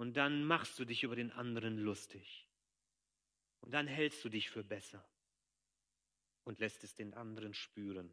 Und 0.00 0.16
dann 0.16 0.46
machst 0.46 0.78
du 0.78 0.86
dich 0.86 1.02
über 1.02 1.14
den 1.14 1.30
anderen 1.30 1.76
lustig. 1.76 2.48
Und 3.60 3.72
dann 3.72 3.86
hältst 3.86 4.24
du 4.24 4.30
dich 4.30 4.48
für 4.48 4.64
besser 4.64 5.06
und 6.44 6.58
lässt 6.58 6.82
es 6.84 6.94
den 6.94 7.12
anderen 7.12 7.52
spüren. 7.52 8.06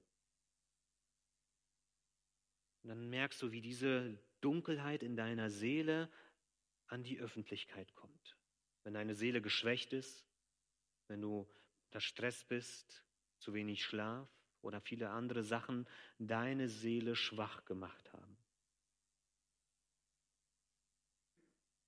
Und 2.83 2.89
dann 2.89 3.09
merkst 3.09 3.41
du, 3.41 3.53
wie 3.53 3.61
diese 3.61 4.19
Dunkelheit 4.41 5.01
in 5.01 5.15
deiner 5.15 5.49
Seele 5.49 6.11
an 6.87 7.03
die 7.03 7.19
Öffentlichkeit 7.21 7.95
kommt. 7.95 8.37
Wenn 8.83 8.93
deine 8.93 9.15
Seele 9.15 9.41
geschwächt 9.41 9.93
ist, 9.93 10.27
wenn 11.07 11.21
du 11.21 11.49
unter 11.85 12.01
Stress 12.01 12.43
bist, 12.43 13.05
zu 13.37 13.53
wenig 13.53 13.85
Schlaf 13.85 14.27
oder 14.61 14.81
viele 14.81 15.11
andere 15.11 15.41
Sachen 15.41 15.87
deine 16.19 16.67
Seele 16.67 17.15
schwach 17.15 17.63
gemacht 17.63 18.11
haben. 18.11 18.36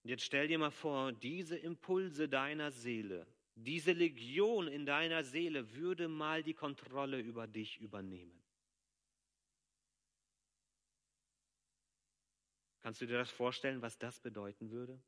Jetzt 0.09 0.23
stell 0.23 0.47
dir 0.47 0.57
mal 0.57 0.71
vor, 0.71 1.11
diese 1.11 1.55
Impulse 1.55 2.27
deiner 2.27 2.71
Seele, 2.71 3.27
diese 3.55 3.91
Legion 3.91 4.67
in 4.67 4.85
deiner 4.85 5.23
Seele 5.23 5.73
würde 5.75 6.07
mal 6.07 6.43
die 6.43 6.53
Kontrolle 6.53 7.19
über 7.19 7.45
dich 7.45 7.79
übernehmen. 7.79 8.41
Kannst 12.81 13.01
du 13.01 13.05
dir 13.05 13.17
das 13.17 13.29
vorstellen, 13.29 13.81
was 13.81 13.99
das 13.99 14.19
bedeuten 14.19 14.71
würde? 14.71 14.99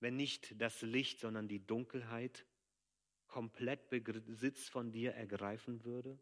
Wenn 0.00 0.16
nicht 0.16 0.60
das 0.60 0.82
Licht, 0.82 1.20
sondern 1.20 1.46
die 1.46 1.64
Dunkelheit 1.64 2.44
komplett 3.28 3.88
Besitz 3.88 4.68
von 4.68 4.90
dir 4.90 5.12
ergreifen 5.12 5.84
würde? 5.84 6.18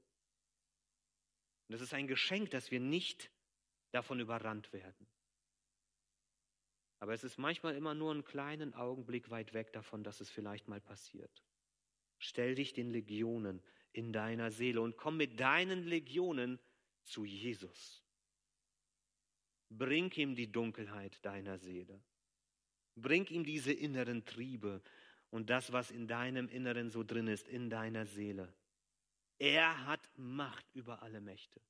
Und 1.68 1.74
es 1.74 1.80
ist 1.80 1.94
ein 1.94 2.08
Geschenk, 2.08 2.50
dass 2.50 2.70
wir 2.70 2.80
nicht 2.80 3.30
davon 3.92 4.20
überrannt 4.20 4.72
werden. 4.72 5.06
Aber 7.00 7.14
es 7.14 7.24
ist 7.24 7.38
manchmal 7.38 7.74
immer 7.74 7.94
nur 7.94 8.12
einen 8.12 8.24
kleinen 8.24 8.74
Augenblick 8.74 9.30
weit 9.30 9.52
weg 9.52 9.72
davon, 9.72 10.04
dass 10.04 10.20
es 10.20 10.30
vielleicht 10.30 10.68
mal 10.68 10.80
passiert. 10.80 11.42
Stell 12.18 12.54
dich 12.54 12.72
den 12.72 12.90
Legionen 12.90 13.62
in 13.92 14.12
deiner 14.12 14.50
Seele 14.50 14.80
und 14.82 14.96
komm 14.96 15.16
mit 15.16 15.40
deinen 15.40 15.82
Legionen 15.84 16.60
zu 17.02 17.24
Jesus. 17.24 18.04
Bring 19.70 20.12
ihm 20.12 20.34
die 20.34 20.52
Dunkelheit 20.52 21.24
deiner 21.24 21.58
Seele. 21.58 22.00
Bring 22.94 23.26
ihm 23.26 23.44
diese 23.44 23.72
inneren 23.72 24.24
Triebe, 24.24 24.82
und 25.30 25.48
das, 25.48 25.72
was 25.72 25.90
in 25.90 26.06
deinem 26.06 26.48
Inneren 26.48 26.90
so 26.90 27.02
drin 27.04 27.28
ist, 27.28 27.48
in 27.48 27.70
deiner 27.70 28.06
Seele. 28.06 28.52
Er 29.38 29.86
hat 29.86 30.00
Macht 30.16 30.66
über 30.74 31.02
alle 31.02 31.20
Mächte. 31.20 31.60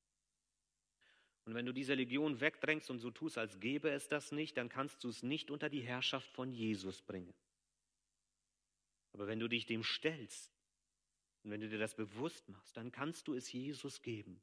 Und 1.50 1.56
wenn 1.56 1.66
du 1.66 1.72
diese 1.72 1.94
Legion 1.94 2.40
wegdrängst 2.40 2.90
und 2.90 3.00
so 3.00 3.10
tust, 3.10 3.36
als 3.36 3.58
gäbe 3.58 3.90
es 3.90 4.06
das 4.06 4.30
nicht, 4.30 4.56
dann 4.56 4.68
kannst 4.68 5.02
du 5.02 5.08
es 5.08 5.24
nicht 5.24 5.50
unter 5.50 5.68
die 5.68 5.80
Herrschaft 5.80 6.30
von 6.30 6.52
Jesus 6.52 7.02
bringen. 7.02 7.34
Aber 9.12 9.26
wenn 9.26 9.40
du 9.40 9.48
dich 9.48 9.66
dem 9.66 9.82
stellst 9.82 10.48
und 11.42 11.50
wenn 11.50 11.60
du 11.60 11.68
dir 11.68 11.80
das 11.80 11.96
bewusst 11.96 12.48
machst, 12.50 12.76
dann 12.76 12.92
kannst 12.92 13.26
du 13.26 13.34
es 13.34 13.50
Jesus 13.50 14.00
geben. 14.00 14.40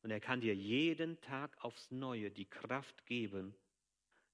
Und 0.00 0.10
er 0.10 0.20
kann 0.20 0.40
dir 0.40 0.54
jeden 0.54 1.20
Tag 1.20 1.62
aufs 1.62 1.90
Neue 1.90 2.30
die 2.30 2.46
Kraft 2.46 3.04
geben, 3.04 3.54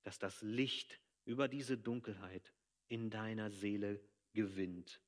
dass 0.05 0.21
das 0.21 0.41
Licht 0.41 1.01
über 1.25 1.49
diese 1.49 1.77
Dunkelheit 1.77 2.53
in 2.87 3.11
deiner 3.11 3.51
Seele 3.51 4.01
gewinnt. 4.35 5.01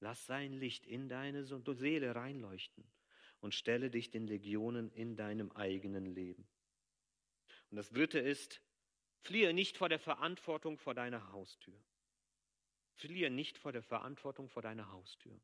Lass 0.00 0.26
sein 0.26 0.52
Licht 0.52 0.86
in 0.86 1.08
deine 1.08 1.46
Seele 1.46 2.14
reinleuchten 2.14 2.84
und 3.40 3.54
stelle 3.54 3.90
dich 3.90 4.10
den 4.10 4.26
Legionen 4.26 4.90
in 4.92 5.16
deinem 5.16 5.52
eigenen 5.52 6.06
Leben. 6.06 6.46
Und 7.70 7.76
das 7.76 7.90
Dritte 7.90 8.18
ist, 8.18 8.62
fliehe 9.20 9.52
nicht 9.52 9.76
vor 9.76 9.88
der 9.88 9.98
Verantwortung 9.98 10.78
vor 10.78 10.94
deiner 10.94 11.32
Haustür. 11.32 11.78
Fliehe 12.94 13.30
nicht 13.30 13.58
vor 13.58 13.72
der 13.72 13.82
Verantwortung 13.82 14.48
vor 14.48 14.62
deiner 14.62 14.90
Haustür. 14.90 15.38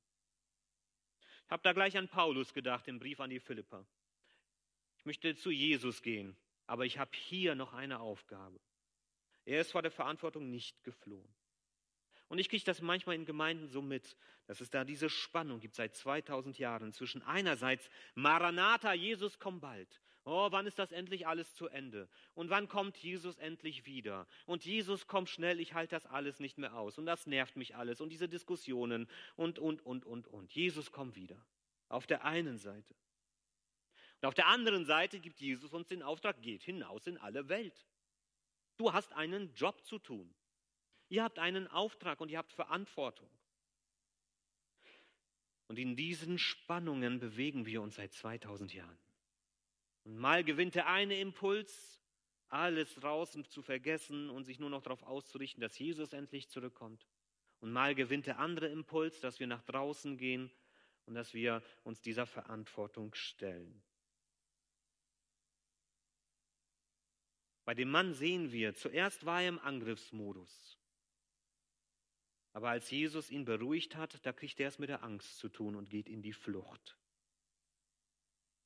Ich 1.44 1.50
habe 1.50 1.62
da 1.62 1.72
gleich 1.72 1.96
an 1.98 2.08
Paulus 2.08 2.54
gedacht 2.54 2.88
im 2.88 2.98
Brief 2.98 3.20
an 3.20 3.30
die 3.30 3.40
Philipper. 3.40 3.86
Ich 4.98 5.04
möchte 5.04 5.34
zu 5.34 5.50
Jesus 5.50 6.00
gehen, 6.02 6.36
aber 6.66 6.86
ich 6.86 6.98
habe 6.98 7.10
hier 7.14 7.54
noch 7.54 7.72
eine 7.74 8.00
Aufgabe. 8.00 8.60
Er 9.44 9.60
ist 9.60 9.72
vor 9.72 9.82
der 9.82 9.90
Verantwortung 9.90 10.48
nicht 10.48 10.82
geflohen. 10.84 11.34
Und 12.32 12.38
ich 12.38 12.48
kriege 12.48 12.64
das 12.64 12.80
manchmal 12.80 13.16
in 13.16 13.26
Gemeinden 13.26 13.68
so 13.68 13.82
mit, 13.82 14.16
dass 14.46 14.62
es 14.62 14.70
da 14.70 14.84
diese 14.84 15.10
Spannung 15.10 15.60
gibt 15.60 15.74
seit 15.74 15.94
2000 15.94 16.58
Jahren 16.58 16.90
zwischen 16.90 17.20
einerseits 17.20 17.90
Maranatha, 18.14 18.94
Jesus 18.94 19.38
komm 19.38 19.60
bald. 19.60 20.00
Oh, 20.24 20.48
wann 20.50 20.66
ist 20.66 20.78
das 20.78 20.92
endlich 20.92 21.26
alles 21.26 21.54
zu 21.54 21.68
Ende? 21.68 22.08
Und 22.32 22.48
wann 22.48 22.68
kommt 22.68 22.96
Jesus 22.96 23.36
endlich 23.36 23.84
wieder? 23.84 24.26
Und 24.46 24.64
Jesus 24.64 25.06
kommt 25.06 25.28
schnell, 25.28 25.60
ich 25.60 25.74
halte 25.74 25.94
das 25.94 26.06
alles 26.06 26.40
nicht 26.40 26.56
mehr 26.56 26.74
aus. 26.74 26.96
Und 26.96 27.04
das 27.04 27.26
nervt 27.26 27.56
mich 27.56 27.76
alles. 27.76 28.00
Und 28.00 28.08
diese 28.08 28.30
Diskussionen 28.30 29.10
und, 29.36 29.58
und, 29.58 29.84
und, 29.84 30.06
und, 30.06 30.26
und. 30.26 30.54
Jesus 30.54 30.90
kommt 30.90 31.16
wieder. 31.16 31.36
Auf 31.90 32.06
der 32.06 32.24
einen 32.24 32.56
Seite. 32.56 32.94
Und 34.22 34.28
auf 34.28 34.34
der 34.34 34.46
anderen 34.46 34.86
Seite 34.86 35.20
gibt 35.20 35.38
Jesus 35.38 35.74
uns 35.74 35.88
den 35.88 36.02
Auftrag, 36.02 36.40
geht 36.40 36.62
hinaus 36.62 37.06
in 37.06 37.18
alle 37.18 37.50
Welt. 37.50 37.84
Du 38.78 38.90
hast 38.90 39.12
einen 39.12 39.52
Job 39.52 39.84
zu 39.84 39.98
tun. 39.98 40.34
Ihr 41.12 41.24
habt 41.24 41.38
einen 41.38 41.68
Auftrag 41.68 42.22
und 42.22 42.30
ihr 42.30 42.38
habt 42.38 42.54
Verantwortung. 42.54 43.28
Und 45.68 45.78
in 45.78 45.94
diesen 45.94 46.38
Spannungen 46.38 47.20
bewegen 47.20 47.66
wir 47.66 47.82
uns 47.82 47.96
seit 47.96 48.14
2000 48.14 48.72
Jahren. 48.72 48.98
Und 50.04 50.16
mal 50.16 50.42
gewinnt 50.42 50.74
der 50.74 50.86
eine 50.86 51.20
Impuls, 51.20 52.00
alles 52.48 52.94
draußen 52.94 53.44
zu 53.44 53.60
vergessen 53.60 54.30
und 54.30 54.44
sich 54.44 54.58
nur 54.58 54.70
noch 54.70 54.80
darauf 54.80 55.02
auszurichten, 55.02 55.60
dass 55.60 55.78
Jesus 55.78 56.14
endlich 56.14 56.48
zurückkommt. 56.48 57.06
Und 57.60 57.72
mal 57.72 57.94
gewinnt 57.94 58.26
der 58.26 58.38
andere 58.38 58.68
Impuls, 58.68 59.20
dass 59.20 59.38
wir 59.38 59.46
nach 59.46 59.62
draußen 59.64 60.16
gehen 60.16 60.50
und 61.04 61.12
dass 61.12 61.34
wir 61.34 61.62
uns 61.84 62.00
dieser 62.00 62.24
Verantwortung 62.24 63.12
stellen. 63.12 63.82
Bei 67.66 67.74
dem 67.74 67.90
Mann 67.90 68.14
sehen 68.14 68.50
wir, 68.50 68.74
zuerst 68.74 69.26
war 69.26 69.42
er 69.42 69.50
im 69.50 69.58
Angriffsmodus. 69.58 70.78
Aber 72.52 72.70
als 72.70 72.90
Jesus 72.90 73.30
ihn 73.30 73.44
beruhigt 73.44 73.96
hat, 73.96 74.24
da 74.26 74.32
kriegt 74.32 74.60
er 74.60 74.68
es 74.68 74.78
mit 74.78 74.90
der 74.90 75.02
Angst 75.02 75.38
zu 75.38 75.48
tun 75.48 75.74
und 75.74 75.88
geht 75.88 76.08
in 76.08 76.22
die 76.22 76.34
Flucht. 76.34 76.98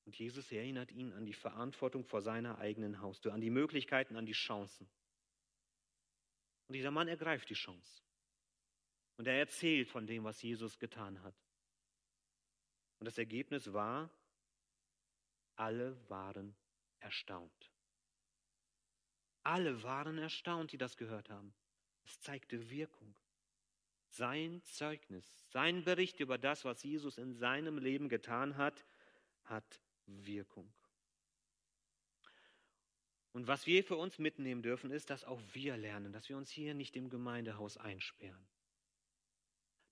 Und 0.04 0.16
Jesus 0.16 0.50
erinnert 0.52 0.92
ihn 0.92 1.12
an 1.12 1.24
die 1.24 1.34
Verantwortung 1.34 2.04
vor 2.04 2.22
seiner 2.22 2.58
eigenen 2.58 3.00
Haustür, 3.00 3.32
an 3.32 3.40
die 3.40 3.50
Möglichkeiten, 3.50 4.16
an 4.16 4.26
die 4.26 4.32
Chancen. 4.32 4.88
Und 6.68 6.74
dieser 6.74 6.90
Mann 6.90 7.08
ergreift 7.08 7.48
die 7.50 7.54
Chance. 7.54 8.02
Und 9.16 9.26
er 9.26 9.38
erzählt 9.38 9.88
von 9.88 10.06
dem, 10.06 10.24
was 10.24 10.42
Jesus 10.42 10.78
getan 10.78 11.22
hat. 11.22 11.34
Und 12.98 13.06
das 13.06 13.18
Ergebnis 13.18 13.72
war, 13.72 14.10
alle 15.56 15.96
waren 16.08 16.56
erstaunt. 17.00 17.70
Alle 19.42 19.82
waren 19.82 20.18
erstaunt, 20.18 20.72
die 20.72 20.78
das 20.78 20.96
gehört 20.96 21.30
haben. 21.30 21.54
Es 22.04 22.20
zeigte 22.20 22.68
Wirkung. 22.70 23.14
Sein 24.16 24.62
Zeugnis, 24.64 25.44
sein 25.50 25.84
Bericht 25.84 26.20
über 26.20 26.38
das, 26.38 26.64
was 26.64 26.82
Jesus 26.82 27.18
in 27.18 27.34
seinem 27.34 27.76
Leben 27.76 28.08
getan 28.08 28.56
hat, 28.56 28.86
hat 29.44 29.82
Wirkung. 30.06 30.72
Und 33.32 33.46
was 33.46 33.66
wir 33.66 33.84
für 33.84 33.96
uns 33.96 34.18
mitnehmen 34.18 34.62
dürfen, 34.62 34.90
ist, 34.90 35.10
dass 35.10 35.24
auch 35.24 35.42
wir 35.52 35.76
lernen, 35.76 36.14
dass 36.14 36.30
wir 36.30 36.38
uns 36.38 36.50
hier 36.50 36.72
nicht 36.72 36.96
im 36.96 37.10
Gemeindehaus 37.10 37.76
einsperren. 37.76 38.48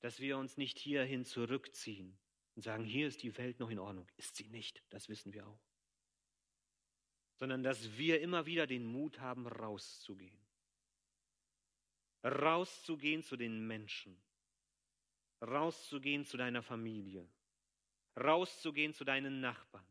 Dass 0.01 0.20
wir 0.20 0.39
uns 0.39 0.57
nicht 0.57 0.79
hierhin 0.79 1.27
zurückziehen 1.27 2.16
und 2.55 2.62
sagen, 2.62 2.85
hier 2.85 3.07
ist 3.07 3.22
die 3.22 3.37
Welt 3.37 3.61
noch 3.61 3.68
in 3.68 3.79
Ordnung. 3.79 4.09
Ist 4.16 4.37
sie 4.37 4.49
nicht, 4.49 4.83
das 4.89 5.11
wissen 5.11 5.35
wir 5.35 5.47
auch. 5.47 5.61
Sondern 7.35 7.62
dass 7.62 7.99
wir 7.99 8.22
immer 8.22 8.47
wieder 8.47 8.66
den 8.66 8.87
Mut 8.87 9.20
haben, 9.20 9.47
rauszugehen 9.47 10.45
rauszugehen 12.25 13.22
zu 13.22 13.37
den 13.37 13.66
Menschen, 13.66 14.16
rauszugehen 15.43 16.25
zu 16.25 16.37
deiner 16.37 16.62
Familie, 16.62 17.29
rauszugehen 18.18 18.95
zu 18.95 19.05
deinen 19.05 19.41
Nachbarn, 19.41 19.87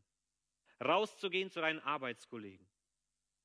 rauszugehen 0.82 1.50
zu 1.50 1.60
deinen 1.60 1.80
Arbeitskollegen, 1.80 2.66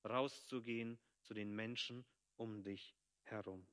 rauszugehen 0.03 0.99
zu 1.21 1.33
den 1.33 1.55
Menschen 1.55 2.03
um 2.37 2.63
dich 2.63 2.95
herum. 3.23 3.65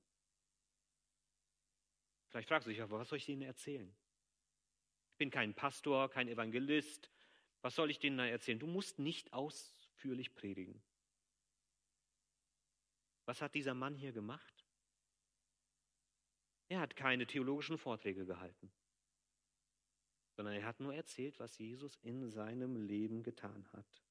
Vielleicht 2.29 2.49
fragst 2.49 2.67
du 2.67 2.71
dich 2.71 2.83
aber, 2.83 2.99
was 2.99 3.09
soll 3.09 3.19
ich 3.19 3.27
denen 3.27 3.43
erzählen? 3.43 3.97
Ich 5.13 5.17
bin 5.17 5.31
kein 5.31 5.55
Pastor, 5.55 6.11
kein 6.11 6.29
Evangelist. 6.29 7.11
Was 7.63 7.75
soll 7.75 7.91
ich 7.91 7.99
denen 7.99 8.19
erzählen? 8.19 8.59
Du 8.59 8.67
musst 8.67 8.99
nicht 8.99 9.33
ausführlich 9.33 10.35
predigen. 10.35 10.83
Was 13.25 13.41
hat 13.41 13.55
dieser 13.55 13.75
Mann 13.75 13.95
hier 13.95 14.13
gemacht? 14.13 14.56
Er 16.69 16.81
hat 16.81 16.97
keine 16.97 17.27
theologischen 17.27 17.79
Vorträge 17.79 18.27
gehalten, 18.27 18.73
sondern 20.35 20.55
er 20.55 20.65
hat 20.65 20.81
nur 20.81 20.95
erzählt, 20.95 21.39
was 21.39 21.57
Jesus 21.59 21.97
in 22.03 22.29
seinem 22.31 22.77
Leben 22.77 23.23
getan 23.23 23.71
hat. 23.73 24.03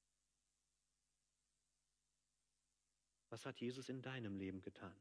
Was 3.28 3.44
hat 3.44 3.60
Jesus 3.60 3.88
in 3.88 4.00
deinem 4.00 4.36
Leben 4.36 4.62
getan? 4.62 4.96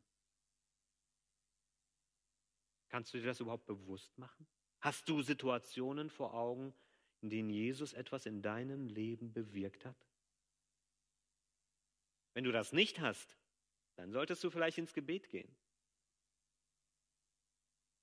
Kannst 2.89 3.13
du 3.13 3.19
dir 3.19 3.27
das 3.27 3.39
überhaupt 3.39 3.65
bewusst 3.65 4.17
machen? 4.17 4.47
Hast 4.81 5.07
du 5.07 5.21
Situationen 5.21 6.09
vor 6.09 6.33
Augen, 6.33 6.73
in 7.21 7.29
denen 7.29 7.49
Jesus 7.49 7.93
etwas 7.93 8.25
in 8.25 8.41
deinem 8.41 8.87
Leben 8.87 9.31
bewirkt 9.31 9.85
hat? 9.85 9.97
Wenn 12.33 12.43
du 12.43 12.51
das 12.51 12.73
nicht 12.73 12.99
hast, 12.99 13.37
dann 13.95 14.11
solltest 14.11 14.43
du 14.43 14.49
vielleicht 14.49 14.77
ins 14.77 14.93
Gebet 14.93 15.29
gehen 15.29 15.55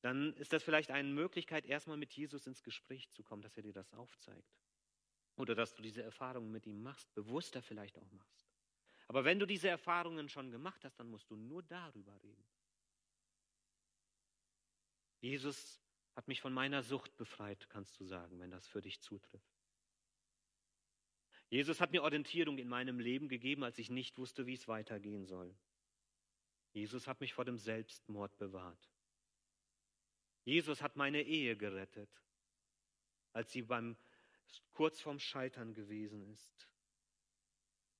dann 0.02 0.34
ist 0.34 0.52
das 0.52 0.62
vielleicht 0.62 0.90
eine 0.90 1.08
Möglichkeit, 1.08 1.64
erstmal 1.64 1.96
mit 1.96 2.12
Jesus 2.12 2.46
ins 2.46 2.62
Gespräch 2.62 3.08
zu 3.10 3.22
kommen, 3.22 3.40
dass 3.40 3.56
er 3.56 3.62
dir 3.62 3.72
das 3.72 3.94
aufzeigt. 3.94 4.52
Oder 5.36 5.54
dass 5.54 5.74
du 5.74 5.82
diese 5.82 6.02
Erfahrungen 6.02 6.50
mit 6.50 6.66
ihm 6.66 6.82
machst, 6.82 7.12
bewusster 7.14 7.62
vielleicht 7.62 7.96
auch 7.98 8.10
machst. 8.10 8.46
Aber 9.06 9.24
wenn 9.24 9.38
du 9.38 9.46
diese 9.46 9.68
Erfahrungen 9.68 10.28
schon 10.28 10.50
gemacht 10.50 10.84
hast, 10.84 10.98
dann 10.98 11.08
musst 11.08 11.30
du 11.30 11.36
nur 11.36 11.62
darüber 11.62 12.20
reden. 12.22 12.44
Jesus 15.20 15.80
hat 16.16 16.26
mich 16.26 16.40
von 16.40 16.52
meiner 16.52 16.82
Sucht 16.82 17.16
befreit, 17.16 17.68
kannst 17.70 17.98
du 18.00 18.04
sagen, 18.04 18.40
wenn 18.40 18.50
das 18.50 18.66
für 18.66 18.80
dich 18.80 19.00
zutrifft. 19.00 19.62
Jesus 21.48 21.80
hat 21.80 21.92
mir 21.92 22.02
Orientierung 22.02 22.58
in 22.58 22.68
meinem 22.68 22.98
Leben 22.98 23.28
gegeben, 23.28 23.62
als 23.62 23.78
ich 23.78 23.88
nicht 23.88 24.18
wusste, 24.18 24.46
wie 24.46 24.54
es 24.54 24.66
weitergehen 24.66 25.26
soll. 25.26 25.54
Jesus 26.72 27.06
hat 27.06 27.20
mich 27.20 27.34
vor 27.34 27.44
dem 27.44 27.58
Selbstmord 27.58 28.36
bewahrt. 28.38 28.90
Jesus 30.44 30.82
hat 30.82 30.96
meine 30.96 31.22
Ehe 31.22 31.56
gerettet, 31.56 32.10
als 33.32 33.52
sie 33.52 33.62
beim 33.62 33.96
kurz 34.72 35.00
vorm 35.00 35.18
Scheitern 35.18 35.74
gewesen 35.74 36.22
ist. 36.32 36.68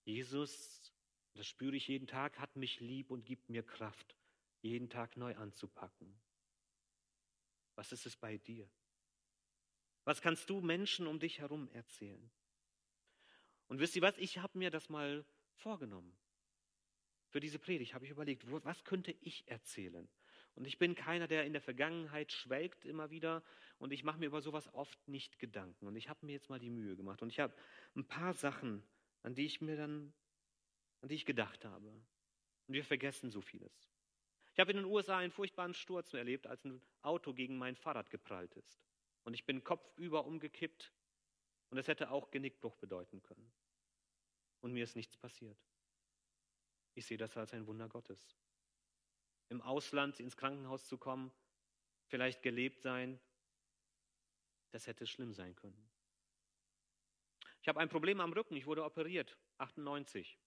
Jesus, 0.05 0.93
das 1.35 1.47
spüre 1.47 1.77
ich 1.77 1.89
jeden 1.89 2.07
Tag, 2.07 2.39
hat 2.39 2.57
mich 2.57 2.81
lieb 2.81 3.11
und 3.11 3.25
gibt 3.25 3.49
mir 3.49 3.63
Kraft, 3.63 4.17
jeden 4.61 4.89
Tag 4.91 5.17
neu 5.17 5.37
anzupacken. 5.37 6.21
Was 7.77 7.93
ist 7.93 8.07
es 8.07 8.17
bei 8.17 8.39
dir? 8.39 8.69
Was 10.05 10.21
kannst 10.21 10.51
du 10.51 10.61
Menschen 10.61 11.07
um 11.07 11.21
dich 11.21 11.39
herum 11.39 11.69
erzählen? 11.69 12.31
Und 13.69 13.79
wisst 13.79 13.95
ihr 13.97 14.03
was, 14.03 14.19
ich 14.19 14.39
habe 14.39 14.59
mir 14.59 14.71
das 14.71 14.89
mal 14.89 15.25
vorgenommen. 15.55 16.17
Für 17.29 17.41
diese 17.41 17.59
Predigt 17.59 17.95
habe 17.95 18.05
ich 18.05 18.11
überlegt, 18.11 18.51
was 18.51 18.85
könnte 18.85 19.13
ich 19.21 19.47
erzählen? 19.49 20.09
Und 20.55 20.67
ich 20.67 20.79
bin 20.79 20.95
keiner, 20.95 21.27
der 21.27 21.45
in 21.45 21.53
der 21.53 21.63
Vergangenheit 21.63 22.33
schwelgt 22.33 22.85
immer 22.85 23.11
wieder. 23.11 23.43
Und 23.79 23.93
ich 23.93 24.05
mache 24.05 24.19
mir 24.19 24.27
über 24.27 24.43
sowas 24.43 24.73
oft 24.75 25.09
nicht 25.09 25.39
Gedanken. 25.39 25.87
Und 25.87 25.97
ich 25.97 26.09
habe 26.09 26.25
mir 26.27 26.33
jetzt 26.33 26.51
mal 26.51 26.59
die 26.59 26.71
Mühe 26.71 26.97
gemacht. 26.97 27.23
Und 27.23 27.31
ich 27.31 27.41
habe 27.41 27.55
ein 27.97 28.07
paar 28.07 28.35
Sachen, 28.35 28.83
an 29.23 29.35
die 29.35 29.47
ich 29.47 29.61
mir 29.61 29.77
dann, 29.77 30.13
an 31.01 31.09
die 31.09 31.15
ich 31.15 31.25
gedacht 31.25 31.65
habe. 31.65 31.89
Und 31.89 32.75
wir 32.75 32.85
vergessen 32.85 33.31
so 33.31 33.41
vieles. 33.41 33.73
Ich 34.53 34.61
habe 34.61 34.71
in 34.71 34.77
den 34.77 34.87
USA 34.87 35.19
einen 35.19 35.33
furchtbaren 35.33 35.75
Sturz 35.75 36.13
erlebt, 36.13 36.47
als 36.47 36.65
ein 36.65 36.83
Auto 37.01 37.33
gegen 37.33 37.57
mein 37.57 37.75
Fahrrad 37.75 38.11
geprallt 38.11 38.55
ist. 38.55 38.79
Und 39.25 39.35
ich 39.35 39.47
bin 39.47 39.65
kopfüber 39.65 40.27
umgekippt. 40.27 40.93
Und 41.71 41.79
es 41.79 41.89
hätte 41.89 42.11
auch 42.11 42.31
Genickbruch 42.31 42.77
bedeuten 42.77 43.23
können. 43.23 43.51
Und 44.61 44.75
mir 44.75 44.85
ist 44.85 44.95
nichts 44.95 45.17
passiert. 45.17 45.57
Ich 46.95 47.07
sehe 47.07 47.17
das 47.17 47.35
als 47.39 47.55
ein 47.55 47.67
Wunder 47.67 47.89
Gottes 47.89 48.37
im 49.53 49.61
Ausland 49.61 50.19
ins 50.19 50.37
Krankenhaus 50.37 50.87
zu 50.87 50.99
kommen, 50.99 51.31
vielleicht 52.07 52.43
gelebt 52.43 52.81
sein, 52.81 53.21
das 54.71 54.87
hätte 54.87 55.07
schlimm 55.07 55.35
sein 55.35 55.55
können. 55.55 55.91
Ich 57.61 57.69
habe 57.69 57.79
ein 57.79 57.89
Problem 57.89 58.21
am 58.21 58.33
Rücken, 58.33 58.57
ich 58.57 58.67
wurde 58.67 58.85
operiert, 58.85 59.39
98. 59.59 60.39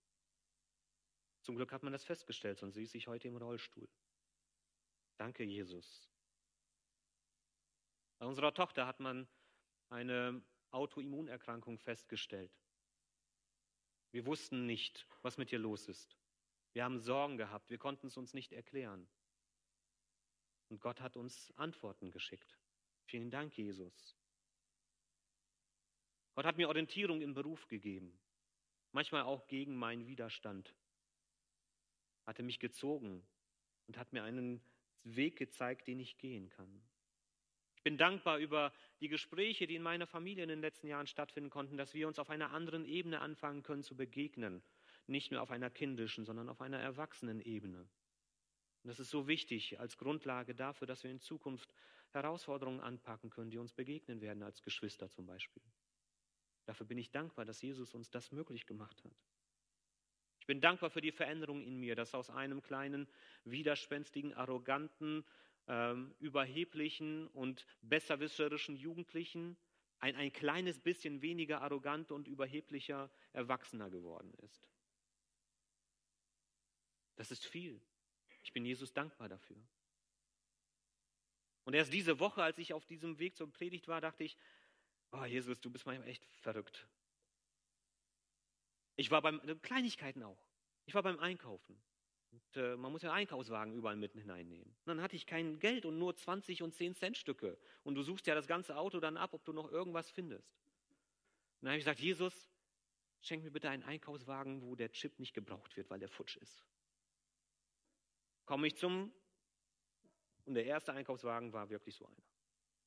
Zum 1.44 1.56
Glück 1.56 1.72
hat 1.72 1.84
man 1.84 1.94
das 1.94 2.04
festgestellt, 2.04 2.58
sonst 2.58 2.74
sitze 2.74 2.98
ich 2.98 3.08
heute 3.08 3.28
im 3.28 3.38
Rollstuhl. 3.38 3.88
Danke, 5.18 5.44
Jesus. 5.44 6.10
Bei 8.18 8.26
unserer 8.26 8.54
Tochter 8.54 8.88
hat 8.88 9.00
man 9.00 9.28
eine 9.90 10.44
Autoimmunerkrankung 10.72 11.78
festgestellt. 11.78 12.52
Wir 14.12 14.26
wussten 14.26 14.66
nicht, 14.66 15.08
was 15.22 15.38
mit 15.38 15.52
ihr 15.52 15.60
los 15.60 15.88
ist. 15.88 16.18
Wir 16.76 16.84
haben 16.84 17.00
Sorgen 17.00 17.38
gehabt, 17.38 17.70
wir 17.70 17.78
konnten 17.78 18.08
es 18.08 18.18
uns 18.18 18.34
nicht 18.34 18.52
erklären. 18.52 19.08
Und 20.68 20.82
Gott 20.82 21.00
hat 21.00 21.16
uns 21.16 21.54
Antworten 21.56 22.12
geschickt. 22.12 22.60
Vielen 23.06 23.32
Dank, 23.32 23.58
Jesus. 23.58 24.18
Gott 26.34 26.46
hat 26.46 26.58
mir 26.58 26.68
Orientierung 26.68 27.22
im 27.22 27.34
Beruf 27.34 27.66
gegeben, 27.70 28.20
manchmal 28.92 29.22
auch 29.22 29.48
gegen 29.48 29.78
meinen 29.78 30.06
Widerstand. 30.06 30.76
Hatte 32.26 32.44
mich 32.44 32.60
gezogen 32.60 33.26
und 33.88 33.98
hat 33.98 34.12
mir 34.12 34.24
einen 34.24 34.62
Weg 35.06 35.38
gezeigt, 35.38 35.88
den 35.88 36.02
ich 36.02 36.18
gehen 36.18 36.50
kann. 36.50 36.84
Ich 37.78 37.84
bin 37.84 37.98
dankbar 37.98 38.40
über 38.40 38.74
die 39.00 39.08
Gespräche, 39.08 39.66
die 39.66 39.76
in 39.76 39.82
meiner 39.82 40.08
Familie 40.08 40.44
in 40.44 40.50
den 40.50 40.60
letzten 40.60 40.88
Jahren 40.88 41.08
stattfinden 41.08 41.50
konnten, 41.50 41.78
dass 41.78 41.94
wir 41.94 42.06
uns 42.06 42.20
auf 42.20 42.30
einer 42.30 42.52
anderen 42.52 42.84
Ebene 42.84 43.22
anfangen 43.22 43.64
können 43.64 43.84
zu 43.84 43.96
begegnen 43.96 44.62
nicht 45.08 45.32
nur 45.32 45.42
auf 45.42 45.52
einer 45.52 45.70
kindischen, 45.70 46.26
sondern 46.26 46.50
auf 46.50 46.62
einer 46.62 46.80
erwachsenen 46.80 47.42
Ebene. 47.42 47.80
Und 47.80 48.90
das 48.90 49.00
ist 49.00 49.10
so 49.10 49.28
wichtig 49.28 49.80
als 49.80 49.98
Grundlage 49.98 50.54
dafür, 50.54 50.88
dass 50.88 51.04
wir 51.04 51.12
in 51.12 51.20
Zukunft 51.20 51.74
Herausforderungen 52.12 52.80
anpacken 52.80 53.30
können, 53.30 53.50
die 53.50 53.58
uns 53.58 53.74
begegnen 53.74 54.22
werden, 54.22 54.44
als 54.44 54.62
Geschwister 54.62 55.10
zum 55.10 55.26
Beispiel. 55.26 55.64
Dafür 56.66 56.86
bin 56.86 56.98
ich 56.98 57.12
dankbar, 57.12 57.46
dass 57.46 57.62
Jesus 57.62 57.94
uns 57.94 58.10
das 58.10 58.32
möglich 58.32 58.66
gemacht 58.66 59.04
hat. 59.04 59.14
Ich 60.40 60.48
bin 60.48 60.62
dankbar 60.62 60.92
für 60.92 61.02
die 61.02 61.12
Veränderung 61.12 61.64
in 61.64 61.80
mir, 61.80 61.96
dass 61.96 62.14
aus 62.14 62.30
einem 62.30 62.62
kleinen, 62.62 63.08
widerspenstigen, 63.44 64.34
arroganten, 64.34 65.26
ähm, 65.68 66.14
überheblichen 66.20 67.28
und 67.30 67.66
besserwisserischen 67.82 68.76
Jugendlichen 68.76 69.58
ein, 70.00 70.16
ein 70.16 70.32
kleines 70.32 70.80
bisschen 70.80 71.22
weniger 71.22 71.62
arrogant 71.62 72.12
und 72.12 72.28
überheblicher 72.28 73.10
Erwachsener 73.34 73.90
geworden 73.90 74.34
ist. 74.44 74.70
Das 77.16 77.32
ist 77.32 77.46
viel. 77.46 77.82
Ich 78.44 78.54
bin 78.54 78.66
Jesus 78.66 78.94
dankbar 78.94 79.30
dafür. 79.30 79.58
Und 81.64 81.74
erst 81.74 81.92
diese 81.92 82.20
Woche, 82.20 82.44
als 82.44 82.58
ich 82.60 82.74
auf 82.74 82.86
diesem 82.86 83.18
Weg 83.18 83.36
zur 83.36 83.52
Predigt 83.52 83.88
war, 83.88 84.00
dachte 84.02 84.24
ich, 84.24 84.38
oh 85.12 85.26
Jesus, 85.26 85.60
du 85.60 85.72
bist 85.72 85.86
manchmal 85.86 86.08
echt 86.08 86.24
verrückt. 86.42 86.88
Ich 88.98 89.10
war 89.10 89.22
beim 89.22 89.42
äh, 89.48 89.56
Kleinigkeiten 89.56 90.22
auch. 90.24 90.38
Ich 90.86 90.94
war 90.94 91.02
beim 91.02 91.20
Einkaufen. 91.20 91.82
Und, 92.32 92.58
äh, 92.58 92.76
man 92.76 92.92
muss 92.92 93.02
ja 93.02 93.12
Einkaufswagen 93.12 93.74
überall 93.74 93.96
mitten 93.96 94.20
hineinnehmen. 94.20 94.68
Und 94.68 94.86
dann 94.86 95.02
hatte 95.02 95.16
ich 95.16 95.26
kein 95.26 95.58
Geld 95.60 95.86
und 95.86 95.98
nur 95.98 96.16
20 96.16 96.62
und 96.62 96.76
10 96.76 96.96
Cent 96.96 97.18
Stücke. 97.18 97.58
Und 97.84 97.96
du 97.96 98.04
suchst 98.04 98.28
ja 98.28 98.36
das 98.36 98.46
ganze 98.46 98.78
Auto 98.78 99.00
dann 99.00 99.18
ab, 99.18 99.34
ob 99.34 99.44
du 99.44 99.54
noch 99.54 99.72
irgendwas 99.72 100.12
findest. 100.12 100.54
Und 100.54 101.64
dann 101.64 101.70
habe 101.70 101.78
ich 101.80 101.86
gesagt, 101.86 102.00
Jesus, 102.00 102.52
schenk 103.22 103.44
mir 103.44 103.52
bitte 103.52 103.70
einen 103.70 103.84
Einkaufswagen, 103.84 104.62
wo 104.62 104.76
der 104.76 104.92
Chip 104.92 105.18
nicht 105.18 105.34
gebraucht 105.34 105.76
wird, 105.78 105.90
weil 105.90 106.00
der 106.00 106.10
futsch 106.10 106.38
ist 106.38 106.64
komme 108.46 108.68
ich 108.68 108.76
zum, 108.76 109.14
und 110.46 110.54
der 110.54 110.66
erste 110.66 110.94
Einkaufswagen 110.94 111.54
war 111.54 111.70
wirklich 111.70 111.96
so 111.96 112.06
einer. 112.06 112.24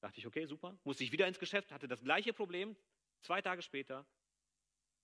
Dachte 0.01 0.19
ich, 0.19 0.27
okay, 0.27 0.47
super. 0.47 0.79
Musste 0.85 1.03
ich 1.03 1.13
wieder 1.13 1.27
ins 1.27 1.39
Geschäft, 1.39 1.73
hatte 1.73 1.89
das 1.89 2.03
gleiche 2.03 2.33
Problem, 2.33 2.77
zwei 3.21 3.43
Tage 3.43 3.63
später. 3.63 4.07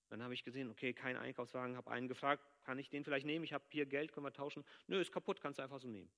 Dann 0.09 0.23
habe 0.23 0.35
ich 0.35 0.45
gesehen, 0.45 0.71
okay, 0.71 0.93
kein 0.93 1.17
Einkaufswagen, 1.17 1.77
habe 1.77 1.91
einen 1.91 2.07
gefragt, 2.07 2.45
kann 2.63 2.79
ich 2.79 2.91
den 2.91 3.03
vielleicht 3.05 3.27
nehmen? 3.27 3.45
Ich 3.45 3.53
habe 3.53 3.65
hier 3.71 3.87
Geld, 3.87 4.13
können 4.13 4.27
wir 4.27 4.33
tauschen? 4.33 4.65
Nö, 4.87 5.01
ist 5.01 5.11
kaputt, 5.11 5.41
kannst 5.41 5.59
du 5.59 5.63
einfach 5.63 5.81
so 5.81 5.89
nehmen. 5.89 6.11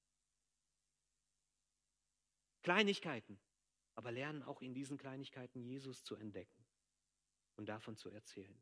Kleinigkeiten, 2.63 3.39
aber 3.95 4.11
lernen 4.11 4.43
auch 4.43 4.61
in 4.61 4.75
diesen 4.75 4.99
Kleinigkeiten 4.99 5.63
Jesus 5.63 6.03
zu 6.05 6.17
entdecken 6.17 6.67
und 7.55 7.67
davon 7.67 7.97
zu 7.97 8.11
erzählen. 8.11 8.61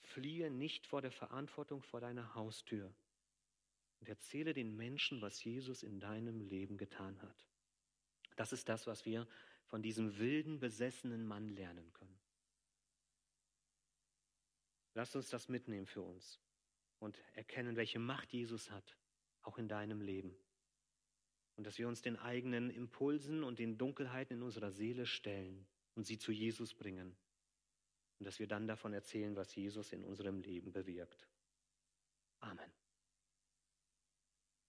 Fliehe 0.00 0.50
nicht 0.50 0.86
vor 0.86 1.02
der 1.02 1.12
Verantwortung 1.12 1.82
vor 1.82 2.00
deiner 2.00 2.34
Haustür, 2.34 2.92
und 4.00 4.08
erzähle 4.08 4.52
den 4.52 4.76
Menschen, 4.76 5.20
was 5.20 5.42
Jesus 5.44 5.82
in 5.82 6.00
deinem 6.00 6.40
Leben 6.40 6.76
getan 6.76 7.20
hat. 7.22 7.46
Das 8.36 8.52
ist 8.52 8.68
das, 8.68 8.86
was 8.86 9.04
wir 9.04 9.28
von 9.66 9.82
diesem 9.82 10.18
wilden, 10.18 10.58
besessenen 10.58 11.26
Mann 11.26 11.48
lernen 11.50 11.92
können. 11.92 12.18
Lass 14.94 15.14
uns 15.14 15.28
das 15.28 15.48
mitnehmen 15.48 15.86
für 15.86 16.02
uns 16.02 16.40
und 16.98 17.18
erkennen, 17.34 17.76
welche 17.76 17.98
Macht 17.98 18.32
Jesus 18.32 18.70
hat, 18.70 18.96
auch 19.42 19.58
in 19.58 19.68
deinem 19.68 20.00
Leben. 20.00 20.34
Und 21.56 21.64
dass 21.64 21.78
wir 21.78 21.86
uns 21.86 22.02
den 22.02 22.16
eigenen 22.16 22.70
Impulsen 22.70 23.44
und 23.44 23.58
den 23.58 23.76
Dunkelheiten 23.76 24.38
in 24.38 24.42
unserer 24.42 24.70
Seele 24.70 25.06
stellen 25.06 25.66
und 25.94 26.06
sie 26.06 26.18
zu 26.18 26.32
Jesus 26.32 26.74
bringen. 26.74 27.16
Und 28.18 28.24
dass 28.24 28.38
wir 28.38 28.46
dann 28.46 28.66
davon 28.66 28.92
erzählen, 28.92 29.36
was 29.36 29.54
Jesus 29.54 29.92
in 29.92 30.04
unserem 30.04 30.40
Leben 30.40 30.72
bewirkt. 30.72 31.28
Amen. 32.40 32.70